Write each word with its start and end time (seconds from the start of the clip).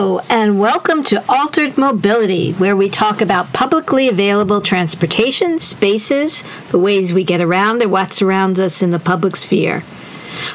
Hello, 0.00 0.18
and 0.30 0.58
welcome 0.58 1.04
to 1.04 1.22
Altered 1.28 1.76
Mobility, 1.76 2.52
where 2.52 2.74
we 2.74 2.88
talk 2.88 3.20
about 3.20 3.52
publicly 3.52 4.08
available 4.08 4.62
transportation, 4.62 5.58
spaces, 5.58 6.42
the 6.70 6.78
ways 6.78 7.12
we 7.12 7.22
get 7.22 7.42
around, 7.42 7.82
and 7.82 7.92
what 7.92 8.14
surrounds 8.14 8.58
us 8.58 8.80
in 8.80 8.92
the 8.92 8.98
public 8.98 9.36
sphere. 9.36 9.84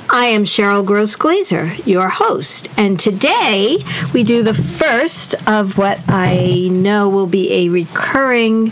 I 0.10 0.26
am 0.26 0.46
Cheryl 0.46 0.84
Gross 0.84 1.16
Glazer, 1.16 1.86
your 1.86 2.10
host, 2.10 2.72
and 2.76 3.00
today 3.00 3.78
we 4.16 4.24
do 4.24 4.42
the 4.42 4.56
first 4.56 5.36
of 5.48 5.78
what 5.78 6.00
I 6.08 6.68
know 6.72 7.08
will 7.08 7.28
be 7.28 7.54
a 7.54 7.70
recurring 7.70 8.72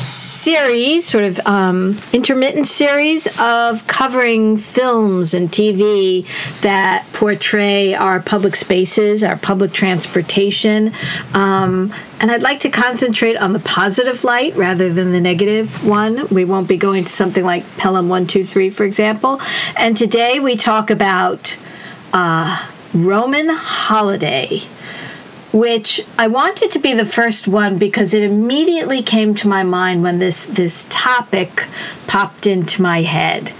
series, 0.00 1.06
sort 1.06 1.24
of 1.24 1.38
um, 1.46 1.98
intermittent 2.12 2.66
series 2.66 3.28
of 3.38 3.86
covering 3.86 4.56
films 4.56 5.34
and 5.34 5.48
TV 5.48 6.26
that 6.62 7.06
portray 7.12 7.94
our 7.94 8.20
public 8.20 8.56
spaces, 8.56 9.22
our 9.22 9.36
public 9.36 9.72
transportation. 9.72 10.92
Um, 11.34 11.92
and 12.20 12.30
I'd 12.30 12.42
like 12.42 12.60
to 12.60 12.70
concentrate 12.70 13.36
on 13.36 13.52
the 13.52 13.60
positive 13.60 14.24
light 14.24 14.56
rather 14.56 14.92
than 14.92 15.12
the 15.12 15.20
negative 15.20 15.84
one. 15.84 16.26
We 16.28 16.44
won't 16.44 16.68
be 16.68 16.76
going 16.76 17.04
to 17.04 17.10
something 17.10 17.44
like 17.44 17.64
Pelham 17.76 18.08
123, 18.08 18.70
for 18.70 18.84
example. 18.84 19.40
And 19.76 19.96
today 19.96 20.40
we 20.40 20.56
talk 20.56 20.90
about 20.90 21.58
uh, 22.12 22.66
Roman 22.94 23.48
Holiday 23.50 24.62
which 25.52 26.06
I 26.16 26.28
wanted 26.28 26.70
to 26.72 26.78
be 26.78 26.92
the 26.92 27.06
first 27.06 27.48
one 27.48 27.78
because 27.78 28.14
it 28.14 28.22
immediately 28.22 29.02
came 29.02 29.34
to 29.36 29.48
my 29.48 29.62
mind 29.62 30.02
when 30.02 30.18
this 30.18 30.46
this 30.46 30.86
topic 30.90 31.66
popped 32.06 32.46
into 32.46 32.82
my 32.82 33.02
head. 33.02 33.52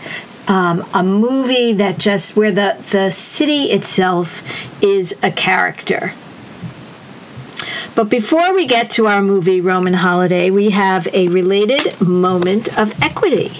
Um, 0.46 0.84
a 0.94 1.02
movie 1.02 1.72
that 1.74 1.98
just 1.98 2.36
where 2.36 2.52
the 2.52 2.76
the 2.90 3.10
city 3.10 3.64
itself 3.70 4.42
is 4.82 5.14
a 5.22 5.30
character. 5.30 6.14
But 7.94 8.08
before 8.08 8.54
we 8.54 8.66
get 8.66 8.90
to 8.92 9.06
our 9.06 9.20
movie 9.20 9.60
Roman 9.60 9.94
Holiday, 9.94 10.50
we 10.50 10.70
have 10.70 11.08
a 11.12 11.28
related 11.28 12.00
moment 12.00 12.76
of 12.78 13.00
equity. 13.02 13.52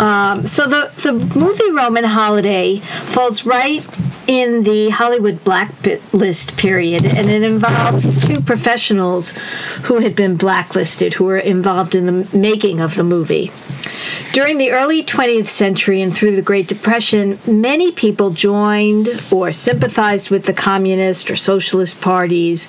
Um, 0.00 0.46
so 0.46 0.66
the 0.66 0.90
the 1.02 1.12
movie 1.12 1.70
Roman 1.72 2.04
Holiday 2.04 2.78
falls 2.78 3.44
right 3.44 3.84
in 4.26 4.62
the 4.62 4.88
Hollywood 4.90 5.44
blacklist 5.44 6.56
period, 6.56 7.04
and 7.04 7.28
it 7.28 7.42
involves 7.42 8.26
two 8.26 8.40
professionals 8.40 9.32
who 9.84 9.98
had 9.98 10.16
been 10.16 10.36
blacklisted 10.36 11.14
who 11.14 11.24
were 11.24 11.38
involved 11.38 11.94
in 11.94 12.06
the 12.06 12.36
making 12.36 12.80
of 12.80 12.94
the 12.94 13.04
movie. 13.04 13.52
During 14.32 14.58
the 14.58 14.70
early 14.70 15.02
20th 15.02 15.48
century 15.48 16.00
and 16.00 16.14
through 16.14 16.36
the 16.36 16.42
Great 16.42 16.68
Depression, 16.68 17.38
many 17.46 17.90
people 17.90 18.30
joined 18.30 19.08
or 19.32 19.52
sympathized 19.52 20.30
with 20.30 20.44
the 20.44 20.52
communist 20.52 21.30
or 21.30 21.36
socialist 21.36 22.00
parties. 22.00 22.68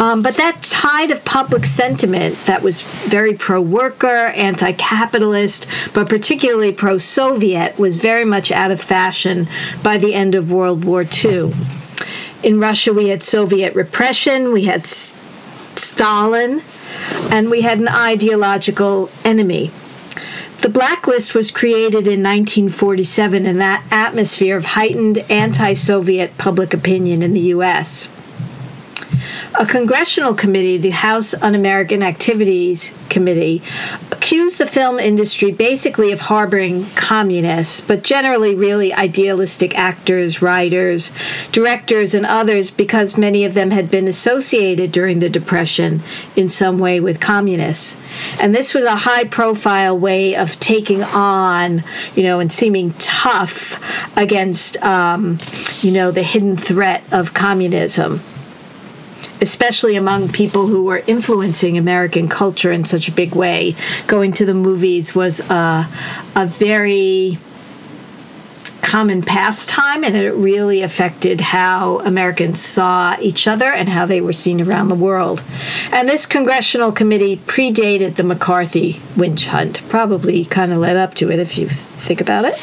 Um, 0.00 0.22
but 0.22 0.36
that 0.36 0.62
tide 0.62 1.10
of 1.10 1.24
public 1.24 1.64
sentiment 1.64 2.36
that 2.46 2.62
was 2.62 2.82
very 2.82 3.34
pro 3.34 3.60
worker, 3.60 4.26
anti 4.34 4.72
capitalist, 4.72 5.66
but 5.94 6.08
particularly 6.08 6.72
pro 6.72 6.98
Soviet 6.98 7.78
was 7.78 7.98
very 7.98 8.24
much 8.24 8.50
out 8.50 8.70
of 8.70 8.80
fashion 8.80 9.48
by 9.82 9.98
the 9.98 10.12
end 10.12 10.34
of 10.34 10.50
World 10.50 10.84
War 10.84 11.04
II. 11.04 11.52
In 12.42 12.60
Russia, 12.60 12.92
we 12.92 13.08
had 13.08 13.22
Soviet 13.22 13.74
repression, 13.74 14.52
we 14.52 14.64
had 14.64 14.86
Stalin, 14.86 16.62
and 17.30 17.50
we 17.50 17.62
had 17.62 17.78
an 17.78 17.88
ideological 17.88 19.10
enemy. 19.24 19.70
The 20.62 20.68
blacklist 20.70 21.34
was 21.34 21.50
created 21.50 22.06
in 22.06 22.22
1947 22.22 23.46
in 23.46 23.58
that 23.58 23.84
atmosphere 23.90 24.56
of 24.56 24.64
heightened 24.64 25.18
anti 25.30 25.74
Soviet 25.74 26.36
public 26.38 26.74
opinion 26.74 27.22
in 27.22 27.34
the 27.34 27.40
U.S. 27.40 28.08
A 29.58 29.64
congressional 29.64 30.34
committee, 30.34 30.76
the 30.76 30.90
House 30.90 31.32
Un 31.32 31.54
American 31.54 32.02
Activities 32.02 32.92
Committee, 33.08 33.62
accused 34.12 34.58
the 34.58 34.66
film 34.66 34.98
industry 34.98 35.50
basically 35.50 36.12
of 36.12 36.20
harboring 36.20 36.84
communists, 36.90 37.80
but 37.80 38.02
generally 38.02 38.54
really 38.54 38.92
idealistic 38.92 39.74
actors, 39.74 40.42
writers, 40.42 41.10
directors, 41.52 42.12
and 42.12 42.26
others 42.26 42.70
because 42.70 43.16
many 43.16 43.46
of 43.46 43.54
them 43.54 43.70
had 43.70 43.90
been 43.90 44.06
associated 44.06 44.92
during 44.92 45.20
the 45.20 45.30
Depression 45.30 46.02
in 46.36 46.50
some 46.50 46.78
way 46.78 47.00
with 47.00 47.18
communists. 47.18 47.96
And 48.38 48.54
this 48.54 48.74
was 48.74 48.84
a 48.84 48.96
high 48.96 49.24
profile 49.24 49.98
way 49.98 50.36
of 50.36 50.60
taking 50.60 51.02
on, 51.02 51.82
you 52.14 52.22
know, 52.22 52.40
and 52.40 52.52
seeming 52.52 52.92
tough 52.98 54.18
against, 54.18 54.76
um, 54.82 55.38
you 55.80 55.92
know, 55.92 56.10
the 56.10 56.22
hidden 56.22 56.58
threat 56.58 57.02
of 57.10 57.32
communism 57.32 58.20
especially 59.40 59.96
among 59.96 60.28
people 60.28 60.66
who 60.66 60.84
were 60.84 61.02
influencing 61.06 61.76
American 61.76 62.28
culture 62.28 62.72
in 62.72 62.84
such 62.84 63.08
a 63.08 63.12
big 63.12 63.34
way. 63.34 63.74
Going 64.06 64.32
to 64.34 64.46
the 64.46 64.54
movies 64.54 65.14
was 65.14 65.40
a, 65.50 65.88
a 66.34 66.46
very 66.46 67.38
common 68.86 69.20
pastime, 69.20 70.04
and 70.04 70.14
it 70.14 70.30
really 70.30 70.80
affected 70.80 71.40
how 71.40 71.98
Americans 72.00 72.62
saw 72.62 73.16
each 73.20 73.48
other 73.48 73.72
and 73.72 73.88
how 73.88 74.06
they 74.06 74.20
were 74.20 74.32
seen 74.32 74.60
around 74.60 74.88
the 74.88 74.94
world. 74.94 75.42
And 75.90 76.08
this 76.08 76.24
congressional 76.24 76.92
committee 76.92 77.36
predated 77.36 78.14
the 78.14 78.22
McCarthy 78.22 79.00
witch 79.16 79.46
hunt, 79.46 79.82
probably 79.88 80.44
kind 80.44 80.72
of 80.72 80.78
led 80.78 80.96
up 80.96 81.14
to 81.14 81.32
it 81.32 81.40
if 81.40 81.58
you 81.58 81.68
think 81.68 82.20
about 82.20 82.44
it. 82.44 82.54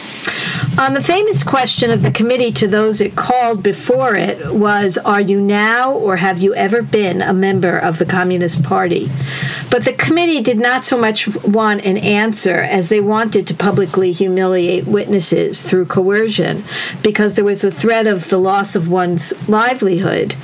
On 0.77 0.93
the 0.93 1.01
famous 1.01 1.43
question 1.43 1.91
of 1.91 2.01
the 2.01 2.11
committee 2.11 2.51
to 2.53 2.67
those 2.67 2.99
it 2.99 3.15
called 3.15 3.61
before 3.61 4.15
it 4.15 4.53
was 4.53 4.97
Are 4.97 5.21
you 5.21 5.39
now 5.39 5.93
or 5.93 6.17
have 6.17 6.39
you 6.41 6.55
ever 6.55 6.81
been 6.81 7.21
a 7.21 7.33
member 7.33 7.77
of 7.77 7.99
the 7.99 8.05
Communist 8.05 8.63
Party? 8.63 9.09
But 9.69 9.85
the 9.85 9.93
committee 9.93 10.41
did 10.41 10.59
not 10.59 10.83
so 10.83 10.97
much 10.97 11.27
want 11.43 11.85
an 11.85 11.97
answer 11.97 12.55
as 12.55 12.89
they 12.89 12.99
wanted 12.99 13.45
to 13.47 13.53
publicly 13.53 14.11
humiliate 14.11 14.85
witnesses 14.85 15.61
through 15.63 15.85
coercion 15.85 16.63
because 17.03 17.35
there 17.35 17.45
was 17.45 17.63
a 17.63 17.71
threat 17.71 18.07
of 18.07 18.29
the 18.29 18.39
loss 18.39 18.75
of 18.75 18.89
one's 18.89 19.31
livelihood 19.47 20.35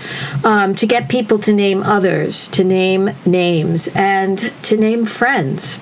um, 0.43 0.75
to 0.75 0.85
get 0.85 1.09
people 1.09 1.39
to 1.39 1.53
name 1.53 1.81
others, 1.81 2.47
to 2.49 2.63
name 2.63 3.11
names, 3.25 3.87
and 3.95 4.51
to 4.63 4.77
name 4.77 5.05
friends. 5.05 5.79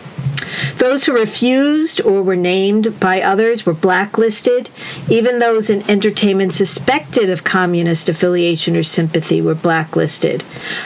Those 0.78 1.06
who 1.06 1.14
refused 1.14 2.02
or 2.02 2.22
were 2.22 2.36
named 2.36 3.00
by 3.00 3.22
others 3.22 3.66
were 3.66 3.74
blacklisted. 3.74 4.70
Even 5.10 5.40
those 5.40 5.70
in 5.70 5.90
entertainment 5.90 6.54
suspected 6.54 7.30
of 7.30 7.44
communist 7.44 8.10
affiliation 8.10 8.76
or 8.76 8.84
sympathy 8.84 9.42
were 9.42 9.56
blacklisted. 9.56 10.44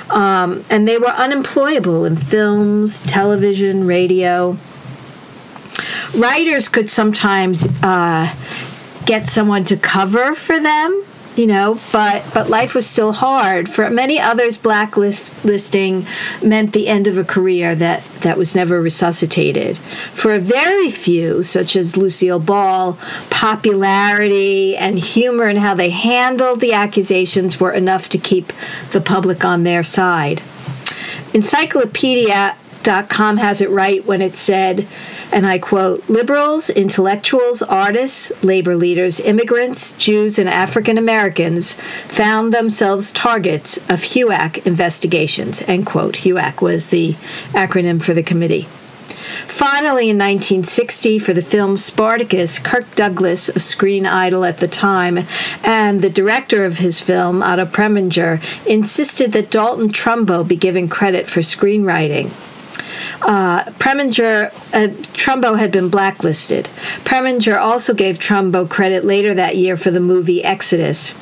Um, 0.10 0.64
and 0.70 0.88
they 0.88 0.98
were 0.98 1.08
unemployable 1.08 2.06
in 2.06 2.16
films, 2.16 3.04
television, 3.04 3.86
radio. 3.86 4.58
Writers 6.16 6.70
could 6.70 6.90
sometimes 6.90 7.66
uh, 7.84 8.34
get 9.06 9.30
someone 9.30 9.64
to 9.66 9.78
cover 9.78 10.34
for 10.34 10.60
them 10.60 11.04
you 11.36 11.48
know 11.48 11.80
but 11.92 12.24
but 12.34 12.50
life 12.50 12.74
was 12.74 12.88
still 12.88 13.14
hard. 13.14 13.70
For 13.70 13.90
many 13.90 14.20
others 14.20 14.58
blacklisting 14.58 16.06
meant 16.44 16.74
the 16.74 16.88
end 16.88 17.08
of 17.08 17.18
a 17.18 17.24
career 17.24 17.76
that 17.76 18.04
that 18.22 18.38
was 18.38 18.56
never 18.56 18.82
resuscitated. 18.82 19.78
For 19.78 20.34
a 20.34 20.40
very 20.40 20.92
few 20.92 21.44
such 21.44 21.76
as 21.76 21.98
lucille 21.98 22.40
ball 22.40 22.98
popularity 23.30 24.76
and 24.76 25.00
humor 25.00 25.46
and 25.46 25.60
how 25.60 25.74
they 25.74 25.90
handled 25.90 26.60
the 26.60 26.74
accusations 26.74 27.60
were 27.60 27.72
enough 27.72 28.10
to 28.10 28.18
keep 28.18 28.52
the 28.92 29.02
public 29.02 29.46
on 29.46 29.64
their 29.64 29.84
side. 29.84 30.42
Encyclopedia.com 31.34 33.38
has 33.38 33.62
it 33.62 33.70
right 33.70 34.06
when 34.06 34.22
it 34.22 34.36
said 34.36 34.88
and 35.32 35.48
I 35.48 35.60
quote 35.60 36.08
liberals, 36.10 36.70
intellectuals, 36.70 37.62
artists, 37.62 38.32
labor 38.44 38.76
leaders, 38.76 39.20
immigrants, 39.20 39.94
Jews, 39.94 40.38
and 40.38 40.50
African 40.50 40.98
Americans 40.98 41.74
found 41.74 42.54
themselves 42.54 43.12
targets 43.12 43.78
of 43.90 44.02
HUAC 44.02 44.66
investigations. 44.66 45.62
End 45.64 45.86
quote. 45.86 46.18
HUAC 46.18 46.62
was 46.62 46.90
the 46.90 47.14
acronym 47.54 48.02
for 48.02 48.14
the 48.14 48.24
committee. 48.24 48.68
Finally, 49.48 50.10
in 50.10 50.18
1960, 50.18 51.20
for 51.20 51.34
the 51.34 51.42
film 51.42 51.78
Spartacus, 51.78 52.60
Kirk 52.60 52.94
Douglas, 52.96 53.50
a 53.50 53.60
screen 53.60 54.06
idol 54.06 54.44
at 54.44 54.58
the 54.58 54.68
time, 54.68 55.20
and 55.64 56.02
the 56.02 56.10
director 56.10 56.64
of 56.64 56.80
his 56.80 57.00
film, 57.00 57.44
Otto 57.44 57.66
Preminger, 57.66 58.42
insisted 58.68 59.32
that 59.34 59.52
Dalton 59.52 59.90
Trumbo 59.90 60.46
be 60.48 60.56
given 60.56 60.90
credit 60.90 61.28
for 61.28 61.42
screenwriting. 61.42 62.32
Uh, 63.22 63.64
Preminger, 63.80 64.52
uh, 64.74 64.88
Trumbo 65.14 65.58
had 65.58 65.72
been 65.72 65.90
blacklisted. 65.90 66.66
Preminger 67.04 67.60
also 67.60 67.94
gave 67.94 68.18
Trumbo 68.18 68.70
credit 68.70 69.06
later 69.06 69.34
that 69.34 69.56
year 69.56 69.78
for 69.78 69.92
the 69.92 70.00
movie 70.00 70.44
Exodus. 70.44 71.16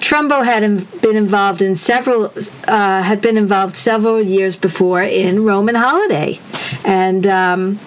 Trumbo 0.00 0.44
had 0.44 0.62
been 1.02 1.16
involved 1.16 1.60
in 1.60 1.74
several 1.74 2.32
uh, 2.68 3.02
had 3.02 3.20
been 3.20 3.36
involved 3.36 3.74
several 3.74 4.22
years 4.22 4.56
before 4.56 5.02
in 5.02 5.44
Roman 5.44 5.74
Holiday, 5.74 6.38
and 6.84 7.26
um, 7.26 7.80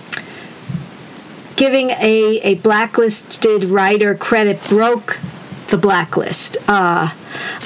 giving 1.56 1.92
a 1.92 2.40
a 2.44 2.56
blacklisted 2.56 3.64
writer 3.64 4.14
credit 4.14 4.62
broke 4.68 5.20
The 5.68 5.78
Blacklist. 5.78 6.58
Uh, 6.68 7.14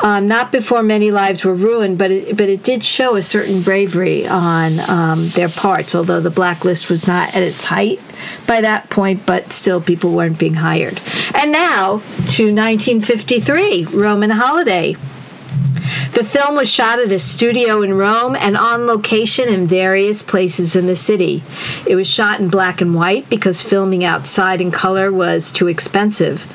um, 0.03 0.27
not 0.27 0.51
before 0.51 0.83
many 0.83 1.11
lives 1.11 1.45
were 1.45 1.53
ruined, 1.53 1.97
but 1.97 2.11
it, 2.11 2.37
but 2.37 2.49
it 2.49 2.63
did 2.63 2.83
show 2.83 3.15
a 3.15 3.23
certain 3.23 3.61
bravery 3.61 4.27
on 4.27 4.79
um, 4.89 5.27
their 5.29 5.49
parts, 5.49 5.95
although 5.95 6.21
the 6.21 6.29
blacklist 6.29 6.89
was 6.89 7.07
not 7.07 7.35
at 7.35 7.43
its 7.43 7.65
height 7.65 7.99
by 8.47 8.61
that 8.61 8.89
point, 8.89 9.25
but 9.25 9.51
still 9.51 9.81
people 9.81 10.11
weren't 10.11 10.39
being 10.39 10.55
hired. 10.55 10.99
And 11.33 11.51
now 11.51 11.97
to 12.35 12.53
1953, 12.53 13.85
Roman 13.85 14.31
Holiday. 14.31 14.95
The 16.15 16.23
film 16.23 16.55
was 16.55 16.71
shot 16.71 16.99
at 16.99 17.11
a 17.11 17.19
studio 17.19 17.81
in 17.81 17.93
Rome 17.93 18.37
and 18.37 18.55
on 18.55 18.87
location 18.87 19.49
in 19.49 19.67
various 19.67 20.23
places 20.23 20.73
in 20.73 20.85
the 20.85 20.95
city. 20.95 21.43
It 21.85 21.97
was 21.97 22.09
shot 22.09 22.39
in 22.39 22.47
black 22.47 22.79
and 22.79 22.95
white 22.95 23.29
because 23.29 23.61
filming 23.61 24.05
outside 24.05 24.61
in 24.61 24.71
color 24.71 25.11
was 25.11 25.51
too 25.51 25.67
expensive. 25.67 26.47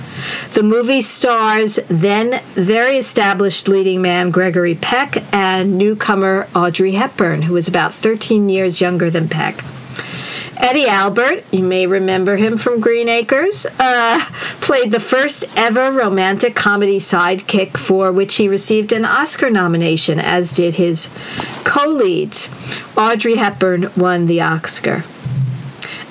The 0.54 0.62
movie 0.62 1.02
stars 1.02 1.78
then 1.88 2.42
very 2.54 2.96
established 2.96 3.68
leading 3.68 4.00
man 4.00 4.30
Gregory 4.30 4.76
Peck 4.76 5.22
and 5.30 5.76
newcomer 5.76 6.48
Audrey 6.54 6.92
Hepburn, 6.92 7.42
who 7.42 7.52
was 7.52 7.68
about 7.68 7.92
13 7.92 8.48
years 8.48 8.80
younger 8.80 9.10
than 9.10 9.28
Peck. 9.28 9.62
Eddie 10.60 10.86
Albert, 10.86 11.42
you 11.50 11.62
may 11.62 11.86
remember 11.86 12.36
him 12.36 12.58
from 12.58 12.80
Green 12.80 13.08
Acres, 13.08 13.66
uh, 13.78 14.20
played 14.60 14.92
the 14.92 15.00
first 15.00 15.44
ever 15.56 15.90
romantic 15.90 16.54
comedy 16.54 16.98
sidekick 16.98 17.78
for 17.78 18.12
which 18.12 18.34
he 18.34 18.46
received 18.46 18.92
an 18.92 19.06
Oscar 19.06 19.48
nomination, 19.48 20.20
as 20.20 20.52
did 20.52 20.74
his 20.74 21.08
co 21.64 21.86
leads. 21.88 22.50
Audrey 22.94 23.36
Hepburn 23.36 23.90
won 23.96 24.26
the 24.26 24.42
Oscar. 24.42 25.02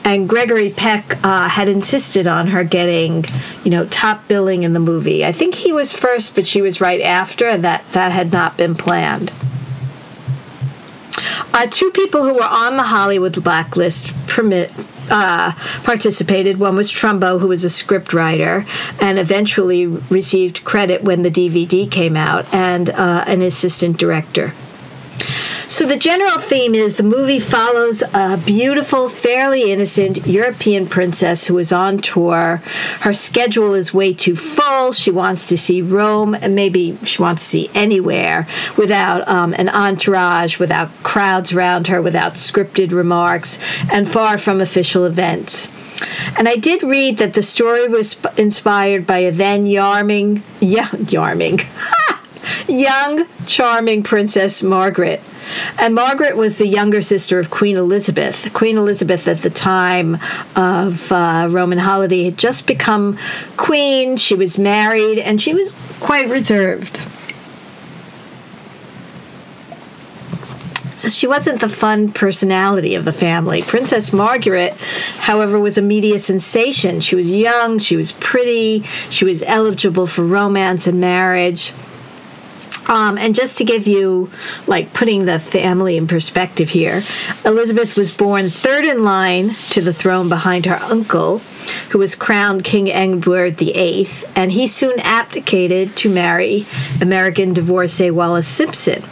And 0.04 0.28
Gregory 0.28 0.72
Peck 0.72 1.24
uh, 1.24 1.48
had 1.48 1.70
insisted 1.70 2.26
on 2.26 2.48
her 2.48 2.64
getting, 2.64 3.26
you 3.64 3.70
know, 3.70 3.86
top 3.86 4.28
billing 4.28 4.64
in 4.64 4.74
the 4.74 4.80
movie. 4.80 5.24
I 5.24 5.32
think 5.32 5.54
he 5.54 5.72
was 5.72 5.94
first, 5.94 6.34
but 6.34 6.48
she 6.48 6.64
was 6.64 6.82
right 6.82 7.02
after. 7.02 7.56
That 7.56 7.84
that 7.92 8.12
had 8.12 8.32
not 8.32 8.58
been 8.58 8.74
planned. 8.74 9.32
Uh, 11.54 11.68
two 11.68 11.92
people 11.92 12.24
who 12.24 12.34
were 12.36 12.44
on 12.44 12.78
the 12.78 12.84
Hollywood 12.84 13.44
blacklist 13.44 14.14
permit, 14.28 14.72
uh, 15.10 15.54
participated. 15.84 16.60
One 16.60 16.76
was 16.76 16.92
Trumbo, 16.92 17.40
who 17.40 17.48
was 17.48 17.64
a 17.64 17.70
script 17.70 18.14
writer 18.14 18.66
and 19.02 19.18
eventually 19.18 19.88
received 19.88 20.64
credit 20.64 21.04
when 21.04 21.24
the 21.24 21.32
DVD 21.32 21.90
came 21.90 22.16
out, 22.16 22.52
and 22.54 22.90
uh, 22.92 23.24
an 23.26 23.42
assistant 23.42 23.98
director. 23.98 24.54
So 25.70 25.86
the 25.86 25.98
general 25.98 26.40
theme 26.40 26.74
is 26.74 26.98
the 26.98 27.04
movie 27.04 27.40
follows 27.40 28.02
a 28.12 28.38
beautiful, 28.44 29.08
fairly 29.08 29.72
innocent 29.72 30.26
European 30.26 30.88
princess 30.88 31.46
who 31.46 31.60
is 31.60 31.72
on 31.72 32.00
tour. 32.00 32.64
Her 33.02 33.14
schedule 33.14 33.76
is 33.76 33.94
way 33.94 34.16
too 34.16 34.36
full. 34.36 34.94
She 34.94 35.12
wants 35.12 35.48
to 35.50 35.60
see 35.60 35.84
Rome, 35.84 36.34
and 36.34 36.56
maybe 36.56 36.98
she 37.04 37.22
wants 37.22 37.44
to 37.44 37.50
see 37.50 37.70
anywhere 37.76 38.48
without 38.78 39.26
um, 39.28 39.54
an 39.54 39.70
entourage, 39.70 40.60
without 40.60 40.90
crowds 41.04 41.54
around 41.54 41.86
her, 41.86 42.02
without 42.02 42.34
scripted 42.34 42.92
remarks, 42.92 43.60
and 43.92 44.10
far 44.10 44.40
from 44.40 44.62
official 44.62 45.06
events. 45.06 45.72
And 46.36 46.50
I 46.50 46.56
did 46.56 46.82
read 46.82 47.20
that 47.20 47.36
the 47.36 47.44
story 47.44 47.88
was 47.88 48.20
inspired 48.38 49.06
by 49.06 49.20
a 49.20 49.32
then 49.32 49.66
yarming, 49.66 50.42
yeah, 50.60 50.88
yarming, 50.88 51.62
young, 52.68 53.28
charming 53.46 54.02
Princess 54.02 54.64
Margaret 54.64 55.22
and 55.78 55.96
Margaret 55.96 56.38
was 56.38 56.58
the 56.58 56.68
younger 56.68 57.02
sister 57.02 57.40
of 57.40 57.50
Queen 57.50 57.78
Elizabeth. 57.78 58.52
Queen 58.54 58.78
Elizabeth, 58.78 59.28
at 59.28 59.42
the 59.42 59.50
time 59.50 60.18
of 60.56 61.12
uh, 61.12 61.48
Roman 61.50 61.78
holiday, 61.78 62.26
had 62.26 62.38
just 62.38 62.68
become 62.68 63.18
queen. 63.58 64.18
She 64.18 64.36
was 64.36 64.58
married, 64.58 65.20
and 65.20 65.42
she 65.42 65.54
was 65.54 65.76
quite 66.00 66.28
reserved. 66.30 67.02
So 71.00 71.08
she 71.08 71.28
wasn't 71.28 71.62
the 71.62 71.70
fun 71.70 72.12
personality 72.12 72.94
of 72.94 73.06
the 73.06 73.14
family. 73.14 73.62
Princess 73.62 74.12
Margaret, 74.12 74.74
however, 75.20 75.58
was 75.58 75.78
a 75.78 75.82
media 75.82 76.20
sensation. 76.20 77.00
She 77.00 77.16
was 77.16 77.34
young, 77.34 77.80
she 77.80 77.96
was 77.96 78.12
pretty, 78.12 78.82
she 79.10 79.24
was 79.24 79.42
eligible 79.44 80.08
for 80.08 80.26
romance 80.26 80.88
and 80.88 81.00
marriage. 81.00 81.72
Um, 82.90 83.20
and 83.20 83.36
just 83.36 83.60
to 83.60 83.64
give 83.64 83.88
you, 83.88 84.32
like, 84.66 84.94
putting 84.94 85.26
the 85.26 85.38
family 85.38 85.96
in 85.96 86.08
perspective 86.08 86.72
here, 86.72 87.04
Elizabeth 87.46 87.96
was 87.96 88.16
born 88.16 88.50
third 88.50 88.84
in 88.84 89.04
line 89.04 89.52
to 89.70 89.82
the 89.82 89.94
throne 89.94 90.28
behind 90.28 90.66
her 90.66 90.78
uncle, 90.78 91.38
who 91.92 92.00
was 92.00 92.16
crowned 92.16 92.64
King 92.64 92.90
Edward 92.92 93.58
VIII, 93.58 94.08
and 94.36 94.52
he 94.52 94.66
soon 94.66 95.00
abdicated 95.02 95.96
to 95.98 96.10
marry 96.10 96.66
American 97.00 97.54
divorcee 97.54 98.10
Wallis 98.10 98.48
Simpson. 98.48 99.04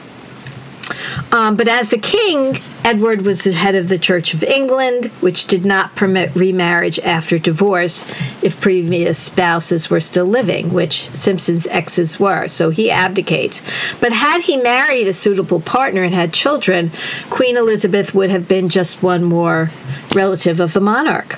Um, 1.32 1.56
but 1.56 1.68
as 1.68 1.90
the 1.90 1.98
king, 1.98 2.58
Edward 2.84 3.24
was 3.24 3.44
the 3.44 3.52
head 3.52 3.76
of 3.76 3.90
the 3.90 4.00
Church 4.00 4.34
of 4.34 4.44
England, 4.44 5.08
which 5.20 5.46
did 5.46 5.66
not 5.66 5.96
permit 5.96 6.36
remarriage 6.36 7.00
after 7.00 7.38
divorce 7.38 8.06
if 8.42 8.62
previous 8.62 9.20
spouses 9.20 9.90
were 9.90 10.00
still 10.00 10.26
living, 10.26 10.74
which 10.74 11.10
Simpson's 11.10 11.68
exes 11.68 12.20
were. 12.20 12.48
So 12.48 12.70
he 12.70 12.90
abdicates. 12.90 13.62
But 14.00 14.14
had 14.14 14.42
he 14.42 14.58
married 14.58 15.08
a 15.08 15.14
suitable 15.14 15.60
partner 15.60 16.04
and 16.04 16.14
had 16.14 16.34
children, 16.34 16.92
Queen 17.30 17.58
Elizabeth 17.58 18.14
would 18.14 18.30
have 18.30 18.48
been 18.48 18.70
just 18.70 19.04
one 19.04 19.24
more 19.24 19.72
relative 20.16 20.60
of 20.60 20.74
the 20.74 20.82
monarch. 20.82 21.38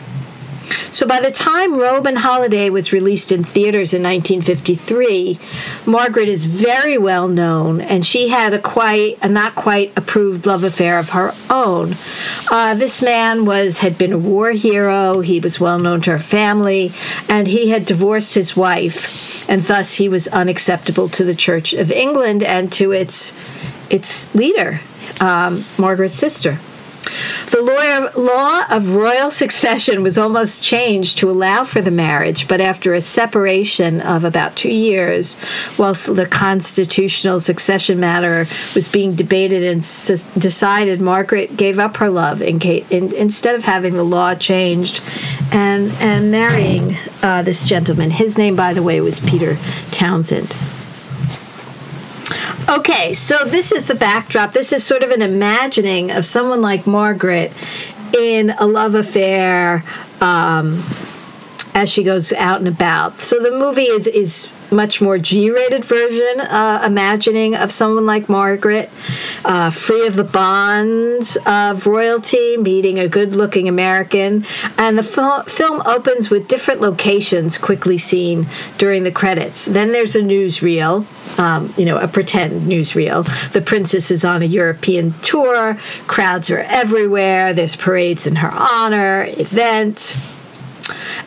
So 0.91 1.07
by 1.07 1.19
the 1.19 1.31
time 1.31 1.77
Roman 1.77 2.17
Holiday 2.17 2.69
was 2.69 2.91
released 2.91 3.31
in 3.31 3.43
theaters 3.43 3.93
in 3.93 4.01
1953, 4.01 5.39
Margaret 5.85 6.27
is 6.27 6.45
very 6.45 6.97
well 6.97 7.27
known, 7.27 7.79
and 7.79 8.05
she 8.05 8.29
had 8.29 8.53
a 8.53 8.59
quite 8.59 9.17
a 9.21 9.27
not 9.27 9.55
quite 9.55 9.95
approved 9.97 10.45
love 10.45 10.63
affair 10.63 10.99
of 10.99 11.09
her 11.09 11.33
own. 11.49 11.95
Uh, 12.51 12.73
this 12.73 13.01
man 13.01 13.45
was 13.45 13.79
had 13.79 13.97
been 13.97 14.13
a 14.13 14.17
war 14.17 14.51
hero. 14.51 15.21
He 15.21 15.39
was 15.39 15.59
well 15.59 15.79
known 15.79 16.01
to 16.01 16.11
her 16.11 16.19
family, 16.19 16.91
and 17.27 17.47
he 17.47 17.69
had 17.69 17.85
divorced 17.85 18.33
his 18.33 18.55
wife, 18.55 19.47
and 19.49 19.63
thus 19.63 19.95
he 19.95 20.09
was 20.09 20.27
unacceptable 20.29 21.09
to 21.09 21.23
the 21.23 21.35
Church 21.35 21.73
of 21.73 21.91
England 21.91 22.43
and 22.43 22.71
to 22.73 22.91
its 22.91 23.33
its 23.89 24.33
leader, 24.35 24.81
um, 25.19 25.65
Margaret's 25.77 26.15
sister. 26.15 26.59
The 27.51 28.11
law 28.15 28.65
of 28.69 28.93
royal 28.93 29.31
succession 29.31 30.03
was 30.03 30.17
almost 30.17 30.63
changed 30.63 31.17
to 31.19 31.29
allow 31.29 31.63
for 31.63 31.81
the 31.81 31.91
marriage, 31.91 32.47
but 32.47 32.61
after 32.61 32.93
a 32.93 33.01
separation 33.01 34.01
of 34.01 34.23
about 34.23 34.55
two 34.55 34.71
years, 34.71 35.35
whilst 35.77 36.13
the 36.15 36.25
constitutional 36.25 37.39
succession 37.39 37.99
matter 37.99 38.45
was 38.75 38.87
being 38.87 39.15
debated 39.15 39.63
and 39.63 39.81
decided, 40.39 41.01
Margaret 41.01 41.57
gave 41.57 41.79
up 41.79 41.97
her 41.97 42.09
love 42.09 42.41
in 42.41 42.59
in, 42.61 43.13
instead 43.13 43.55
of 43.55 43.63
having 43.63 43.93
the 43.93 44.03
law 44.03 44.35
changed 44.35 45.01
and, 45.51 45.91
and 45.93 46.31
marrying 46.31 46.95
uh, 47.23 47.41
this 47.41 47.63
gentleman. 47.63 48.11
His 48.11 48.37
name, 48.37 48.55
by 48.55 48.73
the 48.73 48.83
way, 48.83 49.01
was 49.01 49.19
Peter 49.19 49.57
Townsend. 49.91 50.55
Okay, 52.69 53.13
so 53.13 53.45
this 53.45 53.71
is 53.71 53.87
the 53.87 53.95
backdrop. 53.95 54.53
This 54.53 54.71
is 54.71 54.83
sort 54.83 55.01
of 55.01 55.09
an 55.09 55.23
imagining 55.23 56.11
of 56.11 56.23
someone 56.23 56.61
like 56.61 56.85
Margaret 56.85 57.51
in 58.15 58.51
a 58.51 58.67
love 58.67 58.93
affair 58.93 59.83
um, 60.21 60.83
as 61.73 61.89
she 61.89 62.03
goes 62.03 62.31
out 62.33 62.59
and 62.59 62.67
about. 62.67 63.21
So 63.21 63.39
the 63.39 63.49
movie 63.49 63.81
is 63.81 64.05
is 64.05 64.51
much 64.71 65.01
more 65.01 65.17
G-rated 65.17 65.83
version, 65.85 66.41
uh, 66.41 66.83
imagining 66.85 67.55
of 67.55 67.71
someone 67.71 68.05
like 68.05 68.29
Margaret, 68.29 68.89
uh, 69.45 69.71
free 69.71 70.07
of 70.07 70.15
the 70.15 70.23
bonds 70.23 71.37
of 71.45 71.87
royalty, 71.87 72.57
meeting 72.57 72.99
a 72.99 73.07
good-looking 73.07 73.67
American, 73.67 74.45
and 74.77 74.97
the 74.97 75.03
fil- 75.03 75.43
film 75.43 75.81
opens 75.85 76.29
with 76.29 76.47
different 76.47 76.81
locations 76.81 77.57
quickly 77.57 77.97
seen 77.97 78.47
during 78.77 79.03
the 79.03 79.11
credits. 79.11 79.65
Then 79.65 79.91
there's 79.91 80.15
a 80.15 80.21
newsreel, 80.21 81.05
um, 81.39 81.73
you 81.77 81.85
know, 81.85 81.97
a 81.97 82.07
pretend 82.07 82.69
newsreel. 82.69 83.25
The 83.51 83.61
princess 83.61 84.11
is 84.11 84.23
on 84.25 84.41
a 84.41 84.45
European 84.45 85.13
tour. 85.21 85.77
Crowds 86.07 86.51
are 86.51 86.59
everywhere. 86.59 87.53
There's 87.53 87.75
parades 87.75 88.27
in 88.27 88.37
her 88.37 88.51
honor, 88.51 89.25
events 89.29 90.15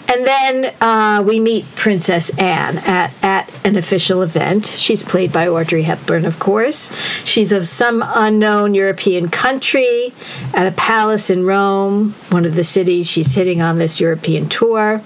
and 0.08 0.26
then 0.26 0.74
uh, 0.80 1.22
we 1.26 1.40
meet 1.40 1.64
Princess 1.74 2.36
Anne 2.38 2.78
at, 2.78 3.12
at 3.22 3.52
an 3.64 3.76
official 3.76 4.22
event. 4.22 4.66
She's 4.66 5.02
played 5.02 5.32
by 5.32 5.48
Audrey 5.48 5.82
Hepburn, 5.82 6.24
of 6.24 6.38
course. 6.38 6.92
She's 7.24 7.52
of 7.52 7.66
some 7.66 8.02
unknown 8.04 8.74
European 8.74 9.28
country 9.28 10.12
at 10.54 10.66
a 10.66 10.72
palace 10.72 11.30
in 11.30 11.46
Rome, 11.46 12.12
one 12.30 12.44
of 12.44 12.54
the 12.54 12.64
cities 12.64 13.08
she's 13.08 13.34
hitting 13.34 13.62
on 13.62 13.78
this 13.78 14.00
European 14.00 14.48
tour, 14.48 15.02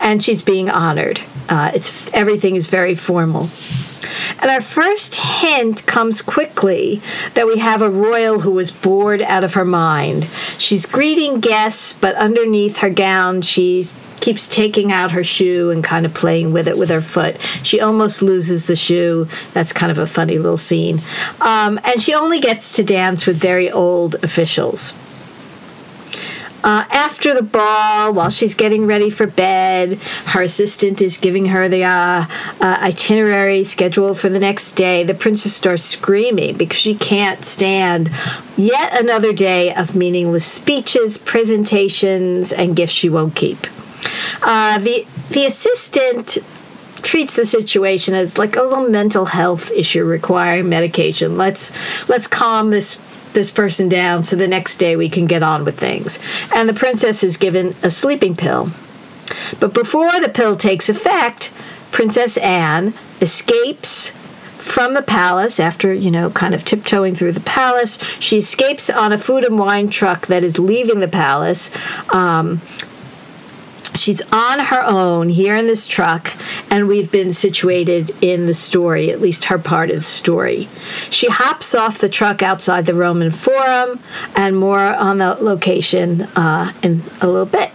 and 0.00 0.22
she's 0.22 0.42
being 0.42 0.68
honored. 0.68 1.20
Uh, 1.48 1.70
it's 1.74 2.12
everything 2.12 2.56
is 2.56 2.68
very 2.68 2.94
formal. 2.94 3.48
And 4.42 4.50
our 4.50 4.60
first 4.60 5.14
hint 5.14 5.86
comes 5.86 6.20
quickly 6.20 7.00
that 7.34 7.46
we 7.46 7.58
have 7.58 7.80
a 7.80 7.88
royal 7.88 8.40
who 8.40 8.58
is 8.58 8.72
bored 8.72 9.22
out 9.22 9.44
of 9.44 9.54
her 9.54 9.64
mind. 9.64 10.24
She's 10.58 10.84
greeting 10.84 11.38
guests, 11.38 11.92
but 11.92 12.16
underneath 12.16 12.78
her 12.78 12.90
gown, 12.90 13.42
she 13.42 13.86
keeps 14.20 14.48
taking 14.48 14.90
out 14.90 15.12
her 15.12 15.22
shoe 15.22 15.70
and 15.70 15.82
kind 15.82 16.04
of 16.04 16.12
playing 16.12 16.52
with 16.52 16.66
it 16.66 16.76
with 16.76 16.90
her 16.90 17.00
foot. 17.00 17.40
She 17.62 17.80
almost 17.80 18.20
loses 18.20 18.66
the 18.66 18.76
shoe. 18.76 19.28
That's 19.52 19.72
kind 19.72 19.92
of 19.92 19.98
a 19.98 20.06
funny 20.06 20.38
little 20.38 20.58
scene. 20.58 21.00
Um, 21.40 21.78
and 21.84 22.02
she 22.02 22.12
only 22.12 22.40
gets 22.40 22.74
to 22.76 22.84
dance 22.84 23.26
with 23.26 23.36
very 23.36 23.70
old 23.70 24.16
officials. 24.24 24.94
Uh, 26.64 26.84
after 26.92 27.34
the 27.34 27.42
ball, 27.42 28.12
while 28.12 28.30
she's 28.30 28.54
getting 28.54 28.86
ready 28.86 29.10
for 29.10 29.26
bed, 29.26 29.98
her 30.26 30.42
assistant 30.42 31.02
is 31.02 31.16
giving 31.16 31.46
her 31.46 31.68
the 31.68 31.84
uh, 31.84 32.26
uh, 32.60 32.78
itinerary 32.80 33.64
schedule 33.64 34.14
for 34.14 34.28
the 34.28 34.38
next 34.38 34.72
day. 34.72 35.02
The 35.02 35.14
princess 35.14 35.54
starts 35.54 35.82
screaming 35.82 36.56
because 36.56 36.78
she 36.78 36.94
can't 36.94 37.44
stand 37.44 38.10
yet 38.56 38.98
another 39.00 39.32
day 39.32 39.74
of 39.74 39.96
meaningless 39.96 40.46
speeches, 40.46 41.18
presentations, 41.18 42.52
and 42.52 42.76
gifts 42.76 42.92
she 42.92 43.08
won't 43.08 43.34
keep. 43.34 43.58
Uh, 44.42 44.78
the 44.78 45.06
the 45.30 45.46
assistant 45.46 46.38
treats 47.02 47.36
the 47.36 47.46
situation 47.46 48.14
as 48.14 48.38
like 48.38 48.56
a 48.56 48.62
little 48.62 48.88
mental 48.88 49.26
health 49.26 49.70
issue 49.72 50.04
requiring 50.04 50.68
medication. 50.68 51.36
Let's 51.36 51.72
let's 52.08 52.26
calm 52.26 52.70
this 52.70 53.00
this 53.34 53.50
person 53.50 53.88
down 53.88 54.22
so 54.22 54.36
the 54.36 54.48
next 54.48 54.76
day 54.76 54.96
we 54.96 55.08
can 55.08 55.26
get 55.26 55.42
on 55.42 55.64
with 55.64 55.78
things. 55.78 56.18
And 56.54 56.68
the 56.68 56.74
princess 56.74 57.22
is 57.22 57.36
given 57.36 57.74
a 57.82 57.90
sleeping 57.90 58.36
pill. 58.36 58.70
But 59.60 59.74
before 59.74 60.20
the 60.20 60.28
pill 60.28 60.56
takes 60.56 60.88
effect, 60.88 61.52
Princess 61.90 62.36
Anne 62.38 62.94
escapes 63.20 64.10
from 64.62 64.94
the 64.94 65.02
palace 65.02 65.58
after, 65.58 65.92
you 65.92 66.10
know, 66.10 66.30
kind 66.30 66.54
of 66.54 66.64
tiptoeing 66.64 67.14
through 67.14 67.32
the 67.32 67.40
palace. 67.40 68.02
She 68.20 68.38
escapes 68.38 68.88
on 68.88 69.12
a 69.12 69.18
food 69.18 69.44
and 69.44 69.58
wine 69.58 69.90
truck 69.90 70.28
that 70.28 70.44
is 70.44 70.58
leaving 70.58 71.00
the 71.00 71.08
palace. 71.08 71.70
Um, 72.14 72.60
she's 73.94 74.22
on 74.32 74.58
her 74.58 74.82
own 74.84 75.28
here 75.28 75.56
in 75.56 75.66
this 75.66 75.86
truck, 75.86 76.32
and 76.70 76.88
we've 76.88 77.10
been 77.10 77.32
situated 77.32 78.10
in 78.20 78.46
the 78.46 78.54
story, 78.54 79.10
at 79.10 79.20
least 79.20 79.44
her 79.44 79.58
part 79.58 79.90
of 79.90 79.96
the 79.96 80.02
story. 80.02 80.68
She 81.10 81.28
hops 81.28 81.74
off 81.74 81.98
the 81.98 82.08
truck 82.08 82.42
outside 82.42 82.86
the 82.86 82.94
Roman 82.94 83.30
Forum, 83.30 84.00
and 84.36 84.56
more 84.56 84.78
on 84.78 85.18
the 85.18 85.34
location 85.34 86.22
uh, 86.36 86.72
in 86.82 87.02
a 87.20 87.26
little 87.26 87.46
bit. 87.46 87.70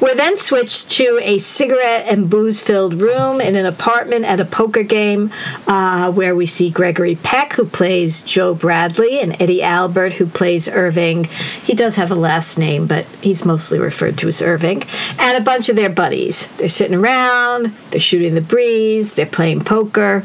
We're 0.00 0.14
then 0.14 0.36
switched 0.36 0.90
to 0.92 1.20
a 1.22 1.38
cigarette 1.38 2.06
and 2.08 2.30
booze 2.30 2.62
filled 2.62 2.94
room 2.94 3.40
in 3.40 3.54
an 3.54 3.66
apartment 3.66 4.24
at 4.24 4.40
a 4.40 4.44
poker 4.44 4.82
game 4.82 5.30
uh, 5.66 6.10
where 6.10 6.34
we 6.34 6.46
see 6.46 6.70
Gregory 6.70 7.16
Peck, 7.16 7.52
who 7.54 7.66
plays 7.66 8.22
Joe 8.22 8.54
Bradley, 8.54 9.20
and 9.20 9.40
Eddie 9.40 9.62
Albert, 9.62 10.14
who 10.14 10.26
plays 10.26 10.68
Irving. 10.68 11.24
He 11.64 11.74
does 11.74 11.96
have 11.96 12.10
a 12.10 12.14
last 12.14 12.58
name, 12.58 12.86
but 12.86 13.04
he's 13.20 13.44
mostly 13.44 13.78
referred 13.78 14.16
to 14.18 14.28
as 14.28 14.40
Irving, 14.40 14.84
and 15.18 15.36
a 15.36 15.42
bunch 15.42 15.68
of 15.68 15.76
their 15.76 15.90
buddies. 15.90 16.48
They're 16.56 16.68
sitting 16.68 16.98
around, 16.98 17.66
they're 17.90 18.00
shooting 18.00 18.34
the 18.34 18.40
breeze, 18.40 19.14
they're 19.14 19.26
playing 19.26 19.64
poker. 19.64 20.24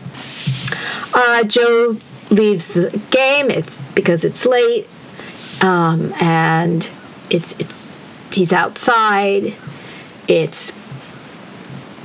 Uh, 1.14 1.44
Joe 1.44 1.98
leaves 2.30 2.68
the 2.70 2.90
game 3.12 3.50
it's 3.52 3.78
because 3.94 4.26
it's 4.26 4.46
late 4.46 4.88
um, 5.62 6.14
and 6.20 6.90
it's 7.30 7.58
it's 7.60 7.92
he's 8.32 8.52
outside 8.52 9.54
it's 10.28 10.74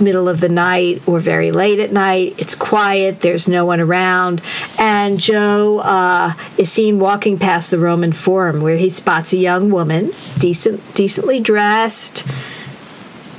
middle 0.01 0.29
of 0.29 0.41
the 0.41 0.49
night 0.49 1.03
or 1.07 1.21
very 1.21 1.53
late 1.53 1.79
at 1.79 1.93
night. 1.93 2.35
It's 2.39 2.55
quiet. 2.55 3.21
There's 3.21 3.49
no 3.49 3.65
one 3.65 3.81
around. 3.81 4.43
And 4.79 5.21
Joe 5.21 5.81
uh, 5.81 6.35
is 6.57 6.73
seen 6.73 6.99
walking 6.99 7.39
past 7.39 7.71
the 7.71 7.79
Roman 7.79 8.13
Forum, 8.13 8.61
where 8.61 8.77
he 8.77 8.91
spots 8.91 9.33
a 9.33 9.37
young 9.37 9.71
woman, 9.71 10.13
decent, 10.39 10.95
decently 10.95 11.41
dressed, 11.41 12.27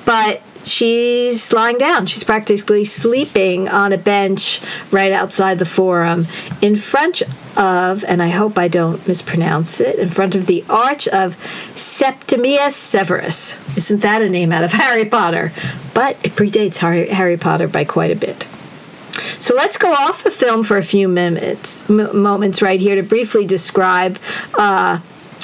but 0.05 0.41
she's 0.63 1.51
lying 1.53 1.77
down. 1.77 2.05
She's 2.05 2.23
practically 2.23 2.85
sleeping 2.85 3.69
on 3.69 3.93
a 3.93 3.97
bench 3.97 4.61
right 4.91 5.11
outside 5.11 5.59
the 5.59 5.65
forum 5.65 6.27
in 6.61 6.75
front 6.75 7.21
of, 7.57 8.03
and 8.05 8.21
I 8.21 8.29
hope 8.29 8.57
I 8.57 8.67
don't 8.67 9.05
mispronounce 9.07 9.79
it, 9.79 9.99
in 9.99 10.09
front 10.09 10.35
of 10.35 10.45
the 10.45 10.63
Arch 10.69 11.07
of 11.07 11.35
Septimius 11.75 12.75
Severus. 12.75 13.57
Isn't 13.77 14.01
that 14.01 14.21
a 14.21 14.29
name 14.29 14.51
out 14.51 14.63
of 14.63 14.71
Harry 14.73 15.05
Potter? 15.05 15.51
But 15.93 16.17
it 16.23 16.35
predates 16.35 16.77
Harry, 16.77 17.37
Potter 17.37 17.67
by 17.67 17.85
quite 17.85 18.11
a 18.11 18.15
bit. 18.15 18.47
So 19.39 19.55
let's 19.55 19.77
go 19.77 19.91
off 19.91 20.23
the 20.23 20.31
film 20.31 20.63
for 20.63 20.77
a 20.77 20.83
few 20.83 21.07
minutes, 21.07 21.87
moments 21.89 22.61
right 22.61 22.79
here 22.79 22.95
to 22.95 23.03
briefly 23.03 23.45
describe 23.45 24.19
uh, 24.57 24.99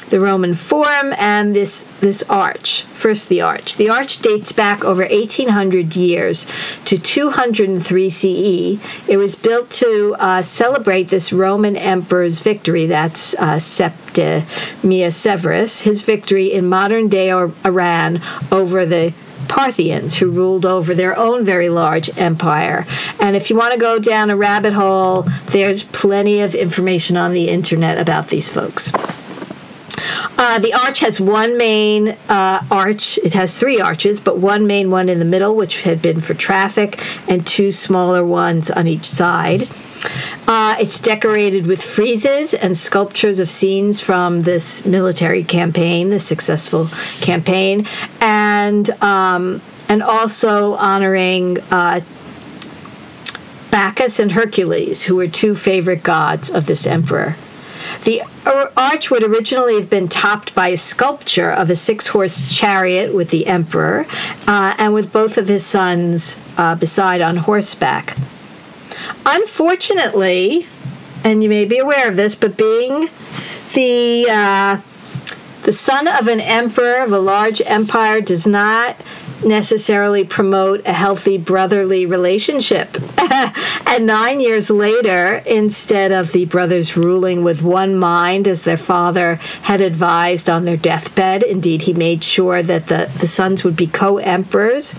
the 0.09 0.19
Roman 0.19 0.53
Forum, 0.53 1.13
and 1.17 1.55
this 1.55 1.83
this 1.99 2.23
arch. 2.23 2.83
First, 2.83 3.29
the 3.29 3.41
arch. 3.41 3.77
The 3.77 3.89
arch 3.89 4.19
dates 4.19 4.51
back 4.51 4.83
over 4.83 5.03
1,800 5.05 5.95
years 5.95 6.45
to 6.85 6.97
203 6.97 8.09
CE. 8.09 8.79
It 9.07 9.17
was 9.17 9.35
built 9.35 9.69
to 9.71 10.15
uh, 10.19 10.41
celebrate 10.41 11.09
this 11.09 11.33
Roman 11.33 11.75
emperor's 11.75 12.39
victory. 12.39 12.85
That's 12.85 13.35
uh, 13.35 13.59
Septimius 13.59 15.15
Severus, 15.15 15.81
his 15.81 16.01
victory 16.01 16.53
in 16.53 16.67
modern 16.67 17.07
day 17.07 17.31
Iran 17.31 18.21
over 18.51 18.85
the 18.85 19.13
Parthians, 19.47 20.17
who 20.17 20.29
ruled 20.29 20.65
over 20.65 20.93
their 20.93 21.17
own 21.17 21.45
very 21.45 21.69
large 21.69 22.15
empire. 22.17 22.85
And 23.19 23.35
if 23.35 23.49
you 23.49 23.55
want 23.55 23.73
to 23.73 23.79
go 23.79 23.99
down 23.99 24.29
a 24.29 24.35
rabbit 24.35 24.73
hole, 24.73 25.23
there's 25.47 25.83
plenty 25.83 26.41
of 26.41 26.55
information 26.55 27.17
on 27.17 27.33
the 27.33 27.49
internet 27.49 27.97
about 27.97 28.27
these 28.27 28.49
folks. 28.49 28.91
Uh, 30.37 30.59
the 30.59 30.73
arch 30.73 30.99
has 30.99 31.19
one 31.19 31.57
main 31.57 32.09
uh, 32.29 32.65
arch. 32.69 33.17
It 33.19 33.33
has 33.33 33.57
three 33.59 33.79
arches, 33.79 34.19
but 34.19 34.37
one 34.37 34.67
main 34.67 34.91
one 34.91 35.09
in 35.09 35.19
the 35.19 35.25
middle, 35.25 35.55
which 35.55 35.83
had 35.83 36.01
been 36.01 36.21
for 36.21 36.33
traffic, 36.33 37.01
and 37.27 37.45
two 37.45 37.71
smaller 37.71 38.25
ones 38.25 38.69
on 38.69 38.87
each 38.87 39.05
side. 39.05 39.67
Uh, 40.47 40.75
it's 40.79 40.99
decorated 40.99 41.67
with 41.67 41.79
friezes 41.79 42.55
and 42.59 42.77
sculptures 42.77 43.39
of 43.39 43.49
scenes 43.49 43.99
from 43.99 44.43
this 44.43 44.85
military 44.85 45.43
campaign, 45.43 46.09
the 46.09 46.19
successful 46.19 46.87
campaign, 47.19 47.87
and 48.21 48.89
um, 49.01 49.61
and 49.89 50.03
also 50.03 50.75
honoring 50.75 51.57
uh, 51.71 52.01
Bacchus 53.71 54.19
and 54.19 54.31
Hercules, 54.31 55.05
who 55.05 55.15
were 55.15 55.27
two 55.27 55.55
favorite 55.55 56.03
gods 56.03 56.49
of 56.49 56.65
this 56.65 56.87
emperor. 56.87 57.35
The 58.03 58.21
arch 58.75 59.11
would 59.11 59.23
originally 59.23 59.75
have 59.75 59.89
been 59.89 60.07
topped 60.07 60.55
by 60.55 60.69
a 60.69 60.77
sculpture 60.77 61.51
of 61.51 61.69
a 61.69 61.75
six 61.75 62.07
horse 62.07 62.55
chariot 62.55 63.13
with 63.13 63.29
the 63.29 63.47
emperor 63.47 64.05
uh, 64.47 64.75
and 64.77 64.93
with 64.93 65.11
both 65.11 65.37
of 65.37 65.47
his 65.47 65.65
sons 65.65 66.39
uh, 66.57 66.75
beside 66.75 67.21
on 67.21 67.37
horseback. 67.37 68.15
Unfortunately, 69.25 70.67
and 71.23 71.43
you 71.43 71.49
may 71.49 71.65
be 71.65 71.77
aware 71.77 72.07
of 72.07 72.15
this, 72.15 72.35
but 72.35 72.57
being 72.57 73.09
the 73.73 74.25
uh, 74.29 74.81
the 75.63 75.73
son 75.73 76.07
of 76.07 76.27
an 76.27 76.39
emperor 76.39 77.03
of 77.03 77.11
a 77.11 77.19
large 77.19 77.61
empire 77.65 78.21
does 78.21 78.47
not 78.47 78.95
necessarily 79.43 80.23
promote 80.23 80.85
a 80.85 80.93
healthy 80.93 81.37
brotherly 81.37 82.05
relationship. 82.05 82.97
and 83.87 84.05
nine 84.05 84.39
years 84.39 84.69
later, 84.69 85.41
instead 85.45 86.11
of 86.11 86.31
the 86.31 86.45
brothers 86.45 86.97
ruling 86.97 87.43
with 87.43 87.61
one 87.61 87.95
mind 87.95 88.47
as 88.47 88.63
their 88.63 88.77
father 88.77 89.35
had 89.63 89.81
advised 89.81 90.49
on 90.49 90.65
their 90.65 90.77
deathbed, 90.77 91.43
indeed, 91.43 91.83
he 91.83 91.93
made 91.93 92.23
sure 92.23 92.63
that 92.63 92.87
the, 92.87 93.11
the 93.19 93.27
sons 93.27 93.63
would 93.63 93.75
be 93.75 93.87
co 93.87 94.17
emperors, 94.17 94.95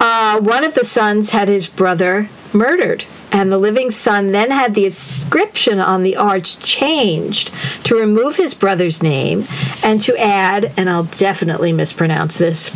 uh, 0.00 0.40
one 0.40 0.64
of 0.64 0.74
the 0.74 0.84
sons 0.84 1.30
had 1.30 1.48
his 1.48 1.68
brother 1.68 2.28
murdered. 2.52 3.04
And 3.32 3.52
the 3.52 3.58
living 3.58 3.90
son 3.92 4.32
then 4.32 4.50
had 4.50 4.74
the 4.74 4.86
inscription 4.86 5.78
on 5.78 6.02
the 6.02 6.16
arch 6.16 6.58
changed 6.58 7.52
to 7.84 7.94
remove 7.94 8.36
his 8.36 8.54
brother's 8.54 9.02
name 9.02 9.44
and 9.84 10.00
to 10.02 10.16
add, 10.18 10.72
and 10.76 10.90
I'll 10.90 11.04
definitely 11.04 11.72
mispronounce 11.72 12.38
this, 12.38 12.74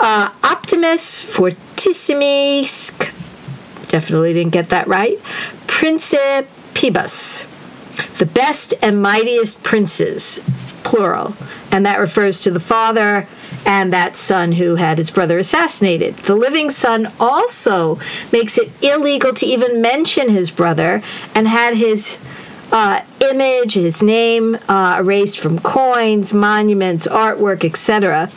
uh, 0.00 0.32
Optimus 0.42 1.22
Fortissimus, 1.24 2.98
definitely 3.88 4.32
didn't 4.32 4.52
get 4.52 4.70
that 4.70 4.86
right, 4.86 5.18
Principibus, 5.66 7.46
the 8.18 8.26
best 8.26 8.74
and 8.82 9.00
mightiest 9.02 9.62
princes, 9.62 10.40
plural, 10.82 11.36
and 11.70 11.84
that 11.86 11.98
refers 11.98 12.42
to 12.42 12.50
the 12.50 12.60
father 12.60 13.26
and 13.66 13.92
that 13.92 14.16
son 14.16 14.52
who 14.52 14.76
had 14.76 14.98
his 14.98 15.10
brother 15.10 15.38
assassinated. 15.38 16.16
The 16.16 16.34
living 16.34 16.70
son 16.70 17.12
also 17.18 17.98
makes 18.32 18.56
it 18.58 18.70
illegal 18.82 19.34
to 19.34 19.46
even 19.46 19.82
mention 19.82 20.30
his 20.30 20.50
brother 20.50 21.02
and 21.34 21.46
had 21.46 21.76
his 21.76 22.18
uh, 22.72 23.02
image, 23.20 23.74
his 23.74 24.02
name 24.02 24.56
uh, 24.68 24.96
erased 24.98 25.38
from 25.38 25.58
coins, 25.58 26.32
monuments, 26.32 27.06
artwork, 27.06 27.64
etc. 27.64 28.30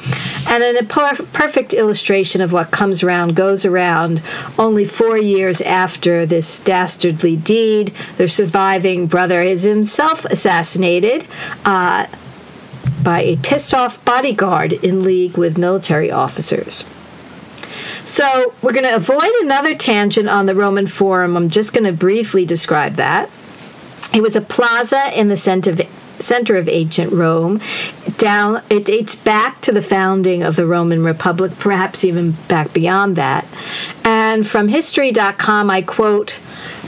And 0.47 0.63
in 0.63 0.77
a 0.77 0.83
per- 0.83 1.15
perfect 1.33 1.73
illustration 1.73 2.41
of 2.41 2.51
what 2.51 2.71
comes 2.71 3.03
around 3.03 3.35
goes 3.35 3.65
around, 3.65 4.21
only 4.57 4.85
four 4.85 5.17
years 5.17 5.61
after 5.61 6.25
this 6.25 6.59
dastardly 6.59 7.35
deed, 7.35 7.89
their 8.17 8.27
surviving 8.27 9.07
brother 9.07 9.41
is 9.41 9.63
himself 9.63 10.25
assassinated. 10.25 11.27
Uh, 11.65 12.07
by 13.01 13.21
a 13.21 13.35
pissed 13.37 13.73
off 13.73 14.03
bodyguard 14.05 14.71
in 14.71 15.03
league 15.03 15.37
with 15.37 15.57
military 15.57 16.09
officers. 16.09 16.85
So, 18.05 18.53
we're 18.61 18.73
going 18.73 18.83
to 18.83 18.95
avoid 18.95 19.31
another 19.41 19.75
tangent 19.75 20.29
on 20.29 20.45
the 20.45 20.55
Roman 20.55 20.87
Forum. 20.87 21.37
I'm 21.37 21.49
just 21.49 21.73
going 21.73 21.85
to 21.85 21.93
briefly 21.93 22.45
describe 22.45 22.91
that. 22.91 23.29
It 24.13 24.21
was 24.21 24.35
a 24.35 24.41
plaza 24.41 25.09
in 25.19 25.29
the 25.29 25.37
center 25.37 25.71
of, 25.71 25.81
center 26.19 26.55
of 26.55 26.69
ancient 26.69 27.11
Rome. 27.11 27.59
Down, 28.17 28.61
it 28.69 28.85
dates 28.85 29.15
back 29.15 29.59
to 29.61 29.71
the 29.71 29.81
founding 29.81 30.43
of 30.43 30.55
the 30.55 30.67
Roman 30.67 31.03
Republic, 31.03 31.53
perhaps 31.57 32.05
even 32.05 32.31
back 32.47 32.73
beyond 32.73 33.15
that. 33.15 33.45
And 34.05 34.22
from 34.41 34.69
History.com, 34.69 35.69
I 35.69 35.83
quote. 35.83 36.39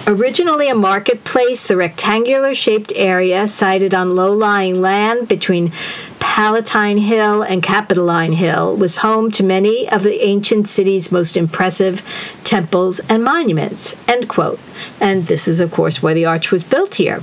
Originally 0.07 0.67
a 0.67 0.75
marketplace, 0.75 1.67
the 1.67 1.77
rectangular 1.77 2.55
shaped 2.55 2.91
area 2.95 3.47
sited 3.47 3.93
on 3.93 4.15
low 4.15 4.33
lying 4.33 4.81
land 4.81 5.27
between 5.27 5.71
Palatine 6.19 6.97
Hill 6.97 7.43
and 7.43 7.63
Capitoline 7.63 8.33
Hill 8.33 8.75
was 8.75 8.97
home 8.97 9.31
to 9.31 9.43
many 9.43 9.87
of 9.87 10.03
the 10.03 10.21
ancient 10.21 10.67
city's 10.67 11.11
most 11.11 11.37
impressive 11.37 12.01
temples 12.43 12.99
and 13.07 13.23
monuments. 13.23 13.95
End 14.07 14.27
quote. 14.27 14.59
And 14.99 15.27
this 15.27 15.47
is, 15.47 15.59
of 15.59 15.71
course, 15.71 16.03
where 16.03 16.13
the 16.13 16.25
arch 16.25 16.51
was 16.51 16.63
built 16.63 16.95
here. 16.95 17.21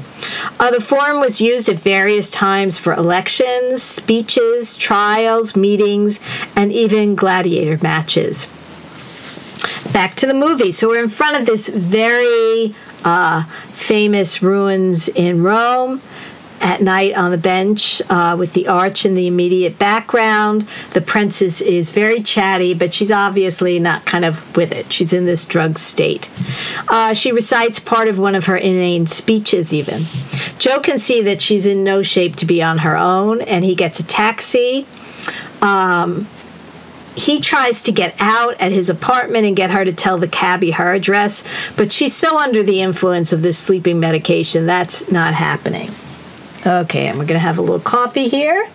Uh, 0.59 0.71
the 0.71 0.81
forum 0.81 1.21
was 1.21 1.41
used 1.41 1.69
at 1.69 1.77
various 1.77 2.31
times 2.31 2.79
for 2.79 2.95
elections, 2.95 3.83
speeches, 3.83 4.77
trials, 4.77 5.55
meetings, 5.55 6.19
and 6.57 6.73
even 6.73 7.15
gladiator 7.15 7.79
matches. 7.83 8.49
Back 9.93 10.15
to 10.17 10.27
the 10.27 10.35
movie. 10.35 10.73
So 10.73 10.89
we're 10.89 11.03
in 11.03 11.09
front 11.09 11.37
of 11.37 11.47
this 11.47 11.69
very 11.69 12.75
uh, 13.05 13.45
famous 13.73 14.43
ruins 14.43 15.09
in 15.09 15.43
Rome 15.43 16.01
at 16.63 16.81
night 16.81 17.15
on 17.15 17.33
the 17.33 17.39
bench 17.39 18.01
uh, 18.09 18.37
with 18.39 18.53
the 18.53 18.69
arch 18.69 19.05
in 19.05 19.15
the 19.15 19.27
immediate 19.27 19.79
background. 19.79 20.63
The 20.95 21.01
princess 21.01 21.61
is 21.61 21.91
very 21.91 22.23
chatty, 22.23 22.73
but 22.73 22.95
she's 22.95 23.11
obviously 23.11 23.79
not 23.81 24.07
kind 24.07 24.25
of 24.25 24.57
with 24.57 24.73
it. 24.73 24.93
She's 24.93 25.13
in 25.13 25.27
this 25.27 25.45
drug 25.45 25.79
state. 25.79 26.31
Uh, 26.89 27.15
she 27.15 27.33
recites 27.33 27.81
part 27.81 28.09
of 28.09 28.19
one 28.19 28.35
of 28.35 28.47
her 28.47 28.57
inane 28.57 29.09
speeches, 29.09 29.75
even. 29.75 30.05
Joe 30.59 30.81
can 30.81 30.99
see 30.99 31.21
that 31.23 31.43
she's 31.43 31.67
in 31.67 31.83
no 31.83 32.03
shape 32.03 32.37
to 32.37 32.47
be 32.47 32.63
on 32.63 32.79
her 32.79 32.97
own, 32.97 33.41
and 33.43 33.65
he 33.65 33.75
gets 33.75 33.99
a 33.99 34.07
taxi. 34.07 34.87
Um, 35.61 36.29
he 37.15 37.41
tries 37.41 37.83
to 37.83 37.93
get 37.93 38.15
out 38.19 38.61
at 38.61 38.73
his 38.73 38.89
apartment 38.89 39.47
and 39.47 39.55
get 39.57 39.71
her 39.71 39.85
to 39.85 39.93
tell 39.93 40.19
the 40.19 40.29
cabbie 40.29 40.73
her 40.73 40.95
address, 40.95 41.45
but 41.77 41.93
she's 41.93 42.15
so 42.15 42.39
under 42.39 42.63
the 42.63 42.81
influence 42.81 43.33
of 43.33 43.43
this 43.43 43.59
sleeping 43.59 44.01
medication 44.01 44.67
that's 44.67 45.11
not 45.11 45.35
happening. 45.35 45.91
Okay, 46.67 47.09
and 47.09 47.19
we're 47.19 47.27
going 47.27 47.35
to 47.35 47.39
have 47.41 47.59
a 47.59 47.63
little 47.63 47.81
coffee 47.81 48.29
here. 48.29 48.69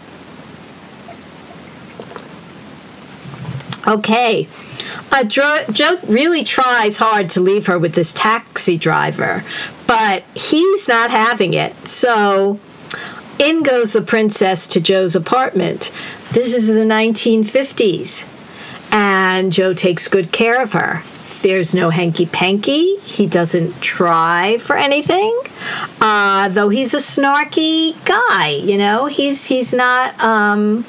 Okay. 3.88 4.48
Uh, 5.12 5.24
Joe 5.24 5.98
really 6.06 6.44
tries 6.44 6.98
hard 6.98 7.30
to 7.32 7.42
leave 7.42 7.68
her 7.68 7.80
with 7.80 7.96
this 7.96 8.14
taxi 8.14 8.78
driver, 8.78 9.44
but 9.88 10.24
he's 10.36 10.88
not 10.88 11.10
having 11.10 11.54
it. 11.54 11.74
So 11.88 12.60
in 13.40 13.64
goes 13.64 13.94
the 13.94 14.02
princess 14.02 14.68
to 14.70 14.82
Joe's 14.82 15.16
apartment. 15.16 15.92
This 16.32 16.54
is 16.54 16.68
the 16.68 16.74
1950s, 16.74 18.28
and 18.92 19.52
Joe 19.52 19.74
takes 19.74 20.08
good 20.08 20.32
care 20.32 20.62
of 20.62 20.74
her 20.74 21.04
there's 21.42 21.74
no 21.74 21.90
hanky 21.90 22.26
panky. 22.26 22.98
He 22.98 23.28
doesn't 23.28 23.82
try 23.82 24.58
for 24.58 24.76
anything, 24.76 25.40
uh, 26.02 26.50
though 26.50 26.70
he's 26.70 26.94
a 26.94 26.98
snarky 26.98 27.94
guy. 28.06 28.50
You 28.50 28.78
know, 28.78 29.06
he's 29.06 29.46
he's 29.46 29.74
not 29.74 30.20
um, 30.22 30.86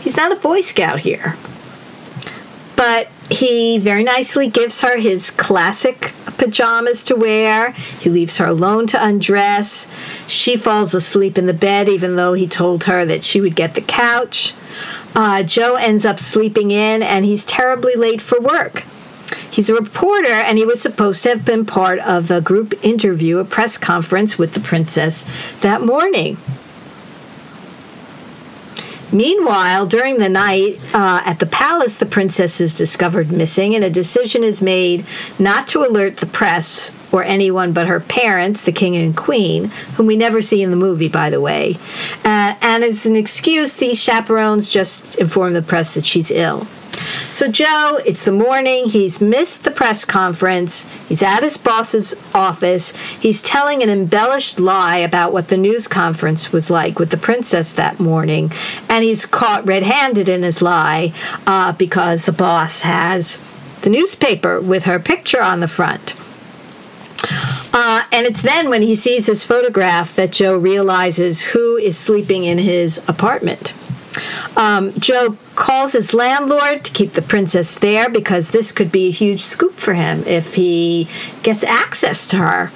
he's 0.00 0.16
not 0.16 0.32
a 0.32 0.36
Boy 0.36 0.60
Scout 0.60 1.00
here, 1.00 1.36
but 2.76 3.08
he 3.30 3.78
very 3.78 4.04
nicely 4.04 4.48
gives 4.48 4.82
her 4.82 4.98
his 4.98 5.30
classic 5.30 6.12
pajamas 6.36 7.04
to 7.04 7.16
wear. 7.16 7.70
He 7.72 8.10
leaves 8.10 8.38
her 8.38 8.46
alone 8.46 8.86
to 8.88 9.04
undress. 9.04 9.88
She 10.26 10.56
falls 10.56 10.94
asleep 10.94 11.38
in 11.38 11.46
the 11.46 11.54
bed, 11.54 11.88
even 11.88 12.16
though 12.16 12.34
he 12.34 12.46
told 12.46 12.84
her 12.84 13.04
that 13.04 13.24
she 13.24 13.40
would 13.40 13.56
get 13.56 13.74
the 13.74 13.80
couch. 13.80 14.54
Uh, 15.14 15.42
Joe 15.42 15.76
ends 15.76 16.04
up 16.04 16.18
sleeping 16.18 16.70
in, 16.70 17.02
and 17.02 17.24
he's 17.24 17.46
terribly 17.46 17.94
late 17.94 18.20
for 18.20 18.40
work. 18.40 18.84
He's 19.50 19.70
a 19.70 19.74
reporter, 19.74 20.32
and 20.32 20.58
he 20.58 20.64
was 20.64 20.82
supposed 20.82 21.22
to 21.22 21.30
have 21.30 21.44
been 21.44 21.64
part 21.64 22.00
of 22.00 22.30
a 22.30 22.40
group 22.40 22.74
interview, 22.82 23.38
a 23.38 23.44
press 23.44 23.78
conference 23.78 24.36
with 24.36 24.52
the 24.52 24.60
princess 24.60 25.24
that 25.60 25.80
morning. 25.80 26.36
Meanwhile, 29.12 29.86
during 29.86 30.18
the 30.18 30.28
night 30.28 30.78
uh, 30.94 31.22
at 31.24 31.38
the 31.38 31.46
palace, 31.46 31.98
the 31.98 32.06
princess 32.06 32.60
is 32.60 32.76
discovered 32.76 33.30
missing, 33.30 33.74
and 33.74 33.84
a 33.84 33.90
decision 33.90 34.42
is 34.42 34.60
made 34.60 35.04
not 35.38 35.68
to 35.68 35.84
alert 35.84 36.18
the 36.18 36.26
press 36.26 36.90
or 37.14 37.22
anyone 37.22 37.72
but 37.72 37.86
her 37.86 38.00
parents, 38.00 38.64
the 38.64 38.72
king 38.72 38.96
and 38.96 39.16
queen, 39.16 39.66
whom 39.94 40.06
we 40.06 40.16
never 40.16 40.42
see 40.42 40.62
in 40.62 40.72
the 40.72 40.76
movie, 40.76 41.08
by 41.08 41.30
the 41.30 41.40
way. 41.40 41.78
Uh, 42.24 42.56
and 42.60 42.82
as 42.82 43.06
an 43.06 43.14
excuse, 43.14 43.76
these 43.76 44.02
chaperones 44.02 44.68
just 44.68 45.14
inform 45.14 45.52
the 45.52 45.62
press 45.62 45.94
that 45.94 46.04
she's 46.04 46.32
ill. 46.32 46.66
So, 47.28 47.48
Joe, 47.48 48.00
it's 48.04 48.24
the 48.24 48.32
morning. 48.32 48.88
He's 48.88 49.20
missed 49.20 49.62
the 49.62 49.70
press 49.70 50.04
conference. 50.04 50.88
He's 51.08 51.22
at 51.22 51.42
his 51.44 51.56
boss's 51.56 52.16
office. 52.34 52.96
He's 52.96 53.42
telling 53.42 53.82
an 53.82 53.90
embellished 53.90 54.58
lie 54.58 54.98
about 54.98 55.32
what 55.32 55.48
the 55.48 55.56
news 55.56 55.86
conference 55.86 56.52
was 56.52 56.68
like 56.68 56.98
with 56.98 57.10
the 57.10 57.16
princess 57.16 57.72
that 57.74 58.00
morning. 58.00 58.50
And 58.88 59.04
he's 59.04 59.24
caught 59.24 59.66
red 59.66 59.84
handed 59.84 60.28
in 60.28 60.42
his 60.42 60.62
lie 60.62 61.12
uh, 61.46 61.72
because 61.72 62.24
the 62.24 62.32
boss 62.32 62.82
has 62.82 63.40
the 63.82 63.90
newspaper 63.90 64.60
with 64.60 64.84
her 64.84 64.98
picture 64.98 65.42
on 65.42 65.60
the 65.60 65.68
front. 65.68 66.16
Uh, 67.76 68.04
and 68.12 68.24
it's 68.24 68.40
then 68.40 68.70
when 68.70 68.82
he 68.82 68.94
sees 68.94 69.26
this 69.26 69.42
photograph 69.42 70.14
that 70.14 70.30
Joe 70.30 70.56
realizes 70.56 71.42
who 71.42 71.76
is 71.76 71.98
sleeping 71.98 72.44
in 72.44 72.58
his 72.58 72.98
apartment. 73.08 73.74
Um, 74.56 74.92
Joe 74.92 75.36
calls 75.56 75.92
his 75.92 76.14
landlord 76.14 76.84
to 76.84 76.92
keep 76.92 77.14
the 77.14 77.22
princess 77.22 77.74
there 77.74 78.08
because 78.08 78.52
this 78.52 78.70
could 78.70 78.92
be 78.92 79.08
a 79.08 79.10
huge 79.10 79.42
scoop 79.42 79.74
for 79.74 79.94
him 79.94 80.22
if 80.24 80.54
he 80.54 81.08
gets 81.42 81.64
access 81.64 82.28
to 82.28 82.36
her. 82.36 82.70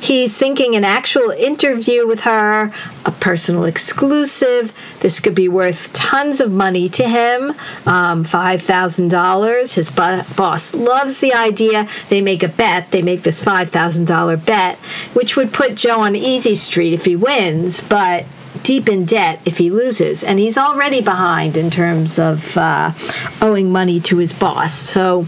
He's 0.00 0.36
thinking 0.36 0.74
an 0.74 0.84
actual 0.84 1.30
interview 1.30 2.06
with 2.06 2.20
her, 2.20 2.72
a 3.04 3.10
personal 3.12 3.64
exclusive. 3.64 4.72
This 5.00 5.20
could 5.20 5.34
be 5.34 5.48
worth 5.48 5.92
tons 5.92 6.40
of 6.40 6.50
money 6.50 6.88
to 6.90 7.08
him 7.08 7.50
um, 7.86 8.24
$5,000. 8.24 9.74
His 9.74 9.90
bo- 9.90 10.22
boss 10.36 10.74
loves 10.74 11.20
the 11.20 11.32
idea. 11.34 11.88
They 12.08 12.20
make 12.20 12.42
a 12.42 12.48
bet. 12.48 12.90
They 12.90 13.02
make 13.02 13.22
this 13.22 13.42
$5,000 13.42 14.44
bet, 14.44 14.78
which 15.14 15.36
would 15.36 15.52
put 15.52 15.74
Joe 15.74 16.00
on 16.00 16.16
easy 16.16 16.54
street 16.54 16.92
if 16.92 17.04
he 17.04 17.16
wins, 17.16 17.80
but 17.80 18.26
deep 18.62 18.88
in 18.88 19.04
debt 19.04 19.40
if 19.44 19.58
he 19.58 19.70
loses, 19.70 20.24
and 20.24 20.38
he's 20.38 20.58
already 20.58 21.00
behind 21.00 21.56
in 21.56 21.70
terms 21.70 22.18
of 22.18 22.56
uh, 22.56 22.92
owing 23.40 23.70
money 23.70 24.00
to 24.00 24.18
his 24.18 24.32
boss. 24.32 24.74
So 24.74 25.26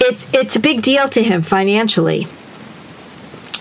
it's 0.00 0.26
it's 0.32 0.56
a 0.56 0.60
big 0.60 0.82
deal 0.82 1.08
to 1.08 1.22
him 1.22 1.42
financially. 1.42 2.26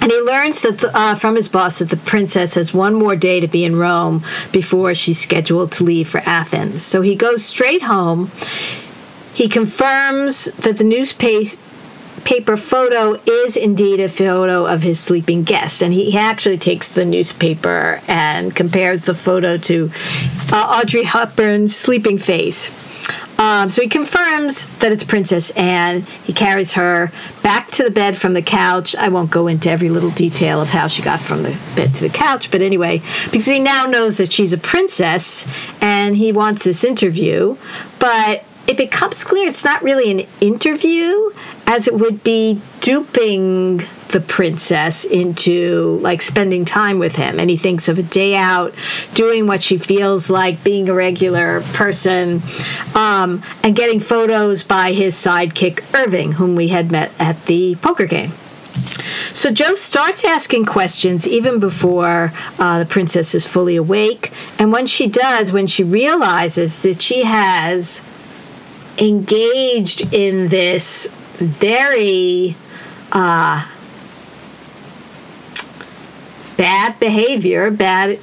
And 0.02 0.12
he 0.12 0.22
learns 0.22 0.62
that 0.62 0.80
the, 0.80 0.96
uh, 0.98 1.16
from 1.16 1.36
his 1.36 1.50
boss 1.50 1.80
that 1.80 1.90
the 1.90 1.98
princess 1.98 2.56
has 2.56 2.74
one 2.74 2.94
more 2.94 3.16
day 3.16 3.40
to 3.40 3.48
be 3.48 3.66
in 3.66 3.76
Rome 3.76 4.24
before 4.52 4.96
she's 4.96 5.20
scheduled 5.20 5.72
to 5.74 5.84
leave 5.84 6.08
for 6.08 6.22
Athens. 6.26 6.82
So 6.84 7.02
he 7.02 7.16
goes 7.16 7.44
straight 7.44 7.84
home. 7.84 8.32
He 9.34 9.50
confirms 9.50 10.46
that 10.46 10.78
the 10.78 10.84
newspaper 10.84 12.58
photo 12.58 13.20
is 13.26 13.58
indeed 13.58 14.00
a 14.00 14.10
photo 14.10 14.66
of 14.66 14.84
his 14.84 15.00
sleeping 15.00 15.44
guest. 15.44 15.82
And 15.82 15.94
he 15.94 16.18
actually 16.18 16.58
takes 16.58 16.92
the 16.92 17.06
newspaper 17.06 18.02
and 18.08 18.56
compares 18.56 19.04
the 19.04 19.16
photo 19.16 19.58
to 19.58 19.92
uh, 20.52 20.82
Audrey 20.82 21.04
Hepburn's 21.04 21.76
sleeping 21.76 22.18
face. 22.18 22.72
Um, 23.40 23.70
so 23.70 23.82
he 23.82 23.88
confirms 23.88 24.68
that 24.80 24.92
it's 24.92 25.06
Princess 25.06 25.50
Anne. 25.52 26.02
He 26.26 26.34
carries 26.34 26.74
her 26.74 27.10
back 27.42 27.72
to 27.72 27.84
the 27.84 27.90
bed 27.90 28.18
from 28.18 28.34
the 28.34 28.42
couch. 28.42 28.98
I 28.98 29.08
won't 29.08 29.32
go 29.32 29.48
into 29.48 29.72
every 29.72 29.88
little 29.88 30.12
detail 30.12 30.62
of 30.62 30.72
how 30.72 30.88
she 30.88 31.02
got 31.02 31.22
from 31.22 31.44
the 31.44 31.58
bed 31.74 31.96
to 31.96 32.02
the 32.02 32.10
couch, 32.10 32.52
but 32.52 32.62
anyway, 32.62 33.02
because 33.32 33.46
he 33.46 33.60
now 33.60 33.86
knows 33.86 34.18
that 34.18 34.34
she's 34.34 34.52
a 34.52 34.58
princess 34.58 35.48
and 35.80 36.18
he 36.18 36.34
wants 36.34 36.66
this 36.66 36.84
interview. 36.84 37.56
But 37.98 38.44
it 38.68 38.76
becomes 38.76 39.24
clear 39.24 39.48
it's 39.48 39.64
not 39.64 39.82
really 39.84 40.12
an 40.12 40.28
interview 40.42 41.32
as 41.70 41.88
it 41.88 41.94
would 41.94 42.24
be 42.24 42.60
duping 42.82 43.78
the 44.08 44.20
princess 44.20 45.06
into 45.06 46.00
like 46.02 46.20
spending 46.20 46.66
time 46.66 46.98
with 46.98 47.16
him 47.16 47.40
and 47.40 47.48
he 47.48 47.56
thinks 47.56 47.88
of 47.88 48.00
a 48.00 48.04
day 48.04 48.36
out 48.36 48.74
doing 49.14 49.46
what 49.46 49.62
she 49.62 49.78
feels 49.78 50.32
like 50.32 50.64
being 50.64 50.90
a 50.90 50.94
regular 50.94 51.62
person 51.74 52.42
um, 52.96 53.44
and 53.64 53.76
getting 53.76 54.00
photos 54.00 54.64
by 54.64 54.94
his 54.94 55.14
sidekick 55.14 55.84
irving 55.94 56.34
whom 56.34 56.56
we 56.56 56.70
had 56.70 56.92
met 56.92 57.12
at 57.20 57.46
the 57.46 57.76
poker 57.84 58.08
game 58.08 58.32
so 59.34 59.52
Joe 59.52 59.76
starts 59.76 60.26
asking 60.26 60.66
questions 60.66 61.28
even 61.28 61.60
before 61.60 62.34
uh, 62.58 62.80
the 62.80 62.86
princess 62.86 63.36
is 63.36 63.46
fully 63.46 63.76
awake. 63.76 64.32
And 64.58 64.72
when 64.72 64.88
she 64.88 65.08
does, 65.08 65.52
when 65.52 65.68
she 65.68 65.84
realizes 65.84 66.82
that 66.84 67.02
she 67.02 67.24
has 67.24 68.04
engaged 68.98 70.14
in 70.14 70.48
this 70.48 71.14
very 71.40 72.56
uh, 73.12 73.68
bad 76.58 77.00
behavior, 77.00 77.72
bad 77.72 78.20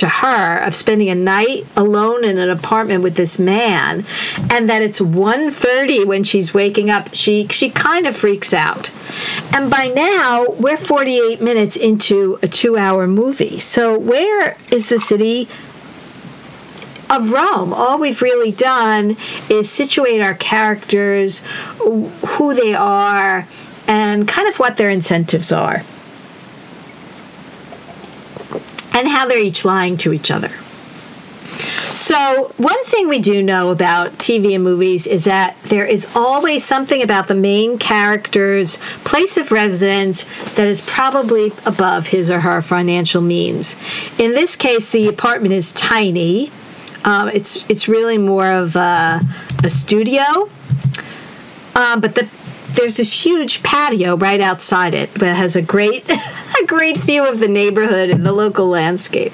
to 0.00 0.08
her 0.08 0.56
of 0.56 0.74
spending 0.74 1.10
a 1.10 1.14
night 1.14 1.66
alone 1.76 2.24
in 2.24 2.38
an 2.38 2.48
apartment 2.48 3.02
with 3.02 3.16
this 3.16 3.38
man 3.38 4.04
and 4.50 4.68
that 4.68 4.80
it's 4.80 4.98
1:30 4.98 6.06
when 6.06 6.24
she's 6.24 6.54
waking 6.54 6.88
up 6.88 7.14
she 7.14 7.46
she 7.48 7.68
kind 7.68 8.06
of 8.06 8.16
freaks 8.16 8.54
out. 8.54 8.90
And 9.52 9.70
by 9.70 9.88
now 9.88 10.46
we're 10.58 10.78
48 10.78 11.42
minutes 11.42 11.76
into 11.76 12.38
a 12.42 12.48
2-hour 12.48 13.06
movie. 13.06 13.58
So 13.58 13.98
where 13.98 14.56
is 14.70 14.88
the 14.88 14.98
city 14.98 15.48
of 17.10 17.32
Rome. 17.32 17.74
All 17.74 17.98
we've 17.98 18.22
really 18.22 18.52
done 18.52 19.16
is 19.50 19.68
situate 19.68 20.22
our 20.22 20.34
characters, 20.34 21.42
who 21.78 22.54
they 22.54 22.74
are, 22.74 23.46
and 23.86 24.26
kind 24.26 24.48
of 24.48 24.58
what 24.58 24.76
their 24.76 24.88
incentives 24.88 25.52
are 25.52 25.84
and 28.92 29.08
how 29.08 29.26
they're 29.26 29.38
each 29.38 29.64
lying 29.64 29.96
to 29.96 30.12
each 30.12 30.30
other. 30.30 30.50
So, 31.94 32.52
one 32.56 32.82
thing 32.84 33.08
we 33.08 33.18
do 33.18 33.42
know 33.42 33.70
about 33.70 34.12
TV 34.12 34.54
and 34.54 34.64
movies 34.64 35.06
is 35.06 35.24
that 35.24 35.60
there 35.64 35.84
is 35.84 36.08
always 36.14 36.64
something 36.64 37.02
about 37.02 37.28
the 37.28 37.34
main 37.34 37.78
character's 37.78 38.76
place 39.04 39.36
of 39.36 39.52
residence 39.52 40.24
that 40.54 40.66
is 40.66 40.80
probably 40.80 41.52
above 41.66 42.08
his 42.08 42.30
or 42.30 42.40
her 42.40 42.62
financial 42.62 43.20
means. 43.20 43.76
In 44.18 44.32
this 44.32 44.56
case, 44.56 44.90
the 44.90 45.08
apartment 45.08 45.52
is 45.52 45.72
tiny. 45.72 46.50
Um, 47.04 47.28
it's 47.28 47.68
it's 47.70 47.88
really 47.88 48.18
more 48.18 48.50
of 48.50 48.76
a, 48.76 49.20
a 49.64 49.70
studio, 49.70 50.50
um, 51.74 52.00
but 52.00 52.14
the 52.14 52.28
there's 52.72 52.96
this 52.96 53.24
huge 53.24 53.62
patio 53.62 54.16
right 54.16 54.40
outside 54.40 54.94
it 54.94 55.12
that 55.14 55.36
has 55.36 55.56
a 55.56 55.62
great 55.62 56.08
a 56.62 56.66
great 56.66 56.98
view 56.98 57.28
of 57.28 57.40
the 57.40 57.48
neighborhood 57.48 58.10
and 58.10 58.24
the 58.24 58.32
local 58.32 58.66
landscape. 58.68 59.32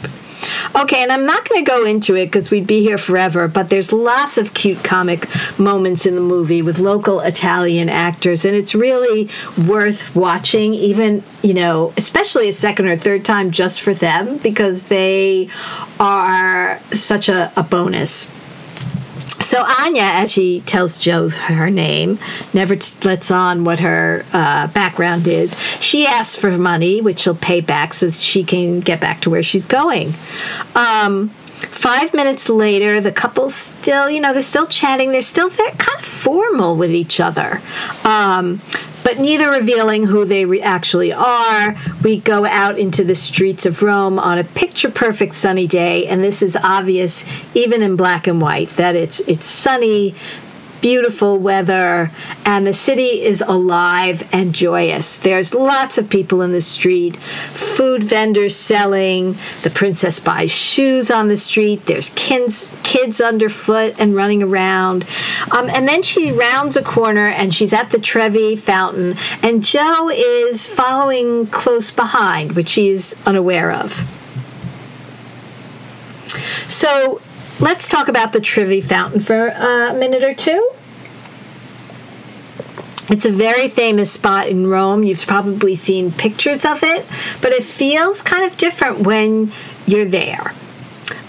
Okay, 0.74 1.02
and 1.02 1.12
I'm 1.12 1.26
not 1.26 1.48
going 1.48 1.64
to 1.64 1.70
go 1.70 1.84
into 1.84 2.14
it 2.16 2.26
because 2.26 2.50
we'd 2.50 2.66
be 2.66 2.82
here 2.82 2.98
forever, 2.98 3.48
but 3.48 3.68
there's 3.68 3.92
lots 3.92 4.38
of 4.38 4.54
cute 4.54 4.82
comic 4.84 5.26
moments 5.58 6.06
in 6.06 6.14
the 6.14 6.20
movie 6.20 6.62
with 6.62 6.78
local 6.78 7.20
Italian 7.20 7.88
actors, 7.88 8.44
and 8.44 8.54
it's 8.56 8.74
really 8.74 9.28
worth 9.66 10.14
watching, 10.14 10.74
even, 10.74 11.22
you 11.42 11.54
know, 11.54 11.92
especially 11.96 12.48
a 12.48 12.52
second 12.52 12.86
or 12.86 12.96
third 12.96 13.24
time 13.24 13.50
just 13.50 13.80
for 13.80 13.94
them 13.94 14.38
because 14.38 14.84
they 14.84 15.48
are 15.98 16.80
such 16.92 17.28
a, 17.28 17.52
a 17.56 17.62
bonus. 17.62 18.28
So 19.46 19.62
Anya, 19.62 20.02
as 20.02 20.32
she 20.32 20.60
tells 20.62 20.98
Joe 20.98 21.28
her 21.28 21.70
name, 21.70 22.18
never 22.52 22.76
lets 23.04 23.30
on 23.30 23.62
what 23.62 23.78
her 23.78 24.24
uh, 24.32 24.66
background 24.66 25.28
is. 25.28 25.56
She 25.80 26.04
asks 26.04 26.34
for 26.34 26.58
money, 26.58 27.00
which 27.00 27.20
she'll 27.20 27.36
pay 27.36 27.60
back 27.60 27.94
so 27.94 28.10
she 28.10 28.42
can 28.42 28.80
get 28.80 29.00
back 29.00 29.20
to 29.20 29.30
where 29.30 29.44
she's 29.44 29.64
going. 29.64 30.14
Um, 30.74 31.28
five 31.28 32.12
minutes 32.12 32.48
later, 32.48 33.00
the 33.00 33.12
couple 33.12 33.48
still, 33.48 34.10
you 34.10 34.20
know, 34.20 34.32
they're 34.32 34.42
still 34.42 34.66
chatting. 34.66 35.12
They're 35.12 35.22
still 35.22 35.48
very 35.48 35.70
kind 35.70 36.00
of 36.00 36.04
formal 36.04 36.74
with 36.74 36.90
each 36.90 37.20
other. 37.20 37.62
Um, 38.02 38.60
but 39.06 39.20
neither 39.20 39.52
revealing 39.52 40.02
who 40.02 40.24
they 40.24 40.44
re- 40.44 40.60
actually 40.60 41.12
are. 41.12 41.76
We 42.02 42.18
go 42.18 42.44
out 42.44 42.76
into 42.76 43.04
the 43.04 43.14
streets 43.14 43.64
of 43.64 43.80
Rome 43.80 44.18
on 44.18 44.36
a 44.36 44.42
picture 44.42 44.90
perfect 44.90 45.36
sunny 45.36 45.68
day, 45.68 46.08
and 46.08 46.24
this 46.24 46.42
is 46.42 46.56
obvious 46.56 47.24
even 47.54 47.82
in 47.82 47.94
black 47.94 48.26
and 48.26 48.40
white 48.40 48.70
that 48.70 48.96
it's 48.96 49.20
it's 49.20 49.46
sunny, 49.46 50.16
beautiful 50.86 51.36
weather, 51.36 52.12
and 52.44 52.64
the 52.64 52.72
city 52.72 53.20
is 53.24 53.42
alive 53.48 54.22
and 54.32 54.54
joyous. 54.54 55.18
There's 55.18 55.52
lots 55.52 55.98
of 55.98 56.08
people 56.08 56.42
in 56.42 56.52
the 56.52 56.60
street, 56.60 57.16
food 57.16 58.04
vendors 58.04 58.54
selling, 58.54 59.36
the 59.64 59.70
princess 59.70 60.20
buys 60.20 60.52
shoes 60.52 61.10
on 61.10 61.26
the 61.26 61.36
street, 61.36 61.86
there's 61.86 62.10
kids, 62.10 62.72
kids 62.84 63.20
underfoot 63.20 63.96
and 63.98 64.14
running 64.14 64.44
around. 64.44 65.04
Um, 65.50 65.68
and 65.68 65.88
then 65.88 66.04
she 66.04 66.30
rounds 66.30 66.76
a 66.76 66.84
corner 66.84 67.26
and 67.26 67.52
she's 67.52 67.72
at 67.72 67.90
the 67.90 67.98
Trevi 67.98 68.54
fountain, 68.54 69.16
and 69.42 69.64
Joe 69.64 70.08
is 70.08 70.68
following 70.68 71.48
close 71.48 71.90
behind, 71.90 72.52
which 72.52 72.68
she's 72.68 73.16
unaware 73.26 73.72
of. 73.72 74.06
So 76.68 77.20
let's 77.60 77.88
talk 77.88 78.08
about 78.08 78.32
the 78.32 78.40
Trevi 78.40 78.80
Fountain 78.80 79.20
for 79.20 79.48
a 79.48 79.92
minute 79.94 80.22
or 80.22 80.34
two. 80.34 80.70
It's 83.08 83.24
a 83.24 83.30
very 83.30 83.68
famous 83.68 84.10
spot 84.10 84.48
in 84.48 84.66
Rome. 84.66 85.04
You've 85.04 85.24
probably 85.26 85.76
seen 85.76 86.10
pictures 86.10 86.64
of 86.64 86.82
it, 86.82 87.06
but 87.40 87.52
it 87.52 87.62
feels 87.62 88.20
kind 88.20 88.44
of 88.44 88.58
different 88.58 89.00
when 89.00 89.52
you're 89.86 90.04
there. 90.04 90.52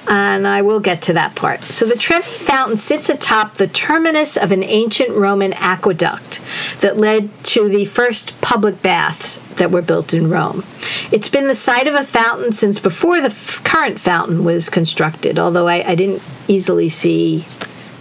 And 0.09 0.47
I 0.47 0.61
will 0.61 0.79
get 0.79 1.01
to 1.03 1.13
that 1.13 1.35
part. 1.35 1.63
So, 1.63 1.85
the 1.85 1.97
Trevi 1.97 2.23
Fountain 2.23 2.77
sits 2.77 3.09
atop 3.09 3.55
the 3.55 3.67
terminus 3.67 4.37
of 4.37 4.51
an 4.51 4.63
ancient 4.63 5.11
Roman 5.11 5.51
aqueduct 5.53 6.41
that 6.79 6.97
led 6.97 7.29
to 7.45 7.67
the 7.67 7.85
first 7.85 8.39
public 8.39 8.81
baths 8.81 9.39
that 9.55 9.71
were 9.71 9.81
built 9.81 10.13
in 10.13 10.29
Rome. 10.29 10.63
It's 11.11 11.29
been 11.29 11.47
the 11.47 11.55
site 11.55 11.87
of 11.87 11.95
a 11.95 12.03
fountain 12.03 12.53
since 12.53 12.79
before 12.79 13.19
the 13.19 13.27
f- 13.27 13.61
current 13.63 13.99
fountain 13.99 14.45
was 14.45 14.69
constructed, 14.69 15.37
although 15.37 15.67
I, 15.67 15.91
I 15.91 15.95
didn't 15.95 16.21
easily 16.47 16.87
see 16.89 17.45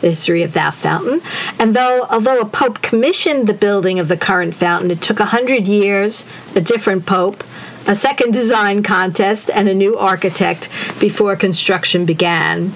the 0.01 0.09
history 0.09 0.43
of 0.43 0.53
that 0.53 0.75
fountain. 0.75 1.21
And 1.59 1.75
though, 1.75 2.07
although 2.11 2.41
a 2.41 2.47
pope 2.47 2.83
commissioned 2.83 3.47
the 3.47 3.55
building 3.55 3.99
of 3.99 4.09
the 4.09 4.17
current 4.17 4.55
fountain, 4.55 4.91
it 4.91 5.01
took 5.01 5.21
a 5.21 5.27
hundred 5.27 5.67
years, 5.67 6.25
a 6.55 6.61
different 6.61 7.07
pope, 7.07 7.43
a 7.87 7.95
second 7.95 8.33
design 8.33 8.83
contest, 8.83 9.51
and 9.51 9.69
a 9.69 9.75
new 9.75 9.97
architect 9.97 10.69
before 11.01 11.37
construction 11.37 12.05
began. 12.05 12.73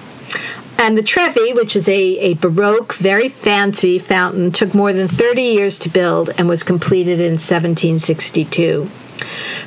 And 0.78 0.96
the 0.96 1.02
Trevi, 1.02 1.52
which 1.52 1.76
is 1.76 1.88
a, 1.88 2.18
a 2.18 2.34
Baroque, 2.34 2.94
very 2.94 3.28
fancy 3.28 3.98
fountain, 3.98 4.50
took 4.50 4.74
more 4.74 4.92
than 4.94 5.08
30 5.08 5.42
years 5.42 5.78
to 5.80 5.90
build 5.90 6.30
and 6.38 6.48
was 6.48 6.62
completed 6.62 7.20
in 7.20 7.32
1762. 7.32 8.88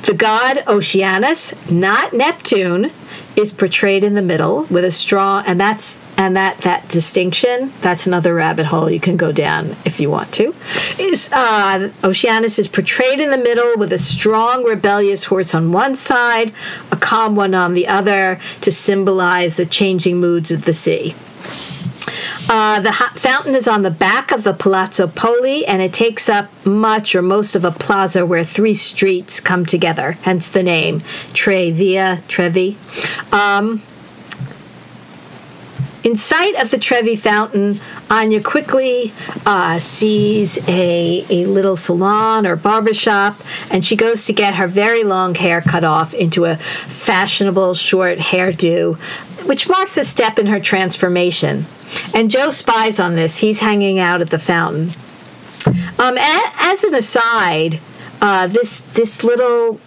The 0.06 0.14
god 0.14 0.64
Oceanus, 0.66 1.54
not 1.70 2.12
Neptune, 2.12 2.90
is 3.36 3.52
portrayed 3.52 4.04
in 4.04 4.14
the 4.14 4.22
middle 4.22 4.64
with 4.64 4.84
a 4.84 4.90
straw 4.90 5.42
and 5.46 5.60
that's 5.60 6.02
and 6.16 6.36
that 6.36 6.58
that 6.58 6.88
distinction 6.88 7.72
that's 7.80 8.06
another 8.06 8.34
rabbit 8.34 8.66
hole 8.66 8.90
you 8.90 9.00
can 9.00 9.16
go 9.16 9.32
down 9.32 9.76
if 9.84 10.00
you 10.00 10.10
want 10.10 10.32
to. 10.32 10.54
Is 10.98 11.30
uh, 11.32 11.90
oceanus 12.02 12.58
is 12.58 12.68
portrayed 12.68 13.20
in 13.20 13.30
the 13.30 13.38
middle 13.38 13.76
with 13.76 13.92
a 13.92 13.98
strong 13.98 14.64
rebellious 14.64 15.24
horse 15.24 15.54
on 15.54 15.72
one 15.72 15.96
side 15.96 16.52
a 16.90 16.96
calm 16.96 17.34
one 17.34 17.54
on 17.54 17.74
the 17.74 17.88
other 17.88 18.40
to 18.60 18.70
symbolize 18.70 19.56
the 19.56 19.66
changing 19.66 20.18
moods 20.18 20.50
of 20.50 20.64
the 20.64 20.74
sea 20.74 21.14
uh, 22.48 22.80
the 22.80 22.92
fountain 22.92 23.54
is 23.54 23.66
on 23.66 23.82
the 23.82 23.90
back 23.90 24.30
of 24.30 24.44
the 24.44 24.52
Palazzo 24.52 25.06
Poli, 25.06 25.64
and 25.66 25.80
it 25.80 25.92
takes 25.92 26.28
up 26.28 26.48
much 26.66 27.14
or 27.14 27.22
most 27.22 27.54
of 27.56 27.64
a 27.64 27.70
plaza 27.70 28.26
where 28.26 28.44
three 28.44 28.74
streets 28.74 29.40
come 29.40 29.64
together, 29.64 30.12
hence 30.22 30.48
the 30.48 30.62
name 30.62 31.00
Trevia, 31.32 32.26
Trevi. 32.28 32.76
Um, 33.32 33.82
in 36.04 36.16
sight 36.16 36.54
of 36.62 36.70
the 36.70 36.78
Trevi 36.78 37.16
fountain, 37.16 37.80
Anya 38.10 38.42
quickly 38.42 39.12
uh, 39.46 39.78
sees 39.78 40.58
a, 40.68 41.24
a 41.30 41.46
little 41.46 41.76
salon 41.76 42.46
or 42.46 42.56
barber 42.56 42.92
shop, 42.92 43.40
and 43.70 43.82
she 43.82 43.96
goes 43.96 44.26
to 44.26 44.34
get 44.34 44.56
her 44.56 44.66
very 44.66 45.02
long 45.02 45.34
hair 45.34 45.62
cut 45.62 45.82
off 45.82 46.12
into 46.12 46.44
a 46.44 46.56
fashionable 46.56 47.72
short 47.72 48.18
hairdo, 48.18 48.96
which 49.46 49.66
marks 49.66 49.96
a 49.96 50.04
step 50.04 50.38
in 50.38 50.46
her 50.46 50.60
transformation. 50.60 51.64
And 52.12 52.30
Joe 52.30 52.50
spies 52.50 53.00
on 53.00 53.16
this. 53.16 53.38
He's 53.38 53.60
hanging 53.60 53.98
out 53.98 54.20
at 54.20 54.30
the 54.30 54.38
fountain. 54.38 54.90
Um, 55.98 56.18
as 56.18 56.84
an 56.84 56.94
aside, 56.94 57.80
uh, 58.20 58.46
this 58.46 58.80
this 58.92 59.24
little 59.24 59.80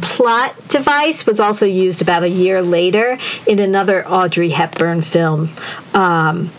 plot 0.00 0.68
device 0.68 1.26
was 1.26 1.40
also 1.40 1.66
used 1.66 2.02
about 2.02 2.22
a 2.22 2.28
year 2.28 2.62
later 2.62 3.18
in 3.46 3.58
another 3.58 4.06
Audrey 4.06 4.50
Hepburn 4.50 5.02
film, 5.02 5.50
um, 5.92 6.50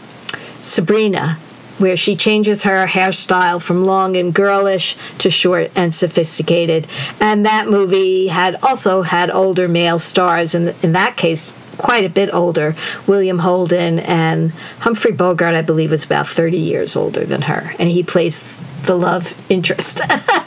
Sabrina. 0.63 1.39
where 1.77 1.97
she 1.97 2.15
changes 2.15 2.63
her 2.63 2.87
hairstyle 2.87 3.61
from 3.61 3.83
long 3.83 4.15
and 4.15 4.33
girlish 4.33 4.95
to 5.17 5.29
short 5.29 5.69
and 5.75 5.93
sophisticated. 5.93 6.87
And 7.19 7.45
that 7.45 7.67
movie 7.67 8.27
had 8.27 8.55
also 8.63 9.01
had 9.01 9.29
older 9.29 9.67
male 9.67 9.99
stars, 9.99 10.55
and 10.55 10.73
in 10.81 10.93
that 10.93 11.17
case, 11.17 11.51
quite 11.77 12.05
a 12.05 12.09
bit 12.09 12.33
older. 12.33 12.75
William 13.07 13.39
Holden 13.39 13.99
and 13.99 14.51
Humphrey 14.79 15.11
Bogart, 15.11 15.53
I 15.53 15.61
believe, 15.61 15.91
was 15.91 16.05
about 16.05 16.29
30 16.29 16.57
years 16.57 16.95
older 16.95 17.25
than 17.25 17.41
her, 17.41 17.73
and 17.77 17.89
he 17.89 18.03
plays 18.03 18.41
the 18.83 18.95
love 18.95 19.35
interest. 19.49 19.99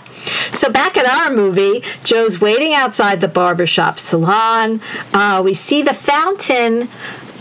So 0.52 0.70
back 0.70 0.96
at 0.96 1.06
our 1.06 1.34
movie, 1.34 1.82
Joe's 2.04 2.40
waiting 2.40 2.74
outside 2.74 3.20
the 3.20 3.28
barbershop 3.28 3.98
salon. 3.98 4.80
Uh, 5.12 5.42
we 5.44 5.54
see 5.54 5.82
the 5.82 5.94
fountain 5.94 6.88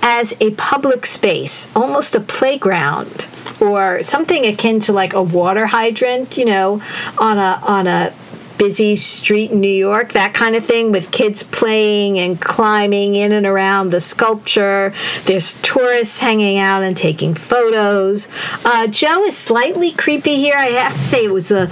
as 0.02 0.36
a 0.39 0.52
public 0.52 1.06
space, 1.06 1.69
almost 1.76 2.15
a 2.15 2.19
playground 2.19 3.28
or 3.60 4.04
something 4.04 4.45
akin 4.45 4.80
to 4.82 4.93
like 4.93 5.13
a 5.13 5.21
water 5.21 5.67
hydrant, 5.67 6.38
you 6.38 6.45
know, 6.45 6.82
on 7.17 7.38
a 7.38 7.60
on 7.63 7.88
a 7.88 8.13
busy 8.58 8.96
street 8.96 9.52
in 9.52 9.62
New 9.62 9.67
York, 9.67 10.13
that 10.13 10.34
kind 10.34 10.56
of 10.56 10.65
thing, 10.65 10.91
with 10.91 11.12
kids 11.12 11.43
playing 11.43 12.17
and 12.17 12.39
climbing 12.39 13.15
in 13.15 13.32
and 13.32 13.46
around 13.46 13.89
the 13.89 14.00
sculpture. 14.00 14.93
There's 15.26 15.62
tourists 15.62 16.20
hanging 16.20 16.58
out 16.58 16.84
and 16.84 16.96
taking 16.96 17.34
photos. 17.34 18.28
Uh, 18.65 18.88
Joe 18.88 19.24
is 19.24 19.38
slightly 19.38 19.91
creepy 19.91 20.36
here. 20.36 20.56
I 20.58 20.67
have 20.67 20.93
to 20.93 21.00
say, 21.00 21.26
it 21.26 21.34
was 21.34 21.50
the 21.50 21.67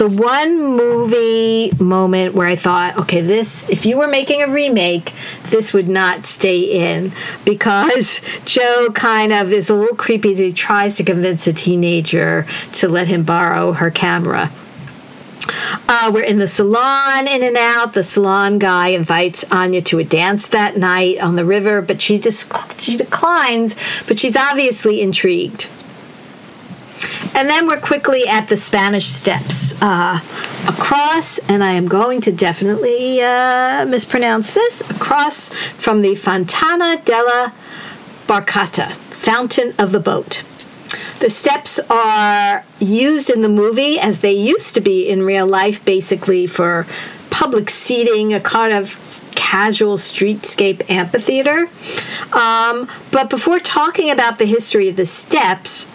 the 0.00 0.08
one 0.08 0.58
movie 0.62 1.72
moment 1.78 2.34
where 2.34 2.46
I 2.46 2.56
thought, 2.56 2.96
okay, 2.96 3.20
this 3.20 3.68
if 3.68 3.84
you 3.84 3.98
were 3.98 4.08
making 4.08 4.40
a 4.40 4.48
remake, 4.48 5.12
this 5.50 5.74
would 5.74 5.88
not 5.88 6.24
stay 6.24 6.60
in 6.60 7.12
because 7.44 8.22
Joe 8.46 8.88
kind 8.94 9.30
of 9.30 9.52
is 9.52 9.68
a 9.68 9.74
little 9.74 9.96
creepy 9.96 10.32
as 10.32 10.38
he 10.38 10.54
tries 10.54 10.96
to 10.96 11.04
convince 11.04 11.46
a 11.46 11.52
teenager 11.52 12.46
to 12.72 12.88
let 12.88 13.08
him 13.08 13.24
borrow 13.24 13.72
her 13.72 13.90
camera. 13.90 14.50
Uh, 15.88 16.10
we're 16.12 16.22
in 16.22 16.38
the 16.38 16.46
salon, 16.46 17.26
in 17.26 17.42
and 17.42 17.56
out. 17.56 17.94
The 17.94 18.02
salon 18.02 18.58
guy 18.58 18.88
invites 18.88 19.44
Anya 19.50 19.82
to 19.82 19.98
a 19.98 20.04
dance 20.04 20.48
that 20.48 20.76
night 20.76 21.18
on 21.20 21.36
the 21.36 21.44
river, 21.44 21.82
but 21.82 22.00
she 22.00 22.18
just 22.18 22.52
she 22.80 22.96
declines. 22.96 23.76
But 24.06 24.18
she's 24.18 24.36
obviously 24.36 25.00
intrigued. 25.00 25.68
And 27.34 27.48
then 27.48 27.66
we're 27.66 27.80
quickly 27.80 28.26
at 28.26 28.48
the 28.48 28.56
Spanish 28.56 29.06
Steps 29.06 29.80
uh, 29.80 30.20
across, 30.68 31.38
and 31.38 31.62
I 31.62 31.72
am 31.72 31.86
going 31.86 32.20
to 32.22 32.32
definitely 32.32 33.22
uh, 33.22 33.86
mispronounce 33.86 34.52
this 34.52 34.80
across 34.90 35.50
from 35.50 36.02
the 36.02 36.16
Fontana 36.16 37.00
della 37.04 37.54
Barcata, 38.26 38.92
Fountain 38.94 39.74
of 39.78 39.92
the 39.92 40.00
Boat. 40.00 40.42
The 41.20 41.30
steps 41.30 41.78
are 41.90 42.64
used 42.78 43.28
in 43.28 43.42
the 43.42 43.48
movie 43.48 43.98
as 43.98 44.20
they 44.20 44.32
used 44.32 44.74
to 44.74 44.80
be 44.80 45.06
in 45.06 45.22
real 45.22 45.46
life, 45.46 45.84
basically 45.84 46.46
for 46.46 46.86
public 47.30 47.68
seating, 47.68 48.32
a 48.32 48.40
kind 48.40 48.72
of 48.72 49.24
casual 49.34 49.98
streetscape 49.98 50.90
amphitheater. 50.90 51.68
Um, 52.32 52.88
but 53.12 53.28
before 53.28 53.58
talking 53.58 54.10
about 54.10 54.38
the 54.38 54.46
history 54.46 54.88
of 54.88 54.96
the 54.96 55.04
steps, 55.04 55.88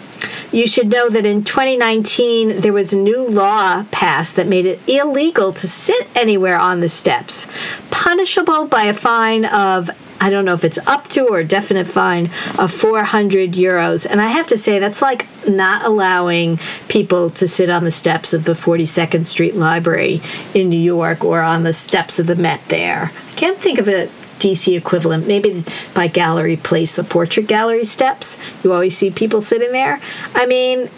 you 0.52 0.68
should 0.68 0.90
know 0.90 1.08
that 1.08 1.26
in 1.26 1.42
2019 1.42 2.60
there 2.60 2.72
was 2.72 2.92
a 2.92 2.98
new 2.98 3.26
law 3.26 3.84
passed 3.90 4.36
that 4.36 4.46
made 4.46 4.64
it 4.64 4.80
illegal 4.88 5.52
to 5.52 5.66
sit 5.66 6.06
anywhere 6.14 6.58
on 6.58 6.80
the 6.80 6.88
steps, 6.88 7.48
punishable 7.90 8.66
by 8.66 8.84
a 8.84 8.94
fine 8.94 9.44
of 9.44 9.90
I 10.20 10.30
don't 10.30 10.44
know 10.44 10.54
if 10.54 10.64
it's 10.64 10.78
up 10.86 11.08
to 11.08 11.26
or 11.26 11.38
a 11.38 11.44
definite 11.44 11.86
fine 11.86 12.30
of 12.58 12.72
400 12.72 13.52
euros. 13.52 14.06
And 14.08 14.20
I 14.20 14.28
have 14.28 14.46
to 14.48 14.58
say, 14.58 14.78
that's 14.78 15.02
like 15.02 15.26
not 15.46 15.84
allowing 15.84 16.58
people 16.88 17.30
to 17.30 17.46
sit 17.46 17.68
on 17.68 17.84
the 17.84 17.90
steps 17.90 18.32
of 18.32 18.44
the 18.44 18.52
42nd 18.52 19.26
Street 19.26 19.54
Library 19.54 20.20
in 20.54 20.68
New 20.68 20.78
York 20.78 21.24
or 21.24 21.42
on 21.42 21.62
the 21.64 21.72
steps 21.72 22.18
of 22.18 22.26
the 22.26 22.36
Met 22.36 22.60
there. 22.68 23.12
I 23.14 23.34
can't 23.34 23.58
think 23.58 23.78
of 23.78 23.88
a 23.88 24.08
DC 24.38 24.76
equivalent. 24.76 25.26
Maybe 25.26 25.64
by 25.94 26.06
Gallery 26.08 26.56
Place, 26.56 26.96
the 26.96 27.04
Portrait 27.04 27.46
Gallery 27.46 27.84
steps. 27.84 28.38
You 28.62 28.72
always 28.72 28.96
see 28.96 29.10
people 29.10 29.40
sitting 29.40 29.72
there. 29.72 30.00
I 30.34 30.46
mean, 30.46 30.88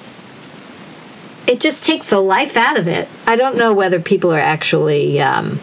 it 1.46 1.60
just 1.60 1.84
takes 1.84 2.10
the 2.10 2.20
life 2.20 2.56
out 2.56 2.78
of 2.78 2.86
it. 2.86 3.08
I 3.26 3.36
don't 3.36 3.56
know 3.56 3.72
whether 3.72 4.00
people 4.00 4.32
are 4.32 4.40
actually 4.40 5.20
um, 5.20 5.60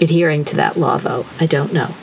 adhering 0.00 0.44
to 0.46 0.56
that 0.56 0.76
law, 0.76 0.98
though. 0.98 1.26
I 1.40 1.46
don't 1.46 1.72
know. 1.72 1.94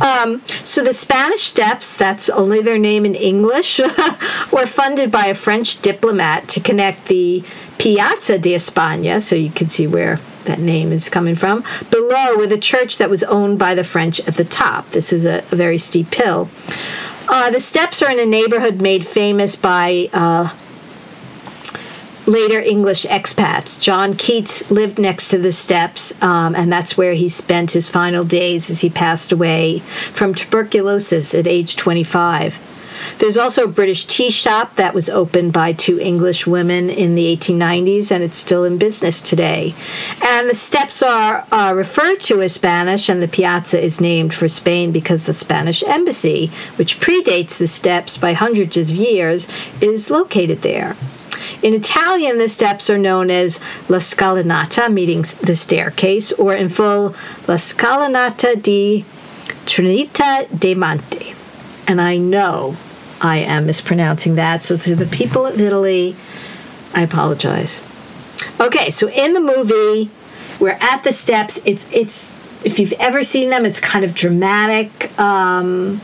Um, 0.00 0.42
so 0.64 0.82
the 0.84 0.92
Spanish 0.92 1.42
Steps, 1.42 1.96
that's 1.96 2.28
only 2.28 2.60
their 2.60 2.78
name 2.78 3.04
in 3.06 3.14
English, 3.14 3.78
were 4.52 4.66
funded 4.66 5.10
by 5.10 5.26
a 5.26 5.34
French 5.34 5.80
diplomat 5.80 6.48
to 6.50 6.60
connect 6.60 7.06
the 7.06 7.44
Piazza 7.78 8.38
de 8.38 8.54
España, 8.54 9.20
so 9.20 9.36
you 9.36 9.50
can 9.50 9.68
see 9.68 9.86
where 9.86 10.18
that 10.44 10.58
name 10.58 10.92
is 10.92 11.08
coming 11.08 11.36
from, 11.36 11.64
below 11.90 12.36
with 12.36 12.52
a 12.52 12.58
church 12.58 12.98
that 12.98 13.10
was 13.10 13.24
owned 13.24 13.58
by 13.58 13.74
the 13.74 13.84
French 13.84 14.20
at 14.26 14.34
the 14.34 14.44
top. 14.44 14.90
This 14.90 15.12
is 15.12 15.26
a, 15.26 15.38
a 15.50 15.56
very 15.56 15.78
steep 15.78 16.14
hill. 16.14 16.48
Uh, 17.28 17.50
the 17.50 17.60
steps 17.60 18.02
are 18.02 18.10
in 18.10 18.20
a 18.20 18.26
neighborhood 18.26 18.80
made 18.80 19.04
famous 19.04 19.56
by 19.56 20.08
uh, 20.12 20.54
later 22.26 22.60
English 22.60 23.06
expats. 23.06 23.80
John 23.80 24.14
Keats 24.14 24.70
lived 24.70 24.98
next 24.98 25.28
to 25.30 25.38
the 25.38 25.52
steps, 25.52 26.20
um, 26.22 26.54
and 26.54 26.72
that's 26.72 26.96
where 26.96 27.14
he 27.14 27.28
spent 27.28 27.72
his 27.72 27.88
final 27.88 28.24
days 28.24 28.70
as 28.70 28.80
he 28.80 28.90
passed 28.90 29.32
away 29.32 29.78
from 30.12 30.34
tuberculosis 30.34 31.34
at 31.34 31.46
age 31.46 31.76
25. 31.76 32.58
There's 33.18 33.38
also 33.38 33.64
a 33.64 33.68
British 33.68 34.04
tea 34.06 34.30
shop 34.30 34.76
that 34.76 34.94
was 34.94 35.08
opened 35.08 35.52
by 35.52 35.72
two 35.72 35.98
English 35.98 36.46
women 36.46 36.90
in 36.90 37.14
the 37.14 37.36
1890s, 37.36 38.10
and 38.10 38.22
it's 38.22 38.38
still 38.38 38.64
in 38.64 38.78
business 38.78 39.20
today. 39.22 39.74
And 40.22 40.48
the 40.48 40.54
steps 40.54 41.02
are 41.02 41.44
referred 41.74 42.20
to 42.20 42.42
as 42.42 42.54
Spanish, 42.54 43.08
and 43.08 43.22
the 43.22 43.28
piazza 43.28 43.82
is 43.82 44.00
named 44.00 44.34
for 44.34 44.48
Spain 44.48 44.92
because 44.92 45.26
the 45.26 45.32
Spanish 45.32 45.82
embassy, 45.84 46.50
which 46.76 46.98
predates 47.00 47.56
the 47.58 47.66
steps 47.66 48.18
by 48.18 48.32
hundreds 48.32 48.76
of 48.76 48.90
years, 48.90 49.48
is 49.80 50.10
located 50.10 50.62
there. 50.62 50.96
In 51.62 51.74
Italian, 51.74 52.38
the 52.38 52.48
steps 52.48 52.90
are 52.90 52.98
known 52.98 53.30
as 53.30 53.60
La 53.88 53.98
Scalinata, 53.98 54.92
meaning 54.92 55.22
the 55.42 55.56
staircase, 55.56 56.32
or 56.32 56.54
in 56.54 56.68
full, 56.68 57.14
La 57.48 57.56
Scalinata 57.56 58.60
di 58.60 59.04
Trinita 59.64 60.46
de 60.58 60.74
Monte. 60.74 61.34
And 61.88 62.00
I 62.00 62.18
know 62.18 62.76
I 63.20 63.38
am 63.38 63.66
mispronouncing 63.66 64.34
that, 64.34 64.62
so 64.62 64.76
to 64.76 64.94
the 64.94 65.06
people 65.06 65.46
of 65.46 65.60
Italy, 65.60 66.16
I 66.94 67.02
apologize. 67.02 67.82
Okay, 68.60 68.90
so 68.90 69.08
in 69.08 69.32
the 69.32 69.40
movie, 69.40 70.10
we're 70.60 70.78
at 70.80 71.02
the 71.02 71.12
steps. 71.12 71.60
It's 71.64 71.86
it's 71.92 72.30
if 72.64 72.78
you've 72.78 72.94
ever 72.94 73.22
seen 73.22 73.50
them, 73.50 73.64
it's 73.64 73.80
kind 73.80 74.04
of 74.04 74.14
dramatic. 74.14 75.18
Um, 75.18 76.00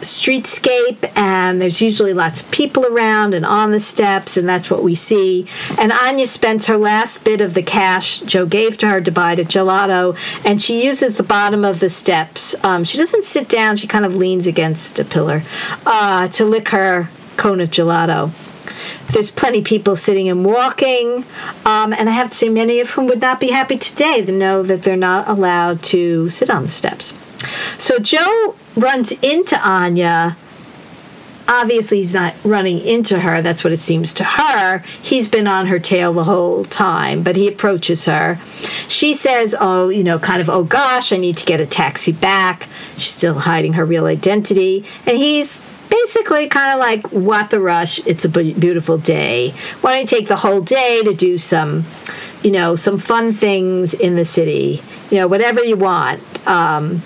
streetscape 0.00 1.10
and 1.16 1.60
there's 1.60 1.82
usually 1.82 2.12
lots 2.12 2.40
of 2.40 2.50
people 2.50 2.86
around 2.86 3.34
and 3.34 3.44
on 3.44 3.70
the 3.70 3.80
steps 3.80 4.36
and 4.36 4.48
that's 4.48 4.70
what 4.70 4.82
we 4.82 4.94
see. 4.94 5.46
And 5.78 5.92
anya 5.92 6.26
spends 6.26 6.66
her 6.66 6.76
last 6.76 7.24
bit 7.24 7.40
of 7.40 7.54
the 7.54 7.62
cash 7.62 8.20
joe 8.20 8.46
gave 8.46 8.78
to 8.78 8.88
her 8.88 9.00
to 9.00 9.10
buy 9.10 9.34
the 9.34 9.42
gelato 9.42 10.16
and 10.44 10.60
she 10.62 10.84
uses 10.84 11.16
the 11.16 11.22
bottom 11.22 11.64
of 11.64 11.80
the 11.80 11.88
steps. 11.88 12.54
Um, 12.64 12.84
she 12.84 12.98
doesn't 12.98 13.24
sit 13.24 13.48
down 13.48 13.76
she 13.76 13.86
kind 13.86 14.04
of 14.04 14.14
leans 14.14 14.46
against 14.46 14.98
a 14.98 15.04
pillar 15.04 15.42
uh, 15.86 16.28
to 16.28 16.44
lick 16.44 16.68
her 16.68 17.08
cone 17.36 17.60
of 17.60 17.70
gelato. 17.70 18.32
There's 19.12 19.30
plenty 19.30 19.60
of 19.60 19.64
people 19.64 19.96
sitting 19.96 20.28
and 20.28 20.44
walking, 20.44 21.24
um, 21.64 21.94
and 21.94 22.08
I 22.08 22.12
have 22.12 22.30
to 22.30 22.36
say, 22.36 22.50
many 22.50 22.80
of 22.80 22.90
whom 22.90 23.06
would 23.06 23.20
not 23.20 23.40
be 23.40 23.50
happy 23.50 23.78
today 23.78 24.22
to 24.24 24.32
know 24.32 24.62
that 24.62 24.82
they're 24.82 24.96
not 24.96 25.26
allowed 25.28 25.82
to 25.84 26.28
sit 26.28 26.50
on 26.50 26.64
the 26.64 26.68
steps. 26.68 27.14
So 27.78 27.98
Joe 27.98 28.54
runs 28.76 29.12
into 29.22 29.58
Anya. 29.66 30.36
Obviously, 31.48 31.98
he's 31.98 32.12
not 32.12 32.34
running 32.44 32.78
into 32.78 33.20
her. 33.20 33.40
That's 33.40 33.64
what 33.64 33.72
it 33.72 33.80
seems 33.80 34.12
to 34.14 34.24
her. 34.24 34.80
He's 35.00 35.30
been 35.30 35.46
on 35.46 35.66
her 35.68 35.78
tail 35.78 36.12
the 36.12 36.24
whole 36.24 36.66
time, 36.66 37.22
but 37.22 37.36
he 37.36 37.48
approaches 37.48 38.04
her. 38.04 38.38
She 38.86 39.14
says, 39.14 39.56
Oh, 39.58 39.88
you 39.88 40.04
know, 40.04 40.18
kind 40.18 40.42
of, 40.42 40.50
oh 40.50 40.62
gosh, 40.62 41.10
I 41.10 41.16
need 41.16 41.38
to 41.38 41.46
get 41.46 41.58
a 41.58 41.66
taxi 41.66 42.12
back. 42.12 42.68
She's 42.98 43.08
still 43.08 43.38
hiding 43.38 43.72
her 43.74 43.84
real 43.86 44.04
identity. 44.04 44.84
And 45.06 45.16
he's 45.16 45.66
basically 45.88 46.48
kind 46.48 46.70
of 46.70 46.78
like, 46.78 47.10
What 47.12 47.48
the 47.48 47.60
rush? 47.60 48.06
It's 48.06 48.26
a 48.26 48.28
beautiful 48.28 48.98
day. 48.98 49.54
Why 49.80 49.92
don't 49.94 50.00
you 50.02 50.18
take 50.18 50.28
the 50.28 50.36
whole 50.36 50.60
day 50.60 51.00
to 51.02 51.14
do 51.14 51.38
some, 51.38 51.86
you 52.42 52.50
know, 52.50 52.76
some 52.76 52.98
fun 52.98 53.32
things 53.32 53.94
in 53.94 54.16
the 54.16 54.26
city? 54.26 54.82
You 55.10 55.16
know, 55.16 55.28
whatever 55.28 55.64
you 55.64 55.76
want. 55.76 56.46
Um, 56.46 57.00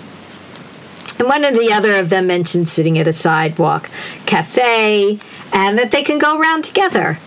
and 1.23 1.29
one 1.29 1.45
or 1.45 1.57
the 1.57 1.71
other 1.71 1.93
of 1.95 2.09
them 2.09 2.27
mentioned 2.27 2.67
sitting 2.67 2.99
at 2.99 3.07
a 3.07 3.13
sidewalk 3.13 3.89
cafe 4.25 5.17
and 5.53 5.77
that 5.77 5.91
they 5.91 6.03
can 6.03 6.19
go 6.19 6.37
around 6.37 6.63
together. 6.63 7.17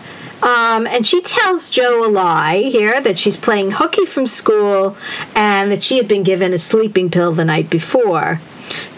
Um, 0.43 0.85
and 0.85 1.03
she 1.03 1.21
tells 1.21 1.71
Joe 1.71 2.05
a 2.05 2.09
lie 2.09 2.57
here 2.57 3.01
that 3.01 3.17
she's 3.17 3.35
playing 3.35 3.71
hooky 3.71 4.05
from 4.05 4.27
school 4.27 4.95
and 5.35 5.71
that 5.71 5.81
she 5.81 5.97
had 5.97 6.07
been 6.07 6.21
given 6.21 6.53
a 6.53 6.59
sleeping 6.59 7.09
pill 7.09 7.31
the 7.31 7.43
night 7.43 7.71
before. 7.71 8.39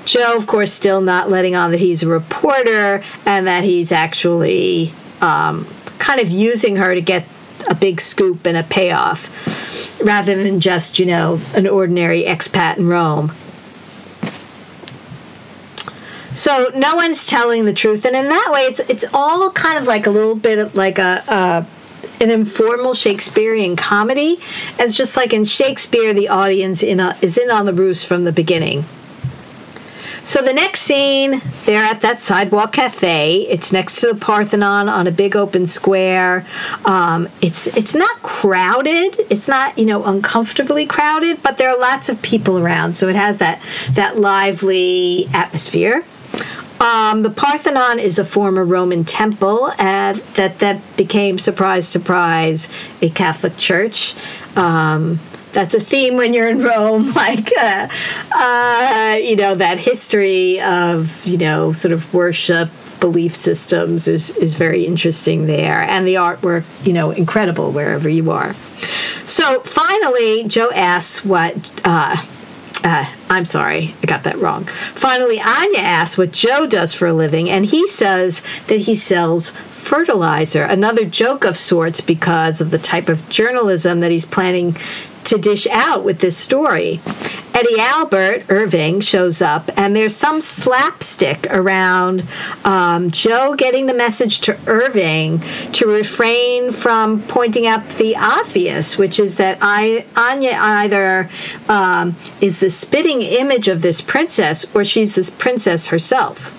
Joe, 0.03 0.35
of 0.35 0.47
course, 0.47 0.73
still 0.73 0.99
not 0.99 1.29
letting 1.29 1.55
on 1.55 1.71
that 1.71 1.79
he's 1.79 2.03
a 2.03 2.09
reporter 2.09 3.01
and 3.25 3.47
that 3.47 3.63
he's 3.63 3.93
actually 3.93 4.91
um, 5.21 5.65
kind 5.97 6.19
of 6.19 6.29
using 6.29 6.75
her 6.75 6.93
to 6.93 7.01
get 7.01 7.25
a 7.69 7.75
big 7.75 8.01
scoop 8.01 8.45
and 8.45 8.57
a 8.57 8.63
payoff 8.63 10.01
rather 10.03 10.43
than 10.43 10.59
just, 10.59 10.99
you 10.99 11.05
know, 11.05 11.39
an 11.53 11.67
ordinary 11.67 12.23
expat 12.23 12.77
in 12.77 12.87
Rome. 12.87 13.31
So 16.39 16.71
no 16.73 16.95
one's 16.95 17.27
telling 17.27 17.65
the 17.65 17.73
truth, 17.73 18.05
and 18.05 18.15
in 18.15 18.29
that 18.29 18.49
way, 18.49 18.61
it's 18.61 18.79
it's 18.79 19.03
all 19.13 19.51
kind 19.51 19.77
of 19.77 19.87
like 19.87 20.07
a 20.07 20.09
little 20.09 20.35
bit 20.35 20.73
like 20.73 20.97
a, 20.97 21.67
an 22.21 22.31
informal 22.31 22.93
Shakespearean 22.93 23.75
comedy, 23.75 24.39
as 24.79 24.95
just 24.95 25.17
like 25.17 25.33
in 25.33 25.43
Shakespeare, 25.43 26.13
the 26.13 26.29
audience 26.29 26.81
in 26.81 27.01
a, 27.01 27.17
is 27.21 27.37
in 27.37 27.51
on 27.51 27.65
the 27.65 27.73
roost 27.73 28.07
from 28.07 28.23
the 28.23 28.31
beginning. 28.31 28.85
So 30.23 30.41
the 30.41 30.53
next 30.53 30.83
scene, 30.83 31.41
they're 31.65 31.83
at 31.83 31.99
that 32.03 32.21
sidewalk 32.21 32.71
cafe. 32.71 33.45
It's 33.49 33.73
next 33.73 33.99
to 33.99 34.13
the 34.13 34.15
Parthenon 34.15 34.87
on 34.87 35.07
a 35.07 35.11
big 35.11 35.35
open 35.35 35.67
square. 35.67 36.45
Um, 36.85 37.27
it's 37.41 37.67
it's 37.67 37.95
not 37.95 38.21
crowded. 38.21 39.19
It's 39.29 39.49
not 39.49 39.77
you 39.77 39.85
know 39.85 40.05
uncomfortably 40.05 40.85
crowded, 40.85 41.43
but 41.43 41.57
there 41.57 41.69
are 41.69 41.77
lots 41.77 42.07
of 42.07 42.21
people 42.21 42.57
around, 42.57 42.93
so 42.93 43.09
it 43.09 43.17
has 43.17 43.39
that 43.39 43.61
that 43.91 44.17
lively 44.17 45.27
atmosphere. 45.33 46.05
Um, 46.79 47.23
the 47.23 47.29
Parthenon 47.29 47.99
is 47.99 48.19
a 48.19 48.25
former 48.25 48.63
Roman 48.63 49.03
temple 49.03 49.65
uh, 49.77 50.13
that 50.35 50.59
that 50.59 50.81
became, 50.97 51.37
surprise, 51.37 51.87
surprise, 51.87 52.69
a 53.01 53.09
Catholic 53.09 53.57
church. 53.57 54.15
Um, 54.55 55.19
that's 55.51 55.73
a 55.73 55.79
theme 55.79 56.15
when 56.15 56.33
you're 56.33 56.47
in 56.47 56.61
Rome, 56.61 57.11
like 57.13 57.51
uh, 57.57 57.87
uh, 58.33 59.17
you 59.21 59.35
know 59.35 59.55
that 59.55 59.77
history 59.79 60.61
of 60.61 61.25
you 61.25 61.37
know 61.37 61.71
sort 61.71 61.91
of 61.91 62.13
worship 62.13 62.69
belief 62.99 63.35
systems 63.35 64.07
is 64.07 64.31
is 64.37 64.55
very 64.55 64.85
interesting 64.85 65.47
there, 65.47 65.81
and 65.81 66.07
the 66.07 66.15
artwork 66.15 66.63
you 66.85 66.93
know 66.93 67.11
incredible 67.11 67.71
wherever 67.71 68.07
you 68.07 68.31
are. 68.31 68.53
So 69.25 69.59
finally, 69.61 70.45
Joe 70.45 70.71
asks 70.71 71.25
what. 71.25 71.81
Uh, 71.83 72.17
uh, 72.83 73.11
I'm 73.29 73.45
sorry, 73.45 73.93
I 74.01 74.05
got 74.05 74.23
that 74.23 74.37
wrong. 74.37 74.65
Finally, 74.65 75.39
Anya 75.39 75.79
asks 75.79 76.17
what 76.17 76.31
Joe 76.31 76.65
does 76.67 76.93
for 76.93 77.07
a 77.07 77.13
living, 77.13 77.49
and 77.49 77.65
he 77.65 77.87
says 77.87 78.41
that 78.67 78.81
he 78.81 78.95
sells 78.95 79.51
fertilizer, 79.51 80.63
another 80.63 81.05
joke 81.05 81.45
of 81.45 81.57
sorts 81.57 82.01
because 82.01 82.61
of 82.61 82.71
the 82.71 82.77
type 82.77 83.09
of 83.09 83.27
journalism 83.29 83.99
that 83.99 84.11
he's 84.11 84.25
planning 84.25 84.75
to 85.25 85.37
dish 85.37 85.67
out 85.67 86.03
with 86.03 86.19
this 86.19 86.37
story. 86.37 86.99
Eddie 87.53 87.79
Albert 87.79 88.45
Irving 88.49 89.01
shows 89.01 89.41
up, 89.41 89.69
and 89.75 89.95
there's 89.95 90.15
some 90.15 90.41
slapstick 90.41 91.47
around 91.49 92.23
um, 92.63 93.09
Joe 93.09 93.55
getting 93.55 93.87
the 93.87 93.93
message 93.93 94.41
to 94.41 94.57
Irving 94.67 95.39
to 95.73 95.87
refrain 95.87 96.71
from 96.71 97.21
pointing 97.23 97.67
out 97.67 97.87
the 97.97 98.15
obvious, 98.15 98.97
which 98.97 99.19
is 99.19 99.35
that 99.35 99.57
I, 99.61 100.05
Anya 100.15 100.57
either 100.59 101.29
um, 101.67 102.15
is 102.39 102.59
the 102.59 102.69
spitting 102.69 103.21
image 103.21 103.67
of 103.67 103.81
this 103.81 104.01
princess 104.01 104.73
or 104.75 104.85
she's 104.85 105.15
this 105.15 105.29
princess 105.29 105.87
herself. 105.87 106.58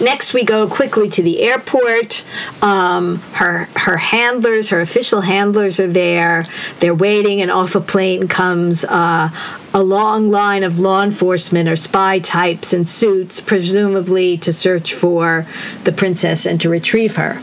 Next, 0.00 0.32
we 0.34 0.44
go 0.44 0.68
quickly 0.68 1.08
to 1.10 1.22
the 1.22 1.40
airport. 1.42 2.24
Um, 2.62 3.18
her 3.34 3.68
her 3.76 3.96
handlers, 3.96 4.70
her 4.70 4.80
official 4.80 5.22
handlers, 5.22 5.78
are 5.80 5.88
there. 5.88 6.44
They're 6.80 6.94
waiting, 6.94 7.40
and 7.40 7.50
off 7.50 7.74
a 7.74 7.80
plane 7.80 8.28
comes 8.28 8.84
uh, 8.84 9.30
a 9.72 9.82
long 9.82 10.30
line 10.30 10.62
of 10.62 10.78
law 10.78 11.02
enforcement 11.02 11.68
or 11.68 11.76
spy 11.76 12.18
types 12.18 12.72
in 12.72 12.84
suits, 12.84 13.40
presumably 13.40 14.36
to 14.38 14.52
search 14.52 14.94
for 14.94 15.46
the 15.84 15.92
princess 15.92 16.46
and 16.46 16.60
to 16.60 16.68
retrieve 16.68 17.16
her. 17.16 17.42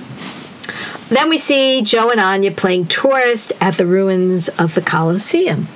Then 1.09 1.29
we 1.29 1.37
see 1.37 1.81
Joe 1.83 2.09
and 2.09 2.19
Anya 2.19 2.51
playing 2.51 2.87
tourist 2.87 3.53
at 3.61 3.75
the 3.75 3.85
ruins 3.85 4.49
of 4.49 4.75
the 4.75 4.81
Colosseum 4.81 5.67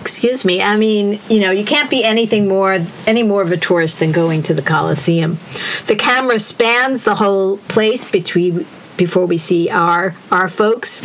excuse 0.00 0.44
me 0.44 0.62
i 0.62 0.76
mean 0.76 1.20
you 1.28 1.40
know 1.40 1.50
you 1.50 1.64
can't 1.64 1.90
be 1.90 2.02
anything 2.02 2.48
more 2.48 2.78
any 3.06 3.22
more 3.22 3.42
of 3.42 3.50
a 3.50 3.56
tourist 3.56 3.98
than 3.98 4.12
going 4.12 4.42
to 4.42 4.54
the 4.54 4.62
coliseum 4.62 5.38
the 5.86 5.96
camera 5.96 6.38
spans 6.38 7.04
the 7.04 7.16
whole 7.16 7.58
place 7.58 8.04
between 8.10 8.66
before 9.00 9.24
we 9.24 9.38
see 9.38 9.70
our 9.70 10.14
our 10.30 10.46
folks. 10.46 11.02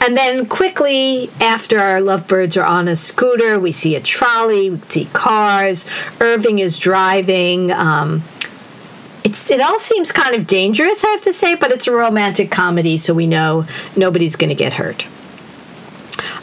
And 0.00 0.16
then 0.16 0.46
quickly 0.46 1.30
after 1.40 1.78
our 1.78 2.00
lovebirds 2.00 2.56
are 2.56 2.66
on 2.66 2.88
a 2.88 2.96
scooter 2.96 3.56
we 3.60 3.70
see 3.70 3.94
a 3.94 4.00
trolley 4.00 4.70
we 4.70 4.80
see 4.88 5.04
cars. 5.12 5.86
Irving 6.20 6.58
is 6.58 6.76
driving 6.76 7.70
um, 7.70 8.24
it's, 9.22 9.48
it 9.48 9.60
all 9.60 9.78
seems 9.78 10.10
kind 10.10 10.34
of 10.34 10.46
dangerous, 10.46 11.04
I 11.04 11.10
have 11.10 11.22
to 11.22 11.32
say, 11.32 11.54
but 11.54 11.70
it's 11.70 11.86
a 11.86 11.92
romantic 11.92 12.50
comedy, 12.50 12.96
so 12.96 13.12
we 13.12 13.26
know 13.26 13.66
nobody's 13.94 14.34
going 14.34 14.48
to 14.48 14.54
get 14.54 14.72
hurt. 14.72 15.06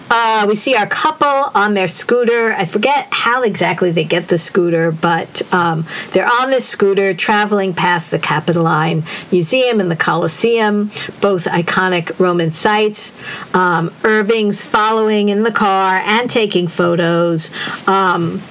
Uh, 0.09 0.45
we 0.47 0.55
see 0.55 0.75
our 0.75 0.87
couple 0.87 1.27
on 1.27 1.73
their 1.73 1.87
scooter. 1.87 2.53
I 2.53 2.65
forget 2.65 3.07
how 3.11 3.43
exactly 3.43 3.91
they 3.91 4.03
get 4.03 4.29
the 4.29 4.37
scooter, 4.37 4.91
but 4.91 5.41
um, 5.53 5.85
they're 6.11 6.29
on 6.29 6.49
this 6.49 6.67
scooter 6.67 7.13
traveling 7.13 7.73
past 7.73 8.11
the 8.11 8.19
Capitoline 8.19 9.03
Museum 9.31 9.79
and 9.79 9.91
the 9.91 9.95
Colosseum, 9.95 10.91
both 11.19 11.45
iconic 11.45 12.17
Roman 12.19 12.51
sites. 12.51 13.13
Um, 13.53 13.93
Irving's 14.03 14.63
following 14.63 15.29
in 15.29 15.43
the 15.43 15.51
car 15.51 15.97
and 15.97 16.29
taking 16.29 16.67
photos. 16.67 17.51
Um, 17.87 18.41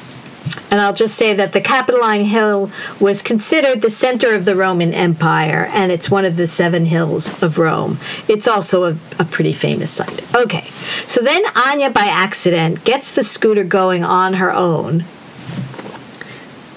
and 0.70 0.80
I'll 0.80 0.92
just 0.92 1.14
say 1.14 1.34
that 1.34 1.52
the 1.52 1.60
Capitoline 1.60 2.24
Hill 2.24 2.70
was 3.00 3.22
considered 3.22 3.82
the 3.82 3.90
center 3.90 4.34
of 4.34 4.44
the 4.44 4.56
Roman 4.56 4.92
Empire, 4.92 5.68
and 5.72 5.92
it's 5.92 6.10
one 6.10 6.24
of 6.24 6.36
the 6.36 6.46
seven 6.46 6.86
hills 6.86 7.42
of 7.42 7.58
Rome. 7.58 7.98
It's 8.28 8.48
also 8.48 8.84
a, 8.84 8.96
a 9.18 9.24
pretty 9.24 9.52
famous 9.52 9.92
site. 9.92 10.34
Okay, 10.34 10.68
so 11.06 11.20
then 11.22 11.42
Anya, 11.56 11.90
by 11.90 12.06
accident, 12.06 12.84
gets 12.84 13.14
the 13.14 13.24
scooter 13.24 13.64
going 13.64 14.04
on 14.04 14.34
her 14.34 14.52
own 14.52 15.04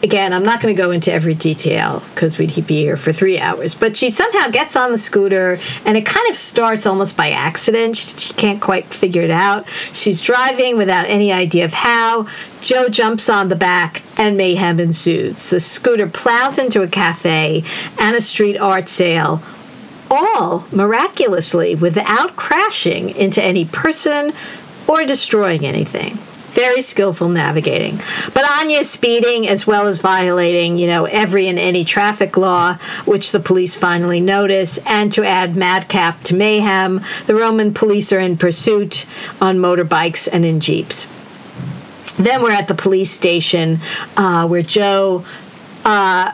again, 0.01 0.33
I'm 0.33 0.43
not 0.43 0.61
going 0.61 0.75
to 0.75 0.81
go 0.81 0.91
into 0.91 1.11
every 1.11 1.33
detail 1.33 2.03
because 2.13 2.37
we'd 2.37 2.53
be 2.67 2.81
here 2.81 2.97
for 2.97 3.11
three 3.11 3.39
hours. 3.39 3.75
But 3.75 3.97
she 3.97 4.09
somehow 4.09 4.49
gets 4.49 4.75
on 4.75 4.91
the 4.91 4.97
scooter, 4.97 5.59
and 5.85 5.97
it 5.97 6.05
kind 6.05 6.29
of 6.29 6.35
starts 6.35 6.85
almost 6.85 7.17
by 7.17 7.31
accident. 7.31 7.97
She, 7.97 8.17
she, 8.17 8.33
can't 8.33 8.61
quite 8.61 8.85
figure 8.85 9.21
it 9.21 9.31
out. 9.31 9.67
She's 9.93 10.21
driving 10.21 10.77
without 10.77 11.05
any 11.05 11.31
idea 11.31 11.65
of 11.65 11.73
how. 11.73 12.27
Joe 12.61 12.89
jumps 12.89 13.29
on 13.29 13.49
the 13.49 13.55
back, 13.55 14.01
and 14.17 14.37
mayhem 14.37 14.79
ensues. 14.79 15.49
The 15.49 15.59
scooter 15.59 16.07
plows 16.07 16.57
into 16.57 16.81
a 16.81 16.87
cafe 16.87 17.63
and 17.97 18.15
a 18.15 18.21
street 18.21 18.57
art 18.57 18.89
sale. 18.89 19.41
All 20.11 20.65
miraculously 20.71 21.75
without 21.75 22.35
crashing 22.35 23.09
into 23.11 23.43
any 23.43 23.65
person 23.65 24.33
or 24.87 25.05
destroying 25.05 25.65
anything 25.65 26.17
very 26.59 26.81
skillful 26.81 27.29
navigating. 27.29 28.01
But 28.33 28.43
Anya 28.59 28.83
speeding 28.83 29.47
as 29.47 29.65
well 29.65 29.87
as 29.87 30.01
violating, 30.01 30.77
you 30.77 30.87
know, 30.87 31.05
every 31.05 31.47
and 31.47 31.57
any 31.57 31.85
traffic 31.85 32.35
law, 32.35 32.73
which 33.05 33.31
the 33.31 33.39
police 33.39 33.77
finally 33.77 34.19
notice. 34.19 34.77
And 34.85 35.09
to 35.13 35.23
add 35.23 35.55
madcap 35.55 36.21
to 36.23 36.35
mayhem, 36.35 37.01
the 37.27 37.35
Roman 37.35 37.73
police 37.73 38.11
are 38.11 38.19
in 38.19 38.35
pursuit 38.37 39.05
on 39.39 39.57
motorbikes 39.57 40.27
and 40.29 40.43
in 40.45 40.59
jeeps. 40.59 41.07
Then 42.17 42.43
we're 42.43 42.51
at 42.51 42.67
the 42.67 42.75
police 42.75 43.11
station 43.11 43.79
uh, 44.17 44.45
where 44.47 44.63
Joe. 44.63 45.23
Uh, 45.85 46.33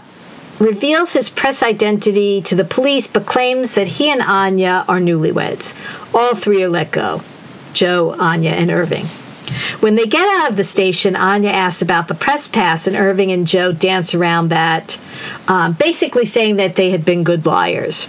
reveals 0.57 1.11
his 1.11 1.29
press 1.29 1.61
identity 1.61 2.41
to 2.41 2.55
the 2.55 2.63
police 2.63 3.07
but 3.07 3.25
claims 3.25 3.73
that 3.73 3.87
he 3.87 4.09
and 4.09 4.21
Anya 4.21 4.85
are 4.87 4.99
newlyweds. 4.99 5.75
All 6.15 6.33
three 6.33 6.63
are 6.63 6.69
let 6.69 6.91
go 6.91 7.21
Joe, 7.73 8.15
Anya, 8.17 8.51
and 8.51 8.71
Irving. 8.71 9.05
When 9.79 9.95
they 9.95 10.05
get 10.05 10.27
out 10.27 10.51
of 10.51 10.57
the 10.57 10.63
station, 10.63 11.15
Anya 11.15 11.49
asks 11.49 11.81
about 11.81 12.07
the 12.07 12.15
press 12.15 12.47
pass, 12.47 12.87
and 12.87 12.95
Irving 12.95 13.31
and 13.31 13.45
Joe 13.45 13.71
dance 13.71 14.13
around 14.13 14.49
that, 14.49 14.99
um, 15.47 15.73
basically 15.73 16.25
saying 16.25 16.55
that 16.57 16.75
they 16.75 16.91
had 16.91 17.05
been 17.05 17.23
good 17.23 17.45
liars. 17.45 18.07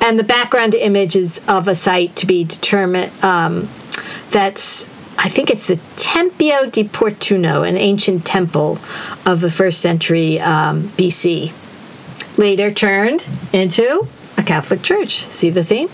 And 0.00 0.18
the 0.18 0.24
background 0.24 0.74
image 0.74 1.14
is 1.14 1.40
of 1.46 1.68
a 1.68 1.76
site 1.76 2.16
to 2.16 2.26
be 2.26 2.44
determined. 2.44 3.12
Um, 3.22 3.68
that's 4.30 4.88
I 5.18 5.28
think 5.28 5.50
it's 5.50 5.66
the 5.66 5.76
Tempio 5.96 6.66
di 6.66 6.88
Portuno, 6.88 7.62
an 7.62 7.76
ancient 7.76 8.24
temple 8.24 8.78
of 9.24 9.40
the 9.40 9.50
first 9.50 9.80
century 9.80 10.40
um, 10.40 10.88
BC. 10.90 11.52
Later 12.38 12.72
turned 12.72 13.26
into 13.52 14.08
a 14.36 14.42
Catholic 14.42 14.82
church. 14.82 15.18
See 15.18 15.50
the 15.50 15.62
theme? 15.62 15.88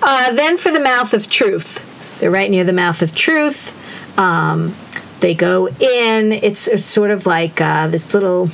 Uh, 0.00 0.32
then 0.32 0.56
for 0.56 0.70
the 0.70 0.80
mouth 0.80 1.12
of 1.12 1.28
truth. 1.28 1.86
They're 2.20 2.30
right 2.30 2.50
near 2.50 2.64
the 2.64 2.72
mouth 2.72 3.02
of 3.02 3.14
truth. 3.14 3.76
Um, 4.20 4.76
they 5.20 5.34
go 5.34 5.68
in. 5.68 6.32
It's, 6.32 6.68
it's 6.68 6.84
sort 6.84 7.10
of 7.10 7.26
like 7.26 7.60
uh, 7.60 7.86
this 7.88 8.12
little 8.12 8.50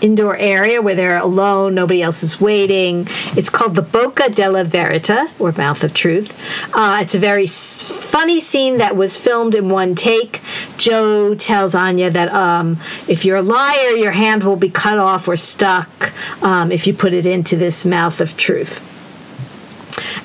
indoor 0.00 0.36
area 0.36 0.80
where 0.80 0.94
they're 0.94 1.16
alone, 1.16 1.74
nobody 1.74 2.02
else 2.02 2.22
is 2.22 2.40
waiting. 2.40 3.06
It's 3.36 3.50
called 3.50 3.74
the 3.74 3.82
Bocca 3.82 4.34
della 4.34 4.64
Verità, 4.64 5.28
or 5.40 5.52
Mouth 5.52 5.82
of 5.82 5.94
Truth. 5.94 6.74
Uh, 6.74 6.98
it's 7.00 7.14
a 7.14 7.18
very 7.18 7.46
funny 7.46 8.40
scene 8.40 8.78
that 8.78 8.96
was 8.96 9.16
filmed 9.16 9.54
in 9.54 9.68
one 9.68 9.94
take. 9.94 10.40
Joe 10.76 11.34
tells 11.34 11.74
Anya 11.74 12.10
that 12.10 12.32
um, 12.32 12.78
if 13.08 13.24
you're 13.24 13.36
a 13.36 13.42
liar, 13.42 13.96
your 13.96 14.12
hand 14.12 14.44
will 14.44 14.56
be 14.56 14.70
cut 14.70 14.98
off 14.98 15.28
or 15.28 15.36
stuck 15.36 16.12
um, 16.42 16.70
if 16.70 16.86
you 16.86 16.94
put 16.94 17.12
it 17.12 17.26
into 17.26 17.56
this 17.56 17.84
mouth 17.84 18.20
of 18.20 18.36
truth. 18.36 18.97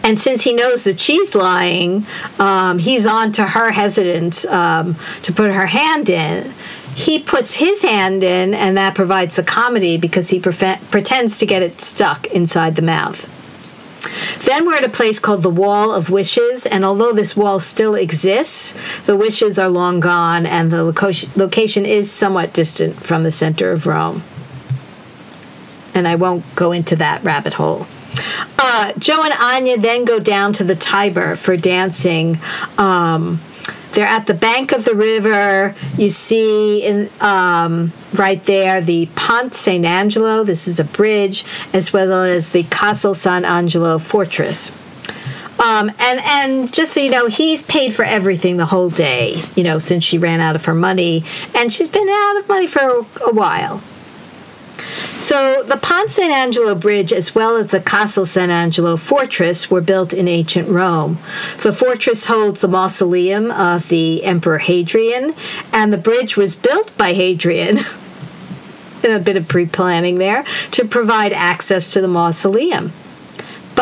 And 0.03 0.19
since 0.19 0.43
he 0.43 0.53
knows 0.53 0.83
that 0.83 0.99
she's 0.99 1.33
lying, 1.33 2.05
um, 2.37 2.77
he's 2.77 3.07
on 3.07 3.31
to 3.33 3.45
her 3.45 3.71
hesitance 3.71 4.45
um, 4.45 4.95
to 5.23 5.31
put 5.31 5.51
her 5.51 5.67
hand 5.67 6.09
in. 6.09 6.53
He 6.93 7.19
puts 7.19 7.55
his 7.55 7.81
hand 7.81 8.21
in, 8.21 8.53
and 8.53 8.77
that 8.77 8.95
provides 8.95 9.37
the 9.37 9.43
comedy 9.43 9.97
because 9.97 10.29
he 10.29 10.39
pre- 10.39 10.77
pretends 10.91 11.39
to 11.39 11.45
get 11.45 11.63
it 11.63 11.81
stuck 11.81 12.27
inside 12.27 12.75
the 12.75 12.81
mouth. 12.81 13.29
Then 14.45 14.67
we're 14.67 14.75
at 14.75 14.83
a 14.83 14.89
place 14.89 15.17
called 15.19 15.41
the 15.41 15.49
Wall 15.49 15.93
of 15.93 16.09
Wishes, 16.09 16.65
and 16.65 16.83
although 16.83 17.13
this 17.13 17.37
wall 17.37 17.59
still 17.59 17.95
exists, 17.95 18.75
the 19.05 19.15
wishes 19.15 19.57
are 19.57 19.69
long 19.69 20.01
gone, 20.01 20.45
and 20.45 20.69
the 20.69 20.83
location 20.83 21.85
is 21.85 22.11
somewhat 22.11 22.53
distant 22.53 22.95
from 22.95 23.23
the 23.23 23.31
center 23.31 23.71
of 23.71 23.87
Rome. 23.87 24.21
And 25.95 26.07
I 26.07 26.15
won't 26.15 26.43
go 26.55 26.73
into 26.73 26.95
that 26.97 27.23
rabbit 27.23 27.53
hole. 27.53 27.87
Uh, 28.57 28.93
Joe 28.97 29.23
and 29.23 29.33
Anya 29.33 29.77
then 29.77 30.05
go 30.05 30.19
down 30.19 30.53
to 30.53 30.63
the 30.63 30.75
Tiber 30.75 31.35
for 31.35 31.57
dancing. 31.57 32.39
Um, 32.77 33.39
they're 33.93 34.07
at 34.07 34.25
the 34.25 34.33
bank 34.33 34.71
of 34.71 34.85
the 34.85 34.95
river. 34.95 35.75
You 35.97 36.09
see 36.09 36.83
in 36.83 37.09
um, 37.21 37.93
right 38.13 38.43
there 38.45 38.81
the 38.81 39.07
Ponte 39.15 39.53
Sant'Angelo. 39.53 40.45
This 40.45 40.67
is 40.67 40.79
a 40.79 40.83
bridge, 40.83 41.45
as 41.73 41.93
well 41.93 42.11
as 42.23 42.49
the 42.49 42.63
Castle 42.63 43.13
San 43.13 43.45
Angelo 43.45 43.99
fortress. 43.99 44.71
Um, 45.59 45.91
and 45.99 46.19
and 46.21 46.73
just 46.73 46.93
so 46.93 46.99
you 46.99 47.11
know, 47.11 47.27
he's 47.27 47.61
paid 47.61 47.93
for 47.93 48.03
everything 48.03 48.57
the 48.57 48.65
whole 48.65 48.89
day. 48.89 49.41
You 49.55 49.63
know, 49.63 49.77
since 49.77 50.03
she 50.03 50.17
ran 50.17 50.41
out 50.41 50.55
of 50.55 50.65
her 50.65 50.73
money, 50.73 51.23
and 51.55 51.71
she's 51.71 51.87
been 51.87 52.09
out 52.09 52.37
of 52.39 52.49
money 52.49 52.67
for 52.67 53.05
a 53.25 53.33
while. 53.33 53.81
So 55.17 55.63
the 55.63 55.77
Ponte 55.77 56.09
Sant'Angelo 56.09 56.79
Bridge, 56.79 57.13
as 57.13 57.33
well 57.33 57.55
as 57.55 57.69
the 57.69 57.79
Castle 57.79 58.25
San 58.25 58.49
Angelo 58.49 58.97
Fortress, 58.97 59.69
were 59.69 59.81
built 59.81 60.13
in 60.13 60.27
ancient 60.27 60.69
Rome. 60.69 61.17
The 61.61 61.73
fortress 61.73 62.25
holds 62.25 62.61
the 62.61 62.67
mausoleum 62.67 63.51
of 63.51 63.87
the 63.89 64.23
Emperor 64.23 64.59
Hadrian, 64.59 65.33
and 65.71 65.93
the 65.93 65.97
bridge 65.97 66.37
was 66.37 66.55
built 66.55 66.95
by 66.97 67.13
Hadrian. 67.13 67.79
in 69.03 69.11
a 69.11 69.19
bit 69.19 69.37
of 69.37 69.47
pre 69.47 69.65
planning 69.65 70.17
there 70.17 70.45
to 70.71 70.85
provide 70.85 71.33
access 71.33 71.91
to 71.93 72.01
the 72.01 72.07
mausoleum. 72.07 72.93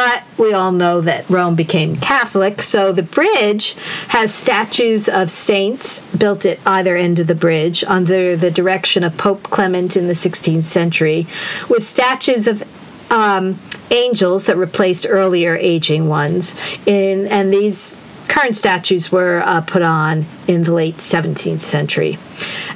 But 0.04 0.24
we 0.40 0.52
all 0.52 0.72
know 0.72 1.00
that 1.02 1.30
Rome 1.30 1.54
became 1.54 1.96
Catholic, 1.96 2.64
so 2.64 2.92
the 2.92 3.04
bridge 3.04 3.76
has 4.08 4.34
statues 4.34 5.08
of 5.08 5.30
saints 5.30 6.02
built 6.16 6.44
at 6.44 6.58
either 6.66 6.96
end 6.96 7.20
of 7.20 7.28
the 7.28 7.36
bridge 7.36 7.84
under 7.84 8.36
the 8.36 8.50
direction 8.50 9.04
of 9.04 9.16
Pope 9.16 9.44
Clement 9.44 9.96
in 9.96 10.08
the 10.08 10.16
16th 10.16 10.64
century, 10.64 11.28
with 11.70 11.88
statues 11.88 12.48
of 12.48 12.64
um, 13.12 13.60
angels 13.92 14.48
that 14.48 14.58
replaced 14.58 15.06
earlier 15.08 15.56
aging 15.56 16.08
ones. 16.08 16.56
In, 16.88 17.28
and 17.28 17.54
these 17.54 17.96
current 18.28 18.56
statues 18.56 19.12
were 19.12 19.44
uh, 19.46 19.62
put 19.62 19.84
on 19.84 20.26
in 20.48 20.64
the 20.64 20.74
late 20.74 20.98
17th 20.98 21.62
century. 21.62 22.18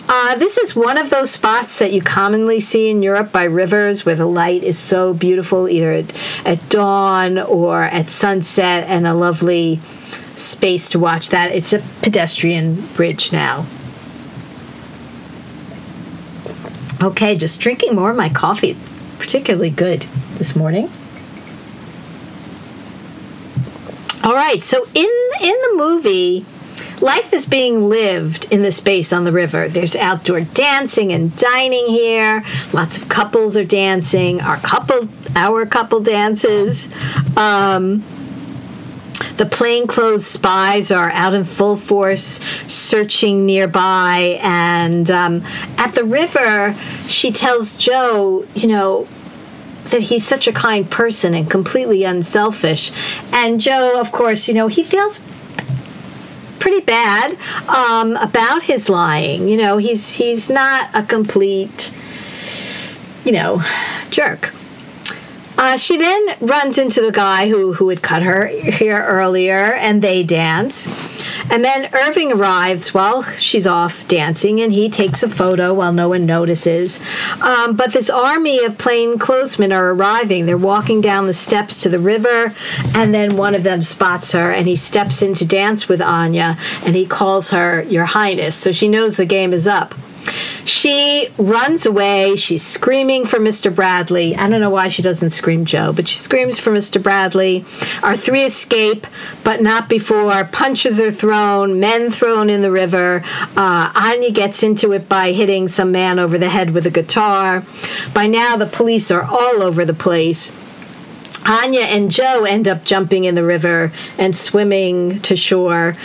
Uh, 0.07 0.35
this 0.35 0.57
is 0.57 0.75
one 0.75 0.97
of 0.97 1.09
those 1.09 1.31
spots 1.31 1.79
that 1.79 1.91
you 1.91 2.01
commonly 2.01 2.59
see 2.59 2.89
in 2.89 3.01
Europe 3.01 3.31
by 3.31 3.43
rivers 3.43 4.05
where 4.05 4.15
the 4.15 4.25
light 4.25 4.63
is 4.63 4.77
so 4.77 5.13
beautiful, 5.13 5.67
either 5.67 5.91
at, 5.91 6.13
at 6.45 6.69
dawn 6.69 7.39
or 7.39 7.83
at 7.83 8.09
sunset, 8.09 8.83
and 8.87 9.07
a 9.07 9.13
lovely 9.13 9.79
space 10.35 10.89
to 10.91 10.99
watch 10.99 11.29
that. 11.29 11.51
It's 11.51 11.73
a 11.73 11.79
pedestrian 12.01 12.85
bridge 12.95 13.31
now. 13.31 13.65
Okay, 17.01 17.35
just 17.35 17.59
drinking 17.59 17.95
more 17.95 18.11
of 18.11 18.15
my 18.15 18.29
coffee, 18.29 18.77
particularly 19.17 19.69
good 19.69 20.03
this 20.37 20.55
morning. 20.55 20.89
All 24.23 24.33
right, 24.33 24.63
so 24.63 24.85
in 24.93 25.29
in 25.41 25.55
the 25.61 25.73
movie, 25.75 26.45
life 27.01 27.33
is 27.33 27.45
being 27.45 27.89
lived 27.89 28.51
in 28.51 28.63
the 28.63 28.71
space 28.71 29.11
on 29.11 29.23
the 29.25 29.31
river. 29.31 29.67
There's 29.67 29.95
outdoor 29.95 30.41
dancing 30.41 31.11
and 31.11 31.35
dining 31.35 31.87
here. 31.87 32.43
Lots 32.73 32.97
of 32.97 33.09
couples 33.09 33.57
are 33.57 33.63
dancing. 33.63 34.41
Our 34.41 34.57
couple, 34.57 35.09
our 35.35 35.65
couple 35.65 35.99
dances. 35.99 36.89
Um, 37.37 38.03
the 39.37 39.45
plainclothes 39.45 40.27
spies 40.27 40.91
are 40.91 41.09
out 41.11 41.33
in 41.33 41.43
full 41.43 41.77
force 41.77 42.39
searching 42.67 43.45
nearby. 43.45 44.39
And 44.41 45.09
um, 45.11 45.43
at 45.77 45.93
the 45.93 46.03
river, 46.03 46.73
she 47.07 47.31
tells 47.31 47.77
Joe, 47.77 48.45
you 48.55 48.67
know, 48.67 49.07
that 49.89 50.01
he's 50.01 50.25
such 50.25 50.47
a 50.47 50.51
kind 50.51 50.89
person 50.89 51.33
and 51.33 51.49
completely 51.49 52.03
unselfish. 52.03 52.91
And 53.31 53.59
Joe, 53.59 53.99
of 53.99 54.11
course, 54.11 54.47
you 54.47 54.53
know, 54.53 54.67
he 54.67 54.83
feels 54.83 55.19
pretty 56.65 56.83
bad 56.83 57.37
um, 57.69 58.15
about 58.15 58.63
his 58.63 58.89
lying. 58.89 59.47
You 59.47 59.55
know, 59.55 59.77
he's 59.77 60.15
he's 60.15 60.49
not 60.49 60.89
a 60.95 61.03
complete, 61.03 61.91
you 63.23 63.31
know, 63.31 63.61
jerk. 64.09 64.51
Uh, 65.57 65.77
she 65.77 65.97
then 65.97 66.27
runs 66.41 66.77
into 66.77 67.01
the 67.01 67.11
guy 67.11 67.47
who, 67.47 67.73
who 67.73 67.89
had 67.89 68.01
cut 68.01 68.21
her 68.23 68.47
hair 68.47 69.05
earlier, 69.05 69.73
and 69.73 70.01
they 70.01 70.21
dance. 70.23 70.87
And 71.49 71.63
then 71.63 71.89
Irving 71.93 72.33
arrives 72.33 72.93
while 72.93 73.23
she's 73.23 73.67
off 73.67 74.07
dancing, 74.07 74.59
and 74.59 74.71
he 74.71 74.89
takes 74.89 75.23
a 75.23 75.29
photo 75.29 75.73
while 75.73 75.93
no 75.93 76.09
one 76.09 76.25
notices. 76.25 76.99
Um, 77.41 77.75
but 77.75 77.93
this 77.93 78.09
army 78.09 78.63
of 78.65 78.77
plainclothesmen 78.77 79.71
are 79.71 79.91
arriving. 79.91 80.45
They're 80.45 80.57
walking 80.57 81.01
down 81.01 81.27
the 81.27 81.33
steps 81.33 81.81
to 81.83 81.89
the 81.89 81.99
river, 81.99 82.53
and 82.95 83.13
then 83.13 83.37
one 83.37 83.55
of 83.55 83.63
them 83.63 83.83
spots 83.83 84.31
her, 84.31 84.51
and 84.51 84.67
he 84.67 84.75
steps 84.75 85.21
in 85.21 85.33
to 85.35 85.45
dance 85.45 85.87
with 85.87 86.01
Anya, 86.01 86.57
and 86.83 86.95
he 86.95 87.05
calls 87.05 87.51
her 87.51 87.83
Your 87.83 88.05
Highness. 88.05 88.55
So 88.55 88.71
she 88.71 88.87
knows 88.87 89.17
the 89.17 89.25
game 89.25 89.53
is 89.53 89.67
up. 89.67 89.93
She 90.65 91.29
runs 91.37 91.85
away. 91.85 92.35
She's 92.35 92.63
screaming 92.63 93.27
for 93.27 93.37
Mr. 93.37 93.73
Bradley. 93.73 94.35
I 94.35 94.49
don't 94.49 94.59
know 94.59 94.71
why 94.71 94.87
she 94.87 95.03
doesn't 95.03 95.29
scream 95.29 95.63
Joe, 95.63 95.93
but 95.93 96.07
she 96.07 96.17
screams 96.17 96.59
for 96.59 96.71
Mr. 96.71 97.01
Bradley. 97.01 97.63
Our 98.01 98.17
three 98.17 98.43
escape, 98.43 99.05
but 99.43 99.61
not 99.61 99.87
before 99.87 100.43
punches 100.45 100.99
are 100.99 101.11
thrown, 101.11 101.79
men 101.79 102.09
thrown 102.09 102.49
in 102.49 102.63
the 102.63 102.71
river. 102.71 103.23
Uh, 103.55 103.91
Anya 103.95 104.31
gets 104.31 104.63
into 104.63 104.91
it 104.91 105.07
by 105.07 105.33
hitting 105.33 105.67
some 105.67 105.91
man 105.91 106.17
over 106.17 106.39
the 106.39 106.49
head 106.49 106.71
with 106.71 106.87
a 106.87 106.91
guitar. 106.91 107.63
By 108.15 108.25
now, 108.25 108.57
the 108.57 108.65
police 108.65 109.11
are 109.11 109.23
all 109.23 109.61
over 109.61 109.85
the 109.85 109.93
place. 109.93 110.51
Anya 111.45 111.81
and 111.81 112.09
Joe 112.09 112.43
end 112.43 112.67
up 112.67 112.83
jumping 112.83 113.25
in 113.25 113.35
the 113.35 113.43
river 113.43 113.91
and 114.17 114.35
swimming 114.35 115.19
to 115.19 115.35
shore. 115.35 115.95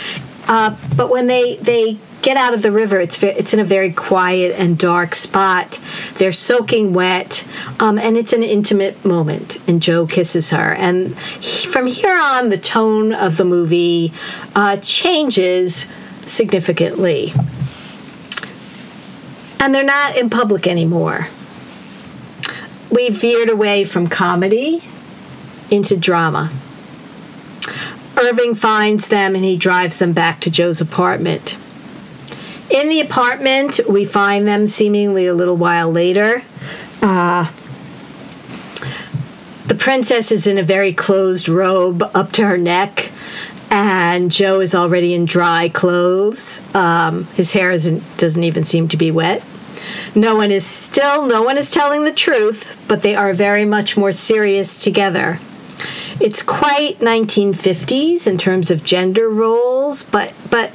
Uh, 0.47 0.75
but 0.95 1.09
when 1.09 1.25
they, 1.25 1.55
they 1.55 1.97
get 2.21 2.37
out 2.37 2.53
of 2.53 2.61
the 2.61 2.71
river. 2.71 2.99
It's 2.99 3.21
it's 3.23 3.53
in 3.53 3.59
a 3.59 3.63
very 3.63 3.91
quiet 3.91 4.55
and 4.57 4.77
dark 4.77 5.15
spot. 5.15 5.79
They're 6.15 6.31
soaking 6.31 6.93
wet, 6.93 7.45
um, 7.79 7.97
and 7.97 8.17
it's 8.17 8.33
an 8.33 8.43
intimate 8.43 9.03
moment. 9.03 9.57
And 9.67 9.81
Joe 9.81 10.05
kisses 10.05 10.51
her, 10.51 10.73
and 10.73 11.17
he, 11.17 11.67
from 11.67 11.87
here 11.87 12.17
on, 12.17 12.49
the 12.49 12.57
tone 12.57 13.13
of 13.13 13.37
the 13.37 13.45
movie 13.45 14.13
uh, 14.55 14.77
changes 14.77 15.87
significantly. 16.21 17.33
And 19.59 19.75
they're 19.75 19.83
not 19.83 20.17
in 20.17 20.29
public 20.29 20.65
anymore. 20.65 21.27
We 22.89 23.09
veered 23.09 23.49
away 23.49 23.85
from 23.85 24.07
comedy 24.07 24.81
into 25.69 25.95
drama. 25.95 26.51
Irving 28.17 28.55
finds 28.55 29.07
them 29.07 29.35
and 29.35 29.43
he 29.43 29.57
drives 29.57 29.97
them 29.97 30.13
back 30.13 30.39
to 30.41 30.51
Joe's 30.51 30.81
apartment. 30.81 31.57
In 32.71 32.87
the 32.87 33.01
apartment, 33.01 33.81
we 33.87 34.05
find 34.05 34.47
them 34.47 34.65
seemingly 34.65 35.27
a 35.27 35.33
little 35.33 35.57
while 35.57 35.91
later. 35.91 36.41
Uh, 37.01 37.51
the 39.67 39.75
princess 39.75 40.31
is 40.31 40.47
in 40.47 40.57
a 40.57 40.63
very 40.63 40.93
closed 40.93 41.49
robe 41.49 42.01
up 42.13 42.31
to 42.33 42.47
her 42.47 42.57
neck, 42.57 43.11
and 43.69 44.31
Joe 44.31 44.61
is 44.61 44.73
already 44.73 45.13
in 45.13 45.25
dry 45.25 45.67
clothes. 45.67 46.61
Um, 46.73 47.25
his 47.35 47.51
hair 47.51 47.71
doesn't 47.71 48.43
even 48.43 48.63
seem 48.63 48.87
to 48.87 48.97
be 48.97 49.11
wet. 49.11 49.43
No 50.15 50.35
one 50.35 50.51
is 50.51 50.65
still, 50.65 51.25
no 51.25 51.41
one 51.41 51.57
is 51.57 51.69
telling 51.69 52.05
the 52.05 52.13
truth, 52.13 52.81
but 52.87 53.01
they 53.01 53.15
are 53.15 53.33
very 53.33 53.65
much 53.65 53.97
more 53.97 54.13
serious 54.13 54.81
together. 54.81 55.39
It's 56.21 56.41
quite 56.41 56.99
1950s 56.99 58.27
in 58.27 58.37
terms 58.37 58.71
of 58.71 58.83
gender 58.83 59.29
roles, 59.29 60.03
but 60.03 60.33
but 60.49 60.71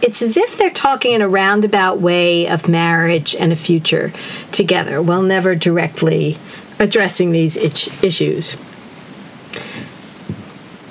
it's 0.00 0.22
as 0.22 0.36
if 0.36 0.56
they're 0.56 0.70
talking 0.70 1.12
in 1.12 1.22
a 1.22 1.28
roundabout 1.28 2.00
way 2.00 2.48
of 2.48 2.68
marriage 2.68 3.34
and 3.36 3.52
a 3.52 3.56
future 3.56 4.12
together, 4.52 5.02
while 5.02 5.22
never 5.22 5.54
directly 5.54 6.38
addressing 6.78 7.32
these 7.32 7.56
issues. 7.56 8.56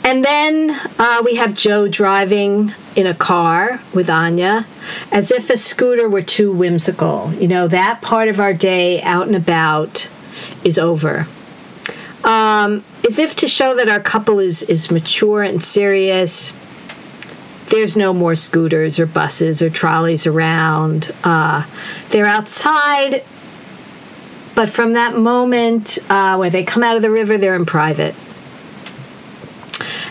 And 0.04 0.24
then 0.24 0.72
uh, 0.98 1.22
we 1.26 1.36
have 1.36 1.54
Joe 1.54 1.90
driving 1.90 2.74
in 2.96 3.08
a 3.08 3.14
car 3.14 3.82
with 3.94 4.10
Anya, 4.10 4.66
as 5.12 5.32
if 5.32 5.50
a 5.50 5.58
scooter 5.58 6.08
were 6.08 6.22
too 6.22 6.52
whimsical. 6.52 7.34
You 7.34 7.50
know, 7.50 7.68
that 7.68 8.02
part 8.02 8.30
of 8.30 8.40
our 8.40 8.54
day 8.54 9.02
out 9.02 9.28
and 9.28 9.36
about 9.36 10.08
is 10.64 10.80
over. 10.80 11.28
Um, 12.24 12.84
as 13.08 13.20
if 13.20 13.36
to 13.38 13.48
show 13.48 13.76
that 13.76 13.90
our 13.90 14.00
couple 14.00 14.40
is, 14.40 14.64
is 14.64 14.90
mature 14.90 15.44
and 15.44 15.64
serious. 15.64 16.54
There's 17.70 17.98
no 17.98 18.14
more 18.14 18.36
scooters 18.36 19.00
or 19.00 19.06
buses 19.06 19.62
or 19.62 19.70
trolleys 19.70 20.26
around. 20.26 21.14
Uh, 21.24 21.66
they're 22.10 22.26
outside, 22.26 23.24
but 24.56 24.70
from 24.70 24.94
that 24.94 25.16
moment 25.16 25.98
uh, 26.10 26.38
where 26.38 26.50
they 26.50 26.64
come 26.64 26.82
out 26.84 26.96
of 26.96 27.02
the 27.02 27.12
river, 27.12 27.38
they're 27.38 27.56
in 27.56 27.66
private. 27.66 28.16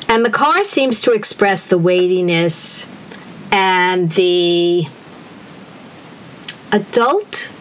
And 0.08 0.24
the 0.24 0.30
car 0.30 0.64
seems 0.64 1.02
to 1.02 1.12
express 1.12 1.66
the 1.66 1.78
weightiness 1.78 2.86
and 3.50 4.12
the 4.12 4.86
adult 6.72 7.52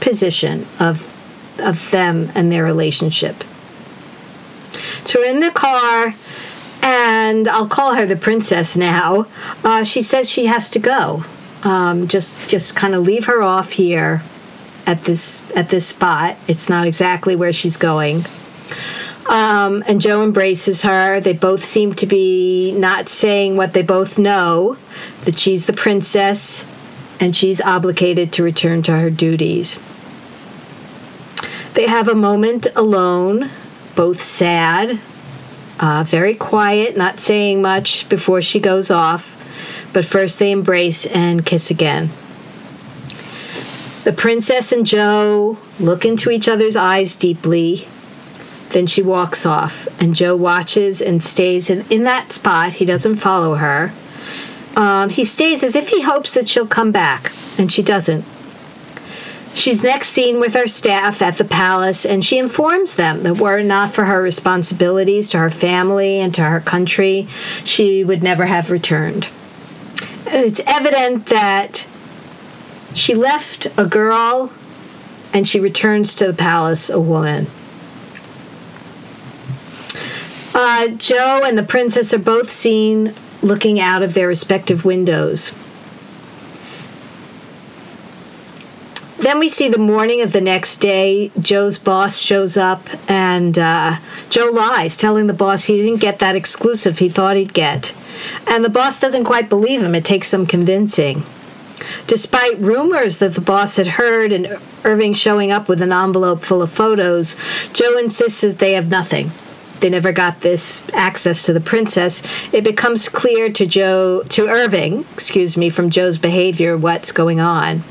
position 0.00 0.66
of 0.78 1.08
of 1.58 1.90
them 1.90 2.30
and 2.34 2.50
their 2.50 2.64
relationship. 2.64 3.44
So 5.04 5.22
in 5.22 5.40
the 5.40 5.50
car, 5.50 6.14
and 6.82 7.48
I'll 7.48 7.68
call 7.68 7.94
her 7.94 8.04
the 8.04 8.16
princess 8.16 8.76
now. 8.76 9.26
Uh, 9.64 9.84
she 9.84 10.02
says 10.02 10.28
she 10.28 10.46
has 10.46 10.70
to 10.70 10.78
go. 10.78 11.24
Um, 11.62 12.08
just 12.08 12.50
just 12.50 12.74
kind 12.74 12.94
of 12.94 13.04
leave 13.04 13.26
her 13.26 13.40
off 13.40 13.72
here 13.72 14.22
at 14.86 15.04
this 15.04 15.40
at 15.56 15.70
this 15.70 15.86
spot. 15.86 16.36
It's 16.48 16.68
not 16.68 16.86
exactly 16.86 17.36
where 17.36 17.52
she's 17.52 17.76
going. 17.76 18.24
Um, 19.28 19.84
and 19.86 20.00
Joe 20.00 20.24
embraces 20.24 20.82
her. 20.82 21.20
They 21.20 21.32
both 21.32 21.64
seem 21.64 21.94
to 21.94 22.06
be 22.06 22.72
not 22.72 23.08
saying 23.08 23.56
what 23.56 23.72
they 23.72 23.82
both 23.82 24.18
know 24.18 24.76
that 25.24 25.38
she's 25.38 25.66
the 25.66 25.72
princess 25.72 26.66
and 27.20 27.34
she's 27.34 27.60
obligated 27.60 28.32
to 28.32 28.42
return 28.42 28.82
to 28.82 28.98
her 28.98 29.10
duties. 29.10 29.78
They 31.74 31.86
have 31.86 32.08
a 32.08 32.16
moment 32.16 32.66
alone, 32.74 33.48
both 33.94 34.20
sad, 34.20 34.98
uh, 35.80 36.04
very 36.06 36.34
quiet, 36.34 36.96
not 36.96 37.20
saying 37.20 37.62
much 37.62 38.08
before 38.08 38.42
she 38.42 38.60
goes 38.60 38.90
off, 38.90 39.38
but 39.92 40.04
first 40.04 40.38
they 40.38 40.50
embrace 40.50 41.06
and 41.06 41.44
kiss 41.44 41.70
again. 41.70 42.10
The 44.04 44.12
princess 44.12 44.72
and 44.72 44.84
Joe 44.84 45.58
look 45.78 46.04
into 46.04 46.30
each 46.30 46.48
other's 46.48 46.76
eyes 46.76 47.16
deeply 47.16 47.86
then 48.72 48.86
she 48.86 49.02
walks 49.02 49.46
off, 49.46 49.86
and 50.00 50.14
Joe 50.14 50.34
watches 50.34 51.00
and 51.00 51.22
stays 51.22 51.70
in, 51.70 51.84
in 51.90 52.04
that 52.04 52.32
spot. 52.32 52.74
He 52.74 52.84
doesn't 52.84 53.16
follow 53.16 53.56
her. 53.56 53.92
Um, 54.74 55.10
he 55.10 55.24
stays 55.24 55.62
as 55.62 55.76
if 55.76 55.90
he 55.90 56.02
hopes 56.02 56.34
that 56.34 56.48
she'll 56.48 56.66
come 56.66 56.90
back, 56.90 57.32
and 57.58 57.70
she 57.70 57.82
doesn't. 57.82 58.24
She's 59.54 59.82
next 59.82 60.08
seen 60.08 60.40
with 60.40 60.54
her 60.54 60.66
staff 60.66 61.20
at 61.20 61.36
the 61.36 61.44
palace, 61.44 62.06
and 62.06 62.24
she 62.24 62.38
informs 62.38 62.96
them 62.96 63.22
that 63.22 63.36
were 63.36 63.58
it 63.58 63.64
not 63.64 63.90
for 63.90 64.06
her 64.06 64.22
responsibilities 64.22 65.30
to 65.30 65.38
her 65.38 65.50
family 65.50 66.20
and 66.20 66.34
to 66.34 66.42
her 66.42 66.60
country, 66.60 67.28
she 67.64 68.02
would 68.02 68.22
never 68.22 68.46
have 68.46 68.70
returned. 68.70 69.28
And 70.26 70.44
it's 70.44 70.60
evident 70.66 71.26
that 71.26 71.86
she 72.94 73.14
left 73.14 73.66
a 73.78 73.84
girl 73.84 74.52
and 75.34 75.46
she 75.46 75.60
returns 75.60 76.14
to 76.16 76.26
the 76.26 76.34
palace 76.34 76.90
a 76.90 77.00
woman. 77.00 77.46
Uh, 80.54 80.88
Joe 80.88 81.42
and 81.44 81.56
the 81.56 81.62
princess 81.62 82.12
are 82.12 82.18
both 82.18 82.50
seen 82.50 83.14
looking 83.42 83.80
out 83.80 84.02
of 84.02 84.14
their 84.14 84.28
respective 84.28 84.84
windows. 84.84 85.54
Then 89.22 89.38
we 89.38 89.48
see 89.48 89.68
the 89.68 89.78
morning 89.78 90.20
of 90.20 90.32
the 90.32 90.40
next 90.40 90.78
day. 90.78 91.30
Joe's 91.38 91.78
boss 91.78 92.18
shows 92.18 92.56
up, 92.56 92.88
and 93.08 93.56
uh, 93.56 93.98
Joe 94.30 94.50
lies, 94.52 94.96
telling 94.96 95.28
the 95.28 95.32
boss 95.32 95.66
he 95.66 95.76
didn't 95.76 96.00
get 96.00 96.18
that 96.18 96.34
exclusive 96.34 96.98
he 96.98 97.08
thought 97.08 97.36
he'd 97.36 97.54
get. 97.54 97.94
And 98.48 98.64
the 98.64 98.68
boss 98.68 99.00
doesn't 99.00 99.22
quite 99.22 99.48
believe 99.48 99.80
him. 99.80 99.94
It 99.94 100.04
takes 100.04 100.26
some 100.26 100.44
convincing. 100.44 101.22
Despite 102.08 102.58
rumors 102.58 103.18
that 103.18 103.34
the 103.34 103.40
boss 103.40 103.76
had 103.76 103.86
heard 103.86 104.32
and 104.32 104.58
Irving 104.82 105.12
showing 105.12 105.52
up 105.52 105.68
with 105.68 105.80
an 105.82 105.92
envelope 105.92 106.42
full 106.42 106.60
of 106.60 106.72
photos, 106.72 107.36
Joe 107.72 107.96
insists 107.96 108.40
that 108.40 108.58
they 108.58 108.72
have 108.72 108.90
nothing 108.90 109.30
they 109.78 109.90
never 109.90 110.12
got 110.12 110.40
this 110.42 110.88
access 110.94 111.44
to 111.44 111.52
the 111.52 111.60
princess, 111.60 112.22
it 112.52 112.62
becomes 112.62 113.08
clear 113.08 113.50
to 113.50 113.66
Joe 113.66 114.22
to 114.28 114.46
Irving, 114.46 115.00
excuse 115.12 115.56
me, 115.56 115.70
from 115.70 115.90
Joe's 115.90 116.18
behavior 116.18 116.76
what's 116.76 117.10
going 117.10 117.40
on. 117.40 117.82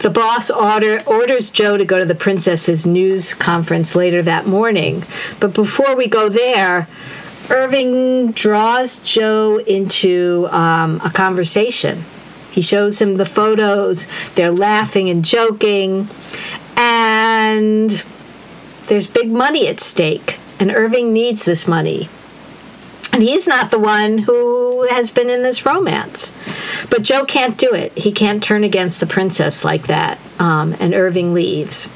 The 0.00 0.10
boss 0.10 0.50
order, 0.50 1.02
orders 1.06 1.50
Joe 1.50 1.76
to 1.76 1.84
go 1.84 1.98
to 1.98 2.04
the 2.04 2.14
princess's 2.14 2.86
news 2.86 3.34
conference 3.34 3.94
later 3.94 4.22
that 4.22 4.46
morning. 4.46 5.04
But 5.40 5.54
before 5.54 5.96
we 5.96 6.06
go 6.06 6.28
there, 6.28 6.88
Irving 7.50 8.32
draws 8.32 8.98
Joe 9.00 9.58
into 9.58 10.48
um, 10.50 11.00
a 11.04 11.10
conversation. 11.10 12.04
He 12.50 12.62
shows 12.62 13.00
him 13.00 13.16
the 13.16 13.26
photos, 13.26 14.06
they're 14.34 14.50
laughing 14.50 15.08
and 15.08 15.24
joking, 15.24 16.08
and 16.76 18.02
there's 18.88 19.06
big 19.06 19.30
money 19.30 19.68
at 19.68 19.80
stake 19.80 20.38
and 20.58 20.70
Irving 20.70 21.12
needs 21.12 21.44
this 21.44 21.68
money. 21.68 22.08
And 23.12 23.22
he's 23.22 23.46
not 23.46 23.70
the 23.70 23.78
one 23.78 24.18
who 24.18 24.86
has 24.90 25.10
been 25.10 25.30
in 25.30 25.42
this 25.42 25.64
romance. 25.64 26.32
But 26.90 27.02
Joe 27.02 27.24
can't 27.24 27.56
do 27.56 27.72
it. 27.72 27.96
He 27.96 28.12
can't 28.12 28.42
turn 28.42 28.64
against 28.64 29.00
the 29.00 29.06
princess 29.06 29.64
like 29.64 29.86
that. 29.86 30.18
Um, 30.38 30.76
and 30.78 30.94
Irving 30.94 31.32
leaves. 31.34 31.88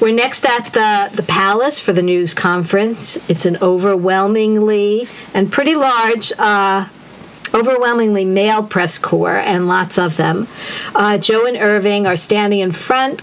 We're 0.00 0.14
next 0.14 0.46
at 0.46 0.72
the, 0.72 1.14
the 1.14 1.22
palace 1.22 1.78
for 1.78 1.92
the 1.92 2.02
news 2.02 2.32
conference. 2.32 3.16
It's 3.28 3.44
an 3.44 3.58
overwhelmingly 3.60 5.06
and 5.34 5.52
pretty 5.52 5.74
large, 5.74 6.32
uh, 6.38 6.86
overwhelmingly 7.52 8.24
male 8.24 8.62
press 8.62 8.98
corps, 8.98 9.36
and 9.36 9.68
lots 9.68 9.98
of 9.98 10.16
them. 10.16 10.48
Uh, 10.94 11.18
Joe 11.18 11.44
and 11.44 11.56
Irving 11.56 12.06
are 12.06 12.16
standing 12.16 12.60
in 12.60 12.72
front, 12.72 13.22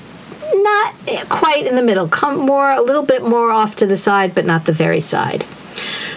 not 0.54 0.94
quite 1.30 1.66
in 1.66 1.76
the 1.76 1.82
middle, 1.82 2.08
come 2.08 2.38
more 2.38 2.70
a 2.70 2.82
little 2.82 3.04
bit 3.04 3.24
more 3.24 3.50
off 3.50 3.76
to 3.78 3.88
the 3.88 3.98
side, 3.98 4.36
but 4.36 4.46
not 4.46 4.66
the 4.66 4.72
very 4.74 5.02
side. 5.02 5.46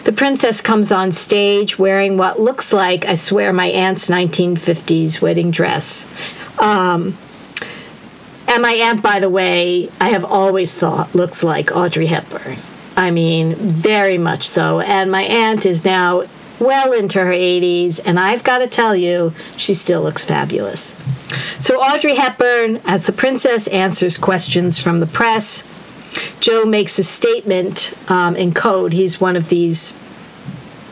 The 0.05 0.13
princess 0.13 0.61
comes 0.61 0.91
on 0.91 1.13
stage 1.13 1.79
wearing 1.79 2.17
what 2.17 2.41
looks 2.41 2.73
like, 2.73 3.05
I 3.05 3.15
swear, 3.15 3.53
my 3.53 3.67
aunt's 3.67 4.09
1950s 4.09 5.21
wedding 5.21 5.51
dress. 5.51 6.07
Um, 6.59 7.17
and 8.49 8.63
my 8.63 8.73
aunt, 8.73 9.03
by 9.03 9.21
the 9.21 9.31
way, 9.31 9.91
I 10.01 10.09
have 10.09 10.25
always 10.25 10.77
thought 10.77 11.15
looks 11.15 11.43
like 11.43 11.71
Audrey 11.71 12.07
Hepburn. 12.07 12.59
I 12.97 13.11
mean, 13.11 13.55
very 13.55 14.19
much 14.19 14.49
so. 14.49 14.81
And 14.81 15.11
my 15.11 15.23
aunt 15.23 15.65
is 15.65 15.85
now 15.85 16.25
well 16.59 16.93
into 16.93 17.21
her 17.25 17.33
80s, 17.33 18.01
and 18.05 18.19
I've 18.19 18.45
got 18.45 18.59
to 18.59 18.67
tell 18.67 18.95
you, 18.95 19.33
she 19.57 19.73
still 19.75 20.03
looks 20.03 20.25
fabulous. 20.25 20.95
So 21.59 21.77
Audrey 21.81 22.17
Hepburn, 22.17 22.81
as 22.85 23.07
the 23.07 23.13
princess, 23.13 23.69
answers 23.69 24.19
questions 24.19 24.79
from 24.79 25.01
the 25.01 25.07
press. 25.07 25.63
Joe 26.41 26.65
makes 26.65 26.99
a 26.99 27.05
statement 27.05 27.95
um, 28.09 28.37
in 28.37 28.53
code. 28.53 28.93
He's 28.93 29.21
one 29.21 29.37
of 29.37 29.49
these 29.49 29.95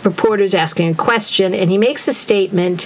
reporters 0.04 0.54
asking 0.54 0.90
a 0.90 0.94
question, 0.94 1.54
and 1.54 1.70
he 1.70 1.78
makes 1.78 2.06
a 2.08 2.12
statement 2.12 2.84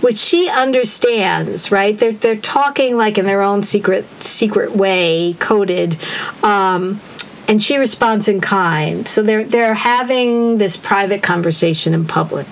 which 0.00 0.18
she 0.18 0.48
understands, 0.48 1.72
right? 1.72 1.98
They're, 1.98 2.12
they're 2.12 2.36
talking 2.36 2.96
like 2.96 3.18
in 3.18 3.24
their 3.24 3.42
own 3.42 3.62
secret 3.62 4.04
secret 4.22 4.72
way, 4.72 5.34
coded. 5.40 5.96
Um, 6.42 7.00
and 7.48 7.62
she 7.62 7.76
responds 7.76 8.28
in 8.28 8.40
kind. 8.40 9.06
So 9.06 9.22
they're 9.22 9.44
they're 9.44 9.74
having 9.74 10.58
this 10.58 10.76
private 10.76 11.22
conversation 11.22 11.94
in 11.94 12.06
public. 12.06 12.46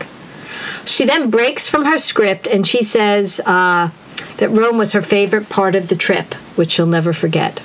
She 0.85 1.05
then 1.05 1.31
breaks 1.31 1.69
from 1.69 1.85
her 1.85 1.99
script 1.99 2.47
and 2.47 2.67
she 2.67 2.83
says 2.83 3.41
uh, 3.41 3.91
that 4.39 4.49
Rome 4.51 4.79
was 4.79 4.93
her 4.93 5.03
favorite 5.03 5.49
part 5.49 5.75
of 5.75 5.89
the 5.89 5.97
trip, 5.97 6.35
which 6.57 6.73
she'll 6.73 6.87
never 6.87 7.13
forget. 7.13 7.63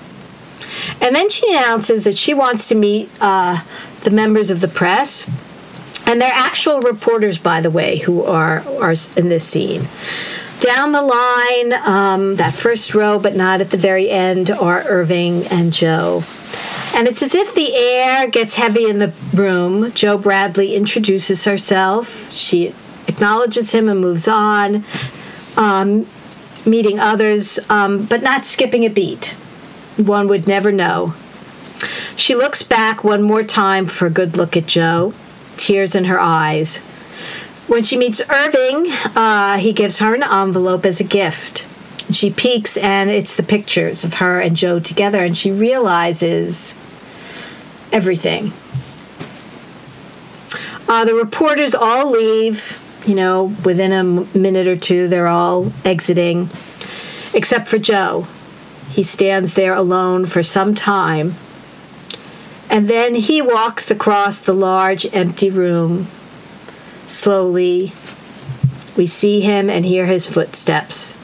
And 1.02 1.16
then 1.16 1.30
she 1.30 1.50
announces 1.54 2.04
that 2.04 2.16
she 2.16 2.34
wants 2.34 2.68
to 2.70 2.76
meet 2.76 3.10
uh, 3.20 3.64
the 4.04 4.12
members 4.12 4.50
of 4.50 4.62
the 4.62 4.68
press, 4.68 5.30
and 6.06 6.22
they're 6.22 6.32
actual 6.34 6.80
reporters, 6.82 7.38
by 7.38 7.62
the 7.62 7.70
way, 7.70 8.00
who 8.00 8.24
are 8.24 8.64
are 8.82 8.96
in 9.16 9.30
this 9.30 9.48
scene. 9.48 9.88
Down 10.62 10.92
the 10.92 11.02
line, 11.02 11.74
um, 11.86 12.36
that 12.36 12.54
first 12.54 12.94
row, 12.94 13.18
but 13.18 13.36
not 13.36 13.62
at 13.62 13.72
the 13.72 13.78
very 13.78 14.10
end, 14.10 14.52
are 14.52 14.84
Irving 14.86 15.48
and 15.48 15.72
Joe. 15.72 16.24
And 16.94 17.08
it's 17.08 17.22
as 17.22 17.34
if 17.34 17.54
the 17.54 17.76
air 17.76 18.28
gets 18.28 18.56
heavy 18.56 18.90
in 18.90 19.00
the 19.00 19.14
room. 19.34 19.94
Joe 19.94 20.18
Bradley 20.18 20.76
introduces 20.76 21.46
herself. 21.46 22.32
She 22.34 22.74
acknowledges 23.08 23.74
him 23.74 23.88
and 23.88 24.02
moves 24.02 24.28
on, 24.28 24.84
um, 25.56 26.08
meeting 26.66 27.00
others, 27.00 27.60
um, 27.70 28.06
but 28.06 28.22
not 28.22 28.44
skipping 28.44 28.84
a 28.84 28.90
beat. 28.90 29.36
One 30.00 30.30
would 30.30 30.48
never 30.48 30.72
know. 30.72 31.14
She 32.16 32.34
looks 32.34 32.64
back 32.64 33.04
one 33.04 33.22
more 33.22 33.44
time 33.44 33.86
for 33.86 34.06
a 34.06 34.10
good 34.10 34.38
look 34.38 34.56
at 34.56 34.66
Joe, 34.66 35.14
tears 35.58 35.94
in 35.94 36.06
her 36.06 36.20
eyes. 36.20 36.78
When 37.68 37.84
she 37.84 37.98
meets 37.98 38.22
Irving, 38.30 38.90
uh, 39.16 39.58
he 39.58 39.74
gives 39.74 40.00
her 40.00 40.16
an 40.16 40.24
envelope 40.24 40.86
as 40.86 41.02
a 41.02 41.04
gift. 41.04 41.68
She 42.12 42.32
peeks, 42.32 42.78
and 42.78 43.10
it's 43.10 43.36
the 43.36 43.44
pictures 43.44 44.06
of 44.06 44.16
her 44.16 44.40
and 44.40 44.56
Joe 44.56 44.80
together, 44.80 45.24
and 45.24 45.38
she 45.38 45.52
realizes 45.52 46.74
everything. 47.92 48.54
Uh, 50.88 51.04
the 51.04 51.14
reporters 51.14 51.76
all 51.76 52.10
leave, 52.10 52.82
you 53.06 53.16
know, 53.16 53.54
within 53.66 53.92
a 53.92 54.04
minute 54.04 54.66
or 54.66 54.78
two, 54.78 55.10
they're 55.10 55.28
all 55.28 55.74
exiting, 55.84 56.50
except 57.34 57.68
for 57.68 57.78
Joe. 57.78 58.28
He 58.90 59.04
stands 59.04 59.54
there 59.54 59.74
alone 59.74 60.26
for 60.26 60.44
some 60.44 60.76
time, 60.76 61.36
and 62.70 62.88
then 62.88 63.16
he 63.16 63.42
walks 63.42 63.90
across 63.90 64.42
the 64.42 64.54
large 64.54 65.06
empty 65.14 65.50
room. 65.50 66.08
Slowly, 67.08 67.94
we 68.98 69.06
see 69.06 69.42
him 69.42 69.70
and 69.70 69.86
hear 69.86 70.06
his 70.06 70.32
footsteps. 70.32 71.18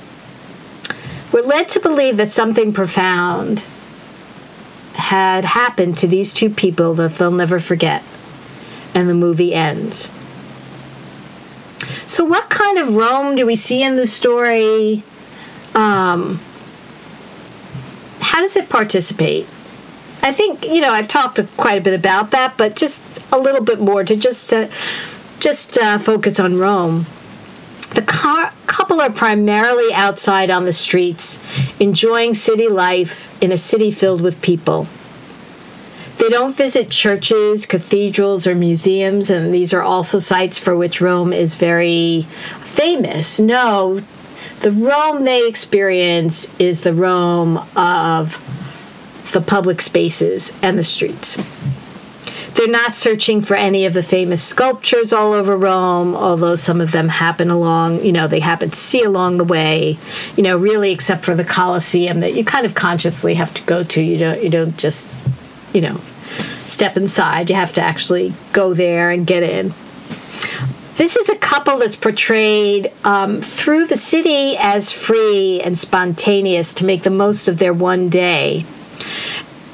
We're 1.31 1.41
led 1.41 1.67
to 1.69 1.79
believe 1.79 2.17
that 2.17 2.31
something 2.31 2.71
profound 2.71 3.63
had 4.93 5.43
happened 5.45 5.97
to 5.97 6.07
these 6.07 6.33
two 6.33 6.49
people 6.49 6.93
that 6.95 7.15
they'll 7.15 7.31
never 7.31 7.59
forget. 7.59 8.03
And 8.93 9.09
the 9.09 9.13
movie 9.13 9.53
ends. 9.53 10.09
So, 12.07 12.23
what 12.23 12.49
kind 12.49 12.77
of 12.77 12.95
Rome 12.95 13.35
do 13.35 13.45
we 13.45 13.55
see 13.55 13.83
in 13.83 13.97
the 13.97 14.07
story? 14.07 15.03
Um, 15.73 16.39
how 18.25 18.41
does 18.41 18.55
it 18.55 18.69
participate? 18.69 19.47
I 20.21 20.31
think 20.31 20.65
you 20.65 20.81
know 20.81 20.89
I've 20.89 21.07
talked 21.07 21.39
quite 21.55 21.77
a 21.77 21.81
bit 21.81 21.93
about 21.93 22.31
that, 22.31 22.57
but 22.57 22.75
just 22.75 23.21
a 23.31 23.37
little 23.37 23.63
bit 23.63 23.79
more 23.79 24.03
to 24.03 24.15
just 24.15 24.51
uh, 24.51 24.67
just 25.39 25.77
uh, 25.77 25.99
focus 25.99 26.39
on 26.39 26.57
Rome. 26.57 27.05
The 27.93 28.01
car- 28.01 28.51
couple 28.65 28.99
are 28.99 29.11
primarily 29.11 29.93
outside 29.93 30.49
on 30.49 30.65
the 30.65 30.73
streets, 30.73 31.39
enjoying 31.79 32.33
city 32.33 32.67
life 32.67 33.41
in 33.41 33.51
a 33.51 33.57
city 33.57 33.91
filled 33.91 34.21
with 34.21 34.41
people. 34.41 34.87
They 36.17 36.29
don't 36.29 36.55
visit 36.55 36.89
churches, 36.89 37.65
cathedrals, 37.65 38.47
or 38.47 38.55
museums, 38.55 39.29
and 39.29 39.53
these 39.53 39.73
are 39.73 39.83
also 39.83 40.17
sites 40.17 40.57
for 40.57 40.75
which 40.75 41.01
Rome 41.01 41.31
is 41.31 41.55
very 41.55 42.23
famous. 42.63 43.39
No, 43.39 44.01
the 44.61 44.71
Rome 44.71 45.23
they 45.23 45.47
experience 45.47 46.53
is 46.59 46.81
the 46.81 46.93
Rome 46.93 47.57
of 47.75 48.41
the 49.33 49.41
public 49.41 49.81
spaces 49.81 50.53
and 50.61 50.77
the 50.77 50.83
streets. 50.83 51.37
They're 52.55 52.67
not 52.69 52.95
searching 52.95 53.41
for 53.41 53.55
any 53.55 53.85
of 53.85 53.93
the 53.93 54.01
famous 54.01 54.41
sculptures 54.41 55.11
all 55.11 55.33
over 55.33 55.57
Rome, 55.57 56.15
although 56.15 56.55
some 56.55 56.79
of 56.79 56.93
them 56.93 57.09
happen 57.09 57.49
along, 57.49 58.03
you 58.05 58.13
know, 58.13 58.27
they 58.27 58.39
happen 58.39 58.69
to 58.69 58.75
see 58.75 59.03
along 59.03 59.37
the 59.37 59.43
way, 59.43 59.97
you 60.37 60.43
know, 60.43 60.55
really 60.55 60.91
except 60.91 61.25
for 61.25 61.35
the 61.35 61.43
Colosseum 61.43 62.21
that 62.21 62.33
you 62.33 62.45
kind 62.45 62.65
of 62.65 62.73
consciously 62.73 63.33
have 63.33 63.53
to 63.55 63.63
go 63.63 63.83
to. 63.83 64.01
You 64.01 64.17
don't 64.17 64.41
you 64.41 64.49
don't 64.49 64.77
just, 64.77 65.13
you 65.73 65.81
know, 65.81 65.99
step 66.65 66.95
inside. 66.95 67.49
You 67.49 67.57
have 67.57 67.73
to 67.73 67.81
actually 67.81 68.33
go 68.53 68.73
there 68.73 69.09
and 69.09 69.27
get 69.27 69.43
in. 69.43 69.73
This 70.97 71.17
is 71.17 71.27
a 71.27 71.35
couple 71.35 71.77
that's 71.79 71.97
portrayed 71.97 72.89
um, 73.03 73.41
through 73.41 73.87
the 73.87 73.97
city 73.97 74.55
as 74.57 74.93
free 74.93 75.59
and 75.61 75.77
spontaneous 75.77 76.73
to 76.75 76.85
make 76.85 77.03
the 77.03 77.09
most 77.09 77.49
of 77.49 77.57
their 77.57 77.73
one 77.73 78.07
day. 78.07 78.65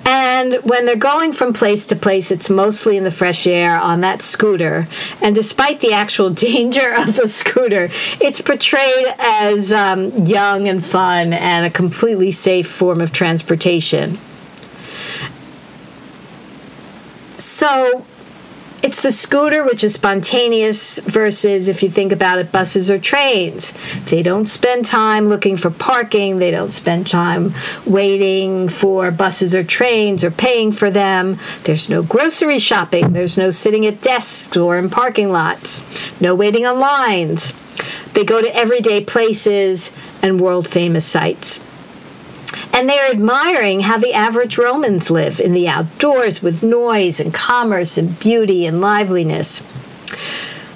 And 0.04 0.56
when 0.64 0.88
they're 0.88 0.96
going 0.96 1.34
from 1.34 1.54
place 1.54 1.86
to 1.88 1.96
place, 1.96 2.32
it's 2.32 2.50
mostly 2.50 2.98
in 2.98 3.04
the 3.04 3.12
fresh 3.12 3.46
air 3.46 3.78
on 3.78 4.02
that 4.02 4.24
scooter. 4.24 4.88
And 5.22 5.36
despite 5.36 5.80
the 5.80 5.94
actual 5.94 6.30
danger 6.32 6.92
of 6.98 7.16
the 7.16 7.28
scooter, 7.28 7.90
it's 8.20 8.42
portrayed 8.42 9.06
as 9.20 9.72
um, 9.72 10.26
young 10.26 10.68
and 10.68 10.84
fun 10.84 11.34
and 11.34 11.68
a 11.68 11.70
completely 11.70 12.32
safe 12.32 12.68
form 12.68 13.00
of 13.00 13.14
transportation. 13.14 14.18
So 17.38 18.06
it's 18.84 19.02
the 19.02 19.12
scooter, 19.12 19.64
which 19.64 19.84
is 19.84 19.94
spontaneous, 19.94 21.00
versus 21.00 21.68
if 21.68 21.84
you 21.84 21.90
think 21.90 22.12
about 22.12 22.40
it, 22.40 22.52
buses 22.52 22.90
or 22.90 22.98
trains. 22.98 23.74
They 24.06 24.24
don't 24.24 24.48
spend 24.48 24.86
time 24.86 25.26
looking 25.26 25.56
for 25.56 25.70
parking, 25.70 26.40
they 26.40 26.52
don't 26.52 26.72
spend 26.72 27.08
time 27.08 27.54
waiting 27.86 28.70
for 28.70 29.12
buses 29.12 29.54
or 29.54 29.64
trains 29.64 30.24
or 30.24 30.32
paying 30.32 30.72
for 30.72 30.90
them. 30.90 31.38
There's 31.64 31.90
no 31.90 32.02
grocery 32.02 32.60
shopping, 32.60 33.14
there's 33.14 33.38
no 33.38 33.52
sitting 33.52 33.86
at 33.86 34.02
desks 34.02 34.58
or 34.58 34.78
in 34.78 34.90
parking 34.90 35.32
lots, 35.32 35.84
no 36.20 36.34
waiting 36.34 36.66
on 36.66 36.80
lines. 36.80 37.54
They 38.14 38.26
go 38.26 38.42
to 38.42 38.56
everyday 38.56 39.04
places 39.04 39.96
and 40.22 40.42
world 40.42 40.68
famous 40.68 41.06
sites. 41.06 41.64
And 42.74 42.90
they're 42.90 43.12
admiring 43.12 43.82
how 43.82 43.98
the 43.98 44.14
average 44.14 44.58
Romans 44.58 45.12
live 45.12 45.40
in 45.40 45.54
the 45.54 45.68
outdoors 45.68 46.42
with 46.42 46.64
noise 46.64 47.20
and 47.20 47.34
commerce 47.34 47.98
and 47.98 48.20
beauty 48.20 48.66
and 48.66 48.82
liveliness. 48.82 49.62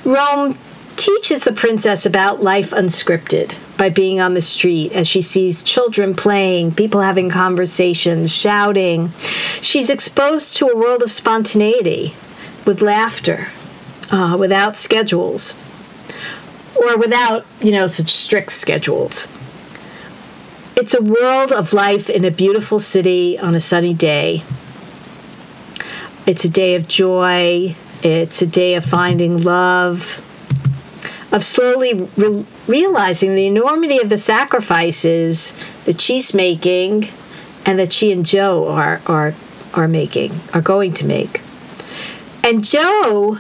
Rome 0.04 0.58
teaches 0.98 1.44
the 1.44 1.52
princess 1.52 2.06
about 2.06 2.42
life 2.42 2.72
unscripted 2.72 3.56
by 3.78 3.90
being 3.90 4.20
on 4.20 4.34
the 4.34 4.42
street 4.42 4.92
as 4.94 5.08
she 5.08 5.22
sees 5.22 5.64
children 5.64 6.16
playing, 6.16 6.74
people 6.74 7.02
having 7.02 7.30
conversations, 7.30 8.32
shouting. 8.32 9.10
She's 9.62 9.90
exposed 9.90 10.56
to 10.58 10.68
a 10.68 10.76
world 10.76 11.04
of 11.04 11.12
spontaneity 11.12 12.16
with 12.66 12.82
laughter, 12.82 13.50
uh, 14.12 14.36
without 14.40 14.76
schedules, 14.76 15.56
or 16.76 16.98
without, 16.98 17.46
you 17.62 17.72
know, 17.72 17.88
such 17.88 18.10
strict 18.10 18.52
schedules. 18.52 19.28
It's 20.78 20.94
a 20.94 21.02
world 21.02 21.54
of 21.54 21.72
life 21.72 22.10
in 22.10 22.26
a 22.26 22.32
beautiful 22.32 22.80
city 22.80 23.40
on 23.40 23.56
a 23.56 23.62
sunny 23.62 23.94
day. 23.94 24.44
It's 26.28 26.44
a 26.44 26.50
day 26.50 26.76
of 26.76 26.90
joy. 26.90 27.78
It's 28.04 28.42
a 28.42 28.46
day 28.46 28.76
of 28.76 28.84
finding 28.84 29.42
love, 29.42 30.20
of 31.32 31.46
slowly 31.46 32.10
re- 32.18 32.46
realizing 32.68 33.36
the 33.36 33.48
enormity 33.48 34.00
of 34.00 34.10
the 34.10 34.18
sacrifices 34.18 35.58
that 35.86 36.02
she's 36.02 36.34
making 36.34 37.08
and 37.66 37.80
that 37.80 37.94
she 37.94 38.12
and 38.12 38.26
Joe 38.26 38.68
are, 38.68 39.02
are, 39.08 39.34
are 39.74 39.88
making, 39.88 40.34
are 40.54 40.62
going 40.62 40.94
to 40.96 41.06
make. 41.06 41.42
And 42.44 42.66
Joe 42.66 43.40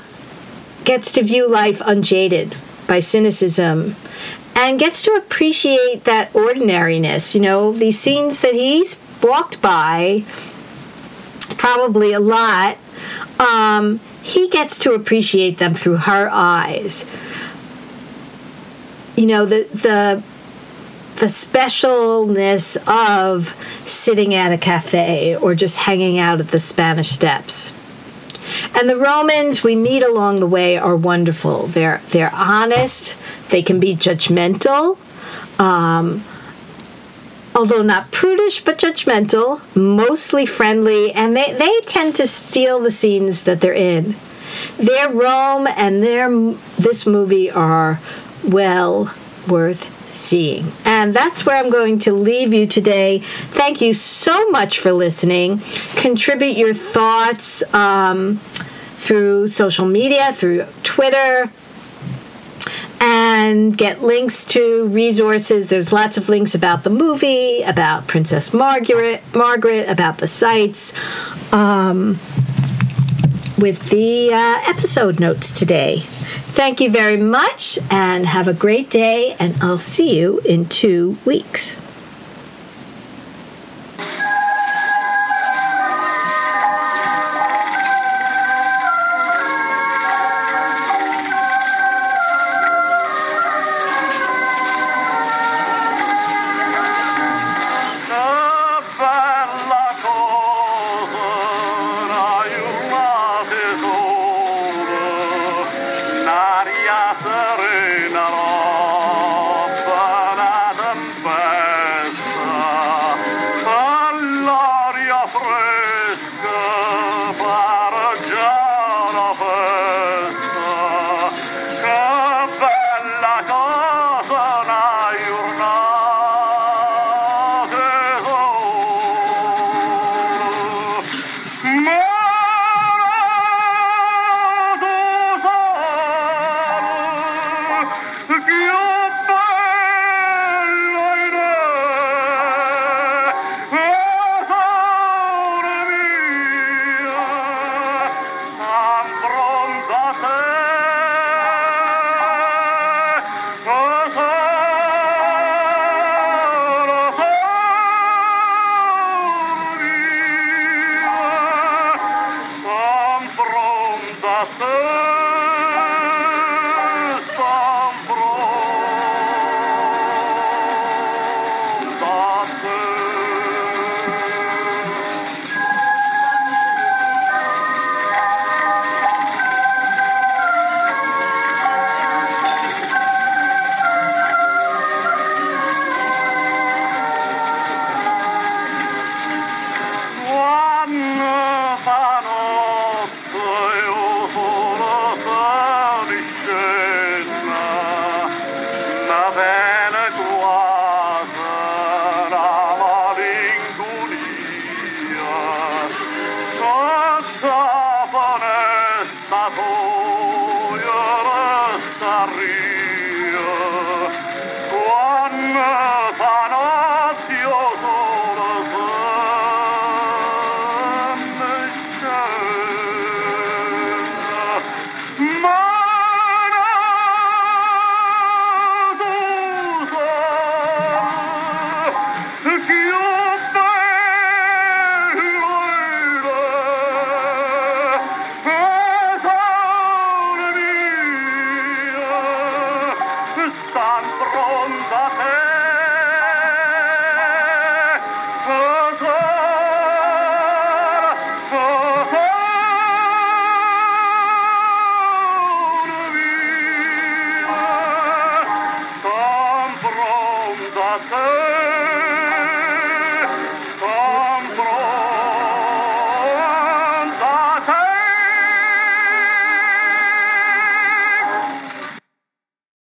gets 0.86 1.12
to 1.12 1.22
view 1.22 1.50
life 1.50 1.82
unjaded 1.86 2.56
by 2.88 3.02
cynicism 3.02 3.98
and 4.56 4.80
gets 4.80 5.03
to 5.03 5.12
appreciate 5.12 6.06
that 6.06 6.34
ordinariness. 6.34 7.36
You 7.36 7.41
know, 7.41 7.74
these 7.74 7.99
scenes 7.99 8.41
that 8.41 8.53
he's 8.53 8.99
walked 9.22 9.62
by 9.62 10.24
probably 11.58 12.14
a 12.14 12.20
lot. 12.20 12.78
Um, 13.39 13.99
he 14.24 14.49
gets 14.49 14.80
to 14.80 14.93
appreciate 14.93 15.58
them 15.58 15.76
through 15.76 15.97
her 15.97 16.30
eyes. 16.32 17.06
You 19.16 19.28
know, 19.28 19.45
the 19.45 19.68
the 19.72 20.24
the 21.18 21.28
specialness 21.28 22.76
of 22.88 23.56
sitting 23.88 24.34
at 24.34 24.51
a 24.51 24.58
cafe 24.58 25.36
or 25.36 25.56
just 25.56 25.78
hanging 25.78 26.18
out 26.20 26.39
at 26.39 26.49
the 26.49 26.60
Spanish 26.60 27.10
Steps. 27.10 27.72
And 28.76 28.89
the 28.89 28.98
Romans 28.98 29.64
we 29.64 29.76
meet 29.76 30.04
along 30.04 30.39
the 30.39 30.48
way 30.48 30.78
are 30.78 30.96
wonderful. 30.96 31.68
They're 31.68 32.02
they're 32.10 32.34
honest. 32.34 33.18
They 33.50 33.62
can 33.62 33.80
be 33.80 33.96
judgmental. 33.96 34.98
Um, 35.60 36.24
although 37.56 37.82
not 37.82 38.12
prudish 38.12 38.64
but 38.64 38.78
judgmental, 38.78 39.62
mostly 39.76 40.46
friendly, 40.46 41.14
and 41.14 41.36
they, 41.36 41.54
they 41.54 41.80
tend 41.86 42.16
to 42.16 42.28
steal 42.28 42.80
the 42.80 42.91
scenes 42.91 43.46
that 43.46 43.62
they're 43.62 43.74
in. 43.74 44.16
Their 44.78 45.12
Rome 45.12 45.68
and 45.68 46.04
their 46.04 46.30
this 46.78 47.06
movie 47.06 47.50
are 47.50 48.00
well 48.43 49.14
worth 49.48 49.95
seeing. 50.16 50.72
And 50.86 51.13
that's 51.13 51.45
where 51.45 51.57
I'm 51.57 51.70
going 51.70 51.99
to 51.99 52.13
leave 52.13 52.53
you 52.53 52.66
today. 52.66 53.20
Thank 53.20 53.82
you 53.82 53.93
so 53.93 54.49
much 54.49 54.80
for 54.80 54.91
listening. 54.91 55.59
Contribute 55.95 56.57
your 56.57 56.74
thoughts 56.74 57.61
um, 57.74 58.38
through 58.97 59.49
social 59.49 59.86
media, 59.86 60.32
through 60.32 60.66
Twitter, 60.84 61.49
and 62.99 63.78
get 63.78 64.01
links 64.01 64.45
to 64.45 64.88
resources. 64.88 65.70
There's 65.70 65.91
lots 65.91 66.18
of 66.18 66.30
links 66.30 66.55
about 66.55 66.84
the 66.84 66.89
movie, 66.89 67.61
about 67.61 68.07
Princess 68.07 68.53
Margaret, 68.53 69.22
Margaret, 69.34 69.89
about 69.89 70.20
the 70.20 70.28
sites, 70.28 70.93
um, 71.53 72.18
with 73.57 73.89
the 73.89 74.32
uh, 74.34 74.70
episode 74.70 75.20
notes 75.20 75.51
today. 75.51 76.03
Thank 76.56 76.80
you 76.80 76.89
very 76.89 77.18
much 77.18 77.78
and 77.91 78.26
have 78.26 78.47
a 78.47 78.53
great 78.53 78.89
day, 78.89 79.36
and 79.38 79.62
I'll 79.62 79.78
see 79.78 80.18
you 80.18 80.39
in 80.45 80.68
two 80.68 81.18
weeks. 81.26 81.85